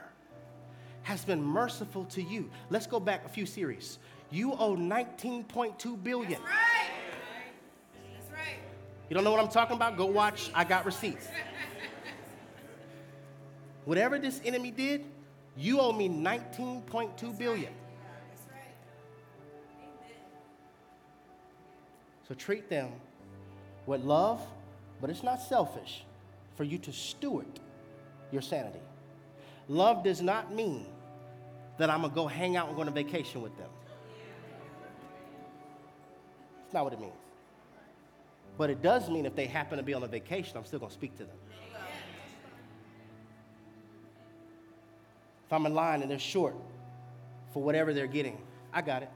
has 1.05 1.25
been 1.25 1.43
merciful 1.43 2.05
to 2.05 2.21
you. 2.21 2.51
Let's 2.69 2.87
go 2.87 3.01
back 3.01 3.25
a 3.25 3.31
few 3.31 3.47
series. 3.47 3.99
You 4.31 4.53
owe 4.53 4.77
19.2 4.77 6.05
billion. 6.05 6.33
That's 6.33 6.43
right. 6.43 6.53
That's 8.13 8.31
right. 8.31 8.59
You 9.09 9.15
don't 9.15 9.25
know 9.25 9.33
what 9.33 9.41
I'm 9.41 9.49
talking 9.49 9.77
about? 9.77 9.97
Go 9.97 10.05
watch 10.05 10.51
I 10.55 10.65
Got 10.65 10.85
Receipts. 10.85 11.29
Whatever 13.87 14.19
this 14.19 14.39
enemy 14.45 14.71
did, 14.71 15.07
you 15.57 15.81
owe 15.81 15.95
me 15.95 16.11
19.2 16.11 17.39
billion. 17.39 17.73
So 22.33 22.37
treat 22.37 22.71
them 22.71 22.89
with 23.85 24.01
love, 24.05 24.41
but 25.03 25.11
it's 25.11 25.23
not 25.23 25.39
selfish 25.39 26.03
for 26.57 26.65
you 26.65 26.79
to 26.79 26.91
steward 26.91 27.61
your 28.31 28.41
sanity. 28.41 28.79
Love 29.69 30.03
does 30.03 30.23
not 30.23 30.51
mean 30.51 30.87
that 31.77 31.91
I'm 31.91 32.01
gonna 32.01 32.15
go 32.15 32.27
hang 32.27 32.57
out 32.57 32.69
and 32.69 32.75
go 32.77 32.81
on 32.81 32.89
a 32.89 32.91
vacation 32.91 33.43
with 33.43 33.55
them. 33.59 33.69
It's 36.65 36.73
not 36.73 36.85
what 36.85 36.95
it 36.95 37.01
means. 37.01 37.13
But 38.57 38.71
it 38.71 38.81
does 38.81 39.11
mean 39.11 39.27
if 39.27 39.37
they 39.37 39.45
happen 39.45 39.77
to 39.77 39.85
be 39.85 39.93
on 39.93 40.03
a 40.03 40.09
vacation, 40.09 40.57
I'm 40.57 40.65
still 40.65 40.79
gonna 40.79 40.91
speak 40.91 41.15
to 41.19 41.25
them. 41.25 41.37
If 45.45 45.53
I'm 45.53 45.67
in 45.67 45.75
line 45.75 46.01
and 46.01 46.11
they're 46.11 46.19
short 46.19 46.57
for 47.53 47.63
whatever 47.63 47.93
they're 47.93 48.07
getting, 48.07 48.39
I 48.73 48.81
got 48.81 49.03
it. 49.03 49.11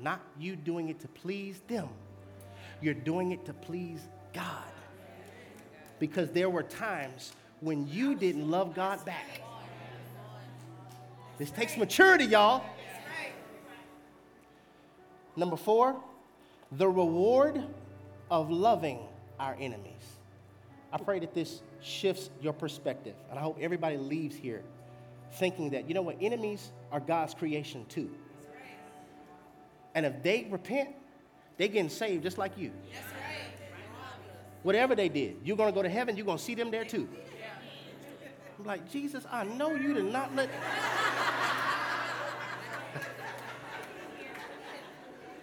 Not 0.00 0.20
you 0.38 0.56
doing 0.56 0.88
it 0.88 1.00
to 1.00 1.08
please 1.08 1.60
them. 1.68 1.88
You're 2.80 2.94
doing 2.94 3.32
it 3.32 3.44
to 3.46 3.52
please 3.52 4.00
God. 4.32 4.64
Because 5.98 6.30
there 6.30 6.48
were 6.48 6.62
times 6.62 7.32
when 7.60 7.86
you 7.88 8.14
didn't 8.14 8.50
love 8.50 8.74
God 8.74 9.04
back. 9.04 9.42
This 11.38 11.50
takes 11.50 11.76
maturity, 11.76 12.24
y'all. 12.24 12.64
Number 15.36 15.56
four, 15.56 15.96
the 16.72 16.88
reward 16.88 17.62
of 18.30 18.50
loving 18.50 18.98
our 19.38 19.56
enemies. 19.58 20.18
I 20.92 20.98
pray 20.98 21.18
that 21.20 21.34
this 21.34 21.62
shifts 21.82 22.30
your 22.42 22.52
perspective. 22.52 23.14
And 23.30 23.38
I 23.38 23.42
hope 23.42 23.58
everybody 23.60 23.96
leaves 23.96 24.36
here 24.36 24.62
thinking 25.34 25.70
that, 25.70 25.88
you 25.88 25.94
know 25.94 26.02
what, 26.02 26.16
enemies 26.20 26.72
are 26.90 27.00
God's 27.00 27.34
creation 27.34 27.86
too. 27.88 28.10
And 29.94 30.06
if 30.06 30.22
they 30.22 30.46
repent, 30.50 30.90
they 31.56 31.68
getting 31.68 31.90
saved 31.90 32.22
just 32.22 32.38
like 32.38 32.56
you. 32.56 32.72
Whatever 34.62 34.94
they 34.94 35.08
did, 35.08 35.36
you're 35.44 35.56
going 35.56 35.70
to 35.70 35.74
go 35.74 35.82
to 35.82 35.88
heaven, 35.88 36.16
you're 36.16 36.26
going 36.26 36.38
to 36.38 36.44
see 36.44 36.54
them 36.54 36.70
there 36.70 36.84
too. 36.84 37.08
I'm 38.58 38.66
like, 38.66 38.90
Jesus, 38.90 39.24
I 39.30 39.44
know 39.44 39.74
you 39.74 39.94
did 39.94 40.12
not 40.12 40.34
let. 40.36 40.50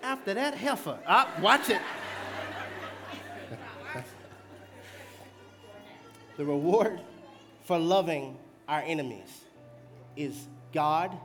After 0.03 0.33
that 0.35 0.53
heifer, 0.53 0.99
ah, 1.07 1.31
watch 1.41 1.69
it. 1.69 1.81
The 6.37 6.45
reward 6.45 7.01
for 7.63 7.79
loving 7.79 8.37
our 8.67 8.81
enemies 8.81 9.41
is 10.15 10.47
God 10.71 11.17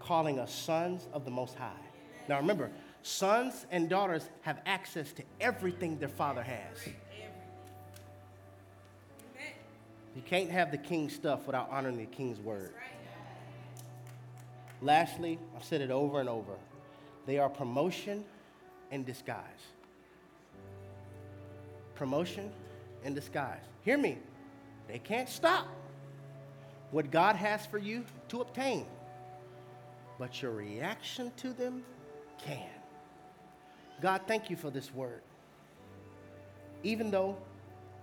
calling 0.00 0.38
us 0.38 0.50
sons 0.50 1.06
of 1.12 1.26
the 1.26 1.30
Most 1.30 1.54
High. 1.54 1.87
Now 2.28 2.36
remember, 2.36 2.70
sons 3.02 3.66
and 3.70 3.88
daughters 3.88 4.28
have 4.42 4.60
access 4.66 5.12
to 5.12 5.22
everything 5.40 5.98
their 5.98 6.08
father 6.08 6.42
has. 6.42 6.88
You 10.14 10.22
can't 10.22 10.50
have 10.50 10.70
the 10.70 10.78
king's 10.78 11.14
stuff 11.14 11.46
without 11.46 11.70
honoring 11.70 11.96
the 11.96 12.06
king's 12.06 12.40
word. 12.40 12.74
Lastly, 14.82 15.38
I've 15.56 15.64
said 15.64 15.80
it 15.80 15.90
over 15.90 16.20
and 16.20 16.28
over 16.28 16.52
they 17.26 17.38
are 17.38 17.50
promotion 17.50 18.24
in 18.90 19.04
disguise. 19.04 19.42
Promotion 21.94 22.50
in 23.04 23.12
disguise. 23.12 23.60
Hear 23.82 23.98
me. 23.98 24.16
They 24.88 24.98
can't 24.98 25.28
stop 25.28 25.68
what 26.90 27.10
God 27.10 27.36
has 27.36 27.66
for 27.66 27.76
you 27.76 28.04
to 28.28 28.40
obtain, 28.40 28.86
but 30.18 30.40
your 30.40 30.52
reaction 30.52 31.30
to 31.36 31.52
them 31.52 31.84
can. 32.44 32.68
God, 34.00 34.22
thank 34.26 34.50
you 34.50 34.56
for 34.56 34.70
this 34.70 34.92
word. 34.94 35.22
Even 36.82 37.10
though 37.10 37.36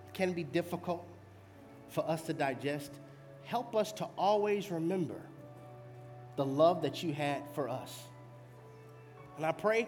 it 0.07 0.13
can 0.13 0.33
be 0.33 0.43
difficult 0.43 1.05
for 1.89 2.07
us 2.09 2.23
to 2.23 2.33
digest, 2.33 2.91
help 3.43 3.75
us 3.75 3.91
to 3.93 4.07
always 4.17 4.71
remember 4.71 5.21
the 6.35 6.45
love 6.45 6.81
that 6.81 7.01
you 7.01 7.13
had 7.13 7.41
for 7.53 7.69
us. 7.69 7.97
And 9.37 9.45
I 9.45 9.51
pray, 9.51 9.87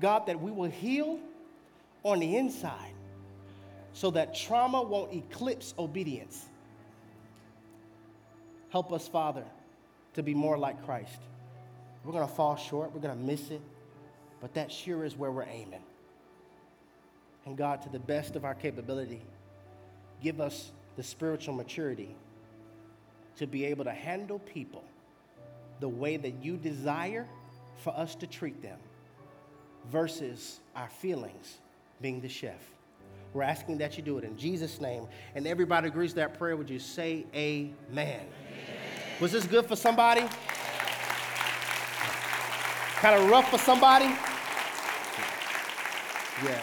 God, 0.00 0.26
that 0.26 0.40
we 0.40 0.50
will 0.50 0.70
heal 0.70 1.18
on 2.02 2.20
the 2.20 2.36
inside 2.36 2.92
so 3.92 4.10
that 4.10 4.34
trauma 4.34 4.82
won't 4.82 5.14
eclipse 5.14 5.74
obedience. 5.78 6.46
Help 8.70 8.92
us, 8.92 9.08
Father, 9.08 9.44
to 10.14 10.22
be 10.22 10.34
more 10.34 10.58
like 10.58 10.84
Christ. 10.84 11.18
We're 12.04 12.12
going 12.12 12.26
to 12.26 12.32
fall 12.32 12.56
short, 12.56 12.92
we're 12.92 13.00
going 13.00 13.16
to 13.16 13.24
miss 13.24 13.50
it, 13.50 13.60
but 14.40 14.54
that 14.54 14.70
sure 14.70 15.04
is 15.04 15.16
where 15.16 15.30
we're 15.30 15.44
aiming. 15.44 15.82
And 17.46 17.56
God, 17.56 17.82
to 17.82 17.88
the 17.88 17.98
best 17.98 18.36
of 18.36 18.44
our 18.44 18.54
capability, 18.54 19.22
give 20.22 20.40
us 20.40 20.72
the 20.96 21.02
spiritual 21.02 21.54
maturity 21.54 22.14
to 23.36 23.46
be 23.46 23.64
able 23.64 23.84
to 23.84 23.92
handle 23.92 24.38
people 24.40 24.84
the 25.80 25.88
way 25.88 26.16
that 26.16 26.42
you 26.42 26.56
desire 26.56 27.26
for 27.78 27.96
us 27.96 28.14
to 28.16 28.26
treat 28.26 28.60
them 28.62 28.78
versus 29.90 30.60
our 30.74 30.88
feelings 30.88 31.58
being 32.00 32.20
the 32.20 32.28
chef. 32.28 32.60
We're 33.32 33.42
asking 33.42 33.78
that 33.78 33.96
you 33.96 34.02
do 34.02 34.18
it 34.18 34.24
in 34.24 34.36
Jesus' 34.36 34.80
name. 34.80 35.06
And 35.34 35.46
everybody 35.46 35.88
agrees 35.88 36.14
that 36.14 36.38
prayer. 36.38 36.56
Would 36.56 36.70
you 36.70 36.78
say 36.78 37.26
amen? 37.34 37.72
amen. 37.92 38.26
Was 39.20 39.32
this 39.32 39.46
good 39.46 39.66
for 39.66 39.76
somebody? 39.76 40.24
Kind 43.00 43.22
of 43.22 43.30
rough 43.30 43.48
for 43.48 43.58
somebody? 43.58 44.06
Yeah. 46.44 46.60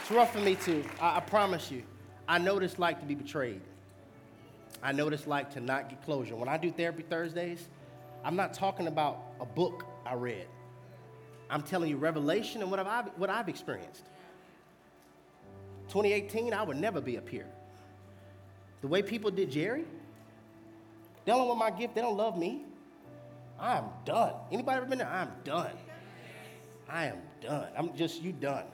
It's 0.00 0.10
rough 0.12 0.32
for 0.32 0.38
me 0.38 0.54
too. 0.54 0.84
I, 1.00 1.16
I 1.16 1.20
promise 1.20 1.68
you. 1.68 1.82
I 2.28 2.38
know 2.38 2.54
what 2.54 2.62
it's 2.62 2.78
like 2.78 3.00
to 3.00 3.04
be 3.04 3.16
betrayed. 3.16 3.60
I 4.84 4.92
know 4.92 5.02
what 5.02 5.12
it's 5.12 5.26
like 5.26 5.50
to 5.54 5.60
not 5.60 5.88
get 5.88 6.00
closure. 6.04 6.36
When 6.36 6.48
I 6.48 6.56
do 6.58 6.70
therapy 6.70 7.02
Thursdays, 7.02 7.66
I'm 8.24 8.36
not 8.36 8.54
talking 8.54 8.86
about 8.86 9.20
a 9.40 9.44
book 9.44 9.84
I 10.06 10.14
read. 10.14 10.46
I'm 11.50 11.62
telling 11.62 11.90
you 11.90 11.96
revelation 11.96 12.62
and 12.62 12.70
what 12.70 12.78
I've, 12.78 13.08
what 13.16 13.30
I've 13.30 13.48
experienced. 13.48 14.04
2018, 15.88 16.54
I 16.54 16.62
would 16.62 16.76
never 16.76 17.00
be 17.00 17.18
up 17.18 17.28
here. 17.28 17.48
The 18.80 18.86
way 18.86 19.02
people 19.02 19.32
did 19.32 19.50
Jerry, 19.50 19.86
they 21.24 21.32
don't 21.32 21.48
want 21.48 21.58
my 21.58 21.72
gift, 21.72 21.96
they 21.96 22.00
don't 22.00 22.16
love 22.16 22.38
me. 22.38 22.64
I 23.64 23.78
am 23.78 23.86
done. 24.04 24.34
Anybody 24.52 24.76
ever 24.76 24.84
been 24.84 24.98
there? 24.98 25.08
I'm 25.08 25.30
done. 25.42 25.70
I 26.86 27.06
am 27.06 27.16
done. 27.40 27.68
I'm 27.74 27.96
just, 27.96 28.20
you 28.20 28.30
done. 28.30 28.64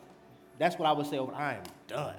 That's 0.58 0.76
what 0.80 0.88
I 0.88 0.92
would 0.92 1.06
say 1.06 1.18
over, 1.18 1.32
I 1.32 1.54
am 1.54 1.62
done. 1.86 2.16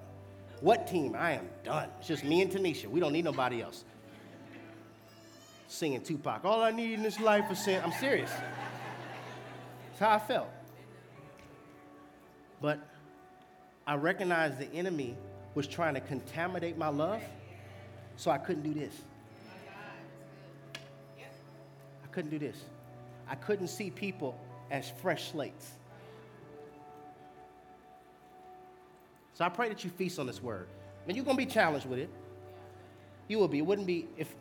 What 0.62 0.88
team? 0.88 1.14
I 1.18 1.34
am 1.34 1.50
done. 1.66 1.90
It's 2.00 2.08
just 2.08 2.24
me 2.24 2.42
and 2.42 2.50
Tanisha. 2.50 2.86
We 2.86 3.02
don't 3.02 3.12
need 3.12 3.26
nobody 3.26 3.62
else. 3.62 3.84
Singing 5.68 6.00
Tupac. 6.00 6.46
All 6.46 6.62
I 6.62 6.72
need 6.72 6.94
in 6.94 7.04
this 7.04 7.20
life 7.20 7.52
is 7.52 7.60
sin. 7.60 7.82
I'm 7.84 7.92
serious. 7.92 8.32
That's 8.32 10.00
how 10.00 10.12
I 10.12 10.20
felt. 10.20 10.50
But 12.62 12.80
I 13.86 13.96
recognized 13.96 14.60
the 14.60 14.72
enemy 14.74 15.18
was 15.56 15.68
trying 15.68 15.96
to 15.96 16.02
contaminate 16.02 16.78
my 16.78 16.88
love, 16.88 17.22
so 18.16 18.32
I 18.32 18.38
couldn't 18.38 18.64
do 18.64 18.74
this. 18.74 18.94
Couldn't 22.12 22.32
do 22.32 22.40
this. 22.40 22.58
I 23.28 23.36
couldn't 23.36 23.68
see 23.68 23.90
people 23.90 24.38
as 24.70 24.92
fresh 25.02 25.32
slates. 25.32 25.72
So 29.34 29.46
I 29.46 29.50
pray 29.50 29.70
that 29.70 29.84
you 29.84 29.90
feast 29.90 30.20
on 30.20 30.28
this 30.28 30.42
word. 30.42 30.68
And 31.08 31.16
you're 31.16 31.26
going 31.26 31.38
to 31.38 31.46
be 31.46 31.52
challenged 31.52 31.88
with 31.88 32.00
it. 32.00 32.10
You 33.28 33.40
will 33.40 33.48
be. 33.48 33.60
It 33.60 33.66
wouldn't 33.66 33.88
be, 33.88 34.08
if, 34.18 34.34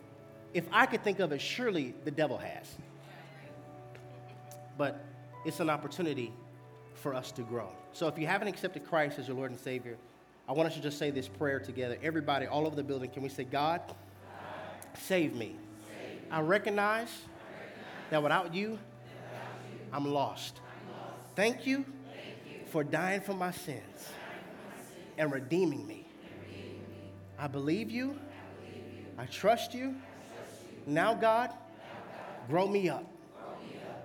if 0.53 0.64
I 0.73 0.87
could 0.87 1.03
think 1.03 1.21
of 1.21 1.33
it, 1.33 1.41
surely 1.41 1.95
the 2.05 2.11
devil 2.11 2.37
has. 2.37 2.66
But 4.77 5.05
it's 5.45 5.61
an 5.61 5.71
opportunity 5.71 6.33
for 6.95 7.14
us 7.14 7.33
to 7.33 7.43
grow. 7.43 7.68
So 7.93 8.09
if 8.09 8.18
you 8.18 8.27
haven't 8.27 8.49
accepted 8.49 8.87
Christ 8.87 9.18
as 9.18 9.27
your 9.27 9.37
Lord 9.37 9.51
and 9.51 9.61
Savior, 9.61 9.97
I 10.49 10.53
want 10.53 10.68
us 10.68 10.75
to 10.75 10.83
just 10.83 10.99
say 10.99 11.11
this 11.11 11.29
prayer 11.29 11.61
together. 11.61 11.97
Everybody, 12.03 12.47
all 12.47 12.66
over 12.66 12.77
the 12.77 12.83
building, 12.83 13.11
can 13.11 13.23
we 13.23 13.29
say, 13.29 13.45
God, 13.45 13.81
save, 14.99 15.35
me. 15.35 15.57
I 16.31 16.41
recognize 16.41 17.09
that 18.11 18.23
without 18.23 18.55
you, 18.55 18.79
I'm, 19.93 20.05
lost. 20.05 20.61
Thank 21.35 21.67
you 21.67 21.85
for 22.67 22.85
dying 22.85 23.21
for 23.21 23.35
my 23.35 23.51
sins 23.51 24.09
and 25.19 25.33
redeeming 25.33 25.87
me. 25.87 26.07
I 27.39 27.47
believe 27.47 27.91
you. 27.91 28.19
I 29.19 29.27
trust 29.27 29.75
you. 29.75 29.97
Now, 30.87 31.15
God, 31.15 31.51
grow 32.49 32.67
me 32.67 32.89
up. 32.89 33.05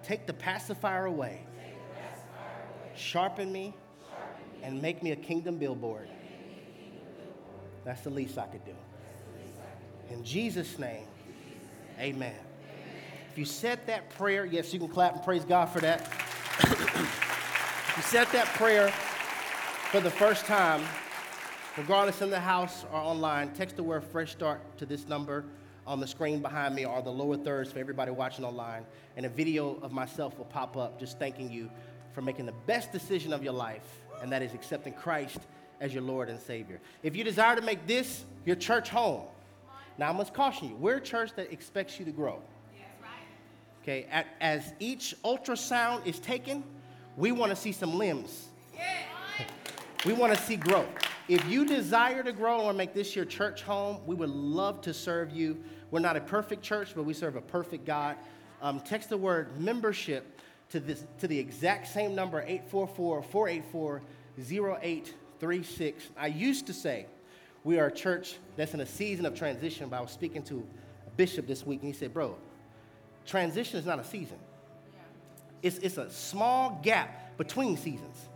Take 0.03 0.27
the 0.27 0.33
pacifier 0.33 1.05
away. 1.05 1.41
Sharpen 2.95 3.51
me 3.51 3.73
and 4.61 4.81
make 4.81 5.03
me 5.03 5.11
a 5.11 5.15
kingdom 5.15 5.57
billboard. 5.57 6.09
That's 7.83 8.01
the 8.01 8.09
least 8.09 8.37
I 8.37 8.47
could 8.47 8.65
do. 8.65 8.75
In 10.09 10.23
Jesus' 10.23 10.79
name, 10.79 11.07
amen. 11.99 12.44
If 13.35 13.39
you 13.39 13.45
said 13.45 13.85
that 13.87 14.09
prayer, 14.11 14.45
yes, 14.45 14.73
you 14.73 14.79
can 14.79 14.87
clap 14.87 15.13
and 15.13 15.21
praise 15.21 15.43
God 15.43 15.65
for 15.65 15.81
that. 15.81 16.01
if 16.61 17.93
you 17.97 18.03
said 18.03 18.27
that 18.31 18.45
prayer 18.55 18.89
for 19.91 19.99
the 19.99 20.09
first 20.09 20.45
time, 20.45 20.81
Regardless 21.77 22.21
in 22.21 22.29
the 22.29 22.39
house 22.39 22.85
or 22.93 22.99
online, 22.99 23.51
text 23.51 23.75
the 23.75 23.83
word 23.83 24.01
fresh 24.01 24.31
start 24.31 24.61
to 24.77 24.85
this 24.85 25.09
number 25.09 25.43
on 25.85 25.99
the 25.99 26.07
screen 26.07 26.41
behind 26.41 26.73
me 26.73 26.85
or 26.85 27.01
the 27.01 27.11
lower 27.11 27.35
thirds 27.35 27.69
for 27.69 27.79
everybody 27.79 28.11
watching 28.11 28.45
online. 28.45 28.85
And 29.17 29.25
a 29.25 29.29
video 29.29 29.77
of 29.81 29.91
myself 29.91 30.37
will 30.37 30.45
pop 30.45 30.77
up 30.77 30.97
just 30.97 31.19
thanking 31.19 31.51
you 31.51 31.69
for 32.13 32.21
making 32.21 32.45
the 32.45 32.53
best 32.65 32.93
decision 32.93 33.33
of 33.33 33.43
your 33.43 33.51
life, 33.51 33.83
and 34.21 34.31
that 34.31 34.41
is 34.41 34.53
accepting 34.53 34.93
Christ 34.93 35.39
as 35.81 35.93
your 35.93 36.03
Lord 36.03 36.29
and 36.29 36.39
Savior. 36.39 36.79
If 37.03 37.13
you 37.13 37.25
desire 37.25 37.57
to 37.57 37.61
make 37.61 37.85
this 37.85 38.23
your 38.45 38.55
church 38.55 38.87
home, 38.87 39.23
now 39.97 40.11
I 40.11 40.13
must 40.13 40.33
caution 40.33 40.69
you, 40.69 40.75
we're 40.77 40.97
a 40.97 41.01
church 41.01 41.31
that 41.35 41.51
expects 41.51 41.99
you 41.99 42.05
to 42.05 42.11
grow. 42.11 42.41
Okay, 43.85 44.07
as 44.41 44.73
each 44.79 45.13
ultrasound 45.23 46.07
is 46.07 46.17
taken, 46.17 46.63
we 47.17 47.31
want 47.31 47.51
to 47.51 47.55
see 47.55 47.71
some 47.71 47.99
limbs. 47.99 48.47
We 50.07 50.13
want 50.13 50.33
to 50.33 50.41
see 50.41 50.55
growth. 50.55 50.87
If 51.27 51.47
you 51.47 51.67
desire 51.67 52.23
to 52.23 52.31
grow 52.31 52.67
and 52.67 52.75
make 52.75 52.95
this 52.95 53.15
your 53.15 53.25
church 53.25 53.61
home, 53.61 53.99
we 54.07 54.15
would 54.15 54.31
love 54.31 54.81
to 54.81 54.91
serve 54.91 55.29
you. 55.29 55.63
We're 55.91 55.99
not 55.99 56.17
a 56.17 56.21
perfect 56.21 56.63
church, 56.63 56.93
but 56.95 57.03
we 57.03 57.13
serve 57.13 57.35
a 57.35 57.41
perfect 57.41 57.85
God. 57.85 58.15
Um, 58.59 58.79
text 58.79 59.09
the 59.09 59.17
word 59.17 59.61
membership 59.61 60.41
to, 60.69 60.79
this, 60.79 61.05
to 61.19 61.27
the 61.27 61.37
exact 61.37 61.85
same 61.85 62.15
number, 62.15 62.41
844 62.41 63.21
484 63.21 64.01
0836. 64.39 66.09
I 66.17 66.25
used 66.25 66.65
to 66.65 66.73
say 66.73 67.05
we 67.63 67.77
are 67.77 67.85
a 67.85 67.93
church 67.93 68.37
that's 68.55 68.73
in 68.73 68.79
a 68.79 68.85
season 68.87 69.27
of 69.27 69.35
transition, 69.35 69.89
but 69.89 69.97
I 69.97 70.01
was 70.01 70.09
speaking 70.09 70.41
to 70.45 70.65
a 71.05 71.09
bishop 71.11 71.45
this 71.45 71.67
week, 71.67 71.83
and 71.83 71.93
he 71.93 71.95
said, 71.95 72.15
Bro, 72.15 72.35
transition 73.25 73.79
is 73.79 73.85
not 73.85 73.99
a 73.99 74.03
season, 74.03 74.37
it's, 75.61 75.77
it's 75.79 75.97
a 75.97 76.09
small 76.09 76.79
gap 76.83 77.37
between 77.37 77.77
seasons. 77.77 78.29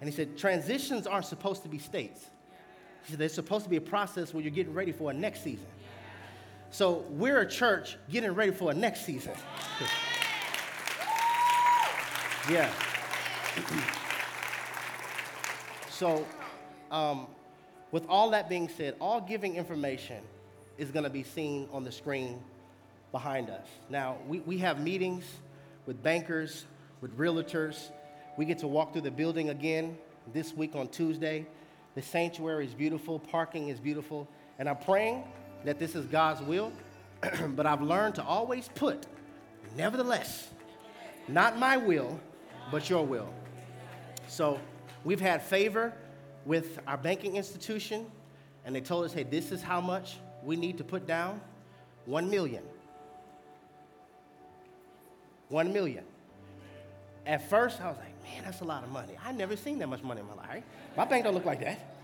And 0.00 0.08
he 0.08 0.14
said, 0.14 0.38
transitions 0.38 1.06
aren't 1.06 1.26
supposed 1.26 1.62
to 1.64 1.68
be 1.68 1.78
states. 1.78 2.24
He 3.04 3.10
said, 3.10 3.18
there's 3.18 3.34
supposed 3.34 3.64
to 3.64 3.70
be 3.70 3.76
a 3.76 3.80
process 3.80 4.32
where 4.32 4.42
you're 4.42 4.52
getting 4.52 4.72
ready 4.72 4.92
for 4.92 5.10
a 5.10 5.14
next 5.14 5.42
season. 5.42 5.66
So 6.70 7.04
we're 7.10 7.40
a 7.40 7.48
church 7.48 7.96
getting 8.10 8.32
ready 8.32 8.52
for 8.52 8.70
a 8.70 8.74
next 8.74 9.04
season. 9.04 9.32
yeah. 12.50 12.70
so, 15.90 16.24
um, 16.92 17.26
with 17.90 18.04
all 18.08 18.30
that 18.30 18.48
being 18.48 18.68
said, 18.68 18.94
all 19.00 19.20
giving 19.20 19.56
information 19.56 20.22
is 20.76 20.90
going 20.90 21.04
to 21.04 21.10
be 21.10 21.22
seen 21.22 21.68
on 21.72 21.84
the 21.84 21.90
screen 21.90 22.38
behind 23.12 23.50
us. 23.50 23.66
Now, 23.88 24.16
we, 24.26 24.40
we 24.40 24.58
have 24.58 24.80
meetings 24.80 25.24
with 25.86 26.02
bankers, 26.02 26.64
with 27.00 27.16
realtors, 27.16 27.90
we 28.38 28.44
get 28.44 28.58
to 28.58 28.68
walk 28.68 28.92
through 28.92 29.02
the 29.02 29.10
building 29.10 29.50
again 29.50 29.98
this 30.32 30.54
week 30.54 30.76
on 30.76 30.86
Tuesday. 30.86 31.44
The 31.96 32.02
sanctuary 32.02 32.66
is 32.66 32.72
beautiful, 32.72 33.18
parking 33.18 33.68
is 33.68 33.80
beautiful, 33.80 34.28
and 34.60 34.68
I'm 34.68 34.76
praying 34.76 35.24
that 35.64 35.80
this 35.80 35.96
is 35.96 36.06
God's 36.06 36.40
will. 36.42 36.72
but 37.48 37.66
I've 37.66 37.82
learned 37.82 38.14
to 38.14 38.22
always 38.22 38.68
put, 38.76 39.06
nevertheless, 39.76 40.46
not 41.26 41.58
my 41.58 41.76
will, 41.76 42.20
but 42.70 42.88
your 42.88 43.04
will. 43.04 43.28
So 44.28 44.60
we've 45.02 45.20
had 45.20 45.42
favor 45.42 45.92
with 46.44 46.78
our 46.86 46.96
banking 46.96 47.34
institution, 47.34 48.06
and 48.64 48.72
they 48.72 48.80
told 48.80 49.04
us, 49.04 49.12
hey, 49.12 49.24
this 49.24 49.50
is 49.50 49.62
how 49.62 49.80
much 49.80 50.18
we 50.44 50.54
need 50.54 50.78
to 50.78 50.84
put 50.84 51.08
down 51.08 51.40
one 52.06 52.30
million. 52.30 52.62
One 55.48 55.72
million. 55.72 56.04
At 57.26 57.48
first, 57.48 57.80
I 57.80 57.88
was 57.88 57.96
like, 57.96 58.22
man, 58.22 58.44
that's 58.44 58.60
a 58.60 58.64
lot 58.64 58.84
of 58.84 58.90
money. 58.90 59.14
I 59.24 59.32
never 59.32 59.56
seen 59.56 59.78
that 59.80 59.88
much 59.88 60.02
money 60.02 60.20
in 60.20 60.26
my 60.26 60.34
life. 60.34 60.64
My 60.96 61.04
bank 61.04 61.24
don't 61.24 61.34
look 61.34 61.44
like 61.44 61.60
that. 61.60 61.94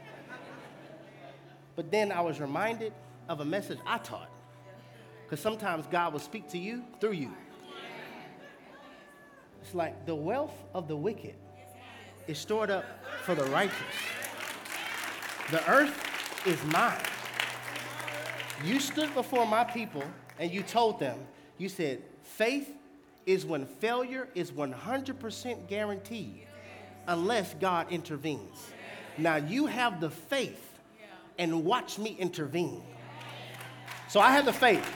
But 1.77 1.91
then 1.91 2.13
I 2.13 2.21
was 2.21 2.41
reminded 2.41 2.93
of 3.29 3.41
a 3.41 3.45
message 3.45 3.79
I 3.87 3.99
taught. 3.99 4.31
Because 5.25 5.41
sometimes 5.41 5.87
God 5.91 6.13
will 6.13 6.21
speak 6.21 6.49
to 6.51 6.59
you 6.59 6.85
through 7.01 7.13
you. 7.13 7.33
It's 9.63 9.75
like 9.75 10.05
the 10.05 10.15
wealth 10.15 10.55
of 10.75 10.89
the 10.89 10.97
wicked 10.97 11.35
is 12.27 12.39
stored 12.39 12.71
up 12.71 12.85
for 13.23 13.35
the 13.35 13.45
righteous. 13.45 13.75
The 15.51 15.71
earth 15.71 16.47
is 16.47 16.63
mine. 16.67 17.01
You 18.65 18.79
stood 18.79 19.13
before 19.15 19.47
my 19.47 19.65
people 19.65 20.05
and 20.39 20.51
you 20.51 20.63
told 20.63 21.01
them, 21.01 21.19
you 21.59 21.69
said, 21.69 22.03
faith 22.23 22.73
is 23.27 23.45
when 23.47 23.67
failure 23.67 24.29
is 24.35 24.51
100% 24.51 25.69
guaranteed 25.69 26.47
unless 27.07 27.55
God 27.55 27.91
intervenes. 27.91 28.71
Now 29.19 29.37
you 29.37 29.67
have 29.67 30.01
the 30.01 30.11
faith 30.11 30.79
and 31.39 31.65
watch 31.65 31.99
me 31.99 32.17
intervene. 32.19 32.83
So 34.09 34.21
I 34.21 34.33
have 34.33 34.45
the 34.45 34.53
faith. 34.53 34.87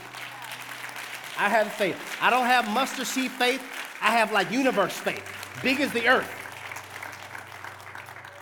I 1.38 1.48
have 1.48 1.66
the 1.66 1.72
faith. 1.72 2.18
I 2.20 2.30
don't 2.30 2.46
have 2.46 2.68
mustard 2.70 3.06
seed 3.06 3.30
faith. 3.32 3.62
I 4.00 4.12
have 4.12 4.32
like 4.32 4.50
universe 4.50 4.92
faith, 4.92 5.24
big 5.62 5.80
as 5.80 5.92
the 5.92 6.08
earth. 6.08 6.30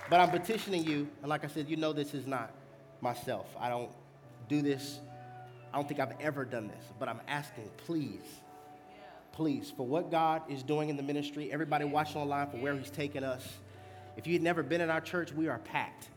But 0.08 0.20
I'm 0.20 0.30
petitioning 0.30 0.84
you, 0.84 1.08
and 1.20 1.28
like 1.28 1.44
I 1.44 1.48
said, 1.48 1.68
you 1.68 1.76
know 1.76 1.92
this 1.92 2.14
is 2.14 2.26
not 2.26 2.52
myself. 3.00 3.46
I 3.58 3.68
don't 3.68 3.90
do 4.48 4.62
this. 4.62 5.00
I 5.72 5.76
don't 5.76 5.88
think 5.88 6.00
I've 6.00 6.14
ever 6.20 6.44
done 6.44 6.68
this, 6.68 6.84
but 6.98 7.08
I'm 7.08 7.20
asking, 7.26 7.68
please, 7.76 8.22
please, 9.36 9.70
for 9.76 9.86
what 9.86 10.10
God 10.10 10.40
is 10.48 10.62
doing 10.62 10.88
in 10.88 10.96
the 10.96 11.02
ministry, 11.02 11.52
everybody 11.52 11.84
watching 11.84 12.22
online 12.22 12.48
for 12.48 12.56
where 12.56 12.74
He's 12.74 12.88
taking 12.88 13.22
us. 13.22 13.46
If 14.16 14.26
you've 14.26 14.40
never 14.40 14.62
been 14.62 14.80
in 14.80 14.88
our 14.88 15.02
church, 15.02 15.30
we 15.30 15.46
are 15.46 15.58
packed. 15.58 16.08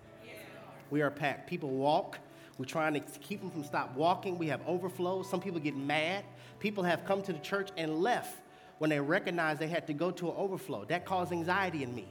We 0.89 1.01
are 1.01 1.11
packed. 1.11 1.49
People 1.49 1.69
walk. 1.69 2.17
We're 2.57 2.63
trying 2.63 2.93
to 2.93 3.01
keep 3.19 3.41
them 3.41 3.51
from 3.51 3.65
stop 3.65 3.93
walking. 3.93 4.37
We 4.37 4.47
have 4.47 4.61
overflow. 4.65 5.21
Some 5.23 5.41
people 5.41 5.59
get 5.59 5.75
mad. 5.75 6.23
People 6.59 6.81
have 6.85 7.03
come 7.03 7.21
to 7.23 7.33
the 7.33 7.39
church 7.39 7.71
and 7.75 7.99
left 7.99 8.39
when 8.77 8.89
they 8.89 9.01
recognized 9.01 9.59
they 9.59 9.67
had 9.67 9.85
to 9.87 9.93
go 9.93 10.11
to 10.11 10.29
an 10.29 10.35
overflow. 10.37 10.85
That 10.85 11.05
caused 11.05 11.33
anxiety 11.33 11.83
in 11.83 11.93
me. 11.93 12.07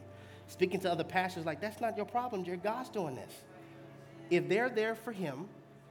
Speaking 0.47 0.79
to 0.81 0.93
other 0.93 1.05
pastors, 1.05 1.47
like, 1.47 1.59
that's 1.59 1.81
not 1.81 1.97
your 1.97 2.07
problem, 2.07 2.45
Jerry. 2.45 2.59
God's 2.59 2.91
doing 2.91 3.15
this. 3.15 3.33
If 4.29 4.47
they're 4.47 4.69
there 4.69 4.95
for 4.95 5.13
Him, 5.13 5.49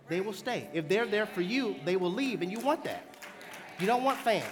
they 0.09 0.21
will 0.21 0.33
stay. 0.33 0.69
If 0.73 0.87
they're 0.87 1.07
there 1.07 1.25
for 1.25 1.41
you, 1.41 1.75
they 1.85 1.95
will 1.95 2.11
leave, 2.11 2.43
and 2.43 2.51
you 2.51 2.59
want 2.59 2.83
that. 2.83 3.03
You 3.79 3.87
don't 3.87 4.03
want 4.03 4.19
fans. 4.19 4.45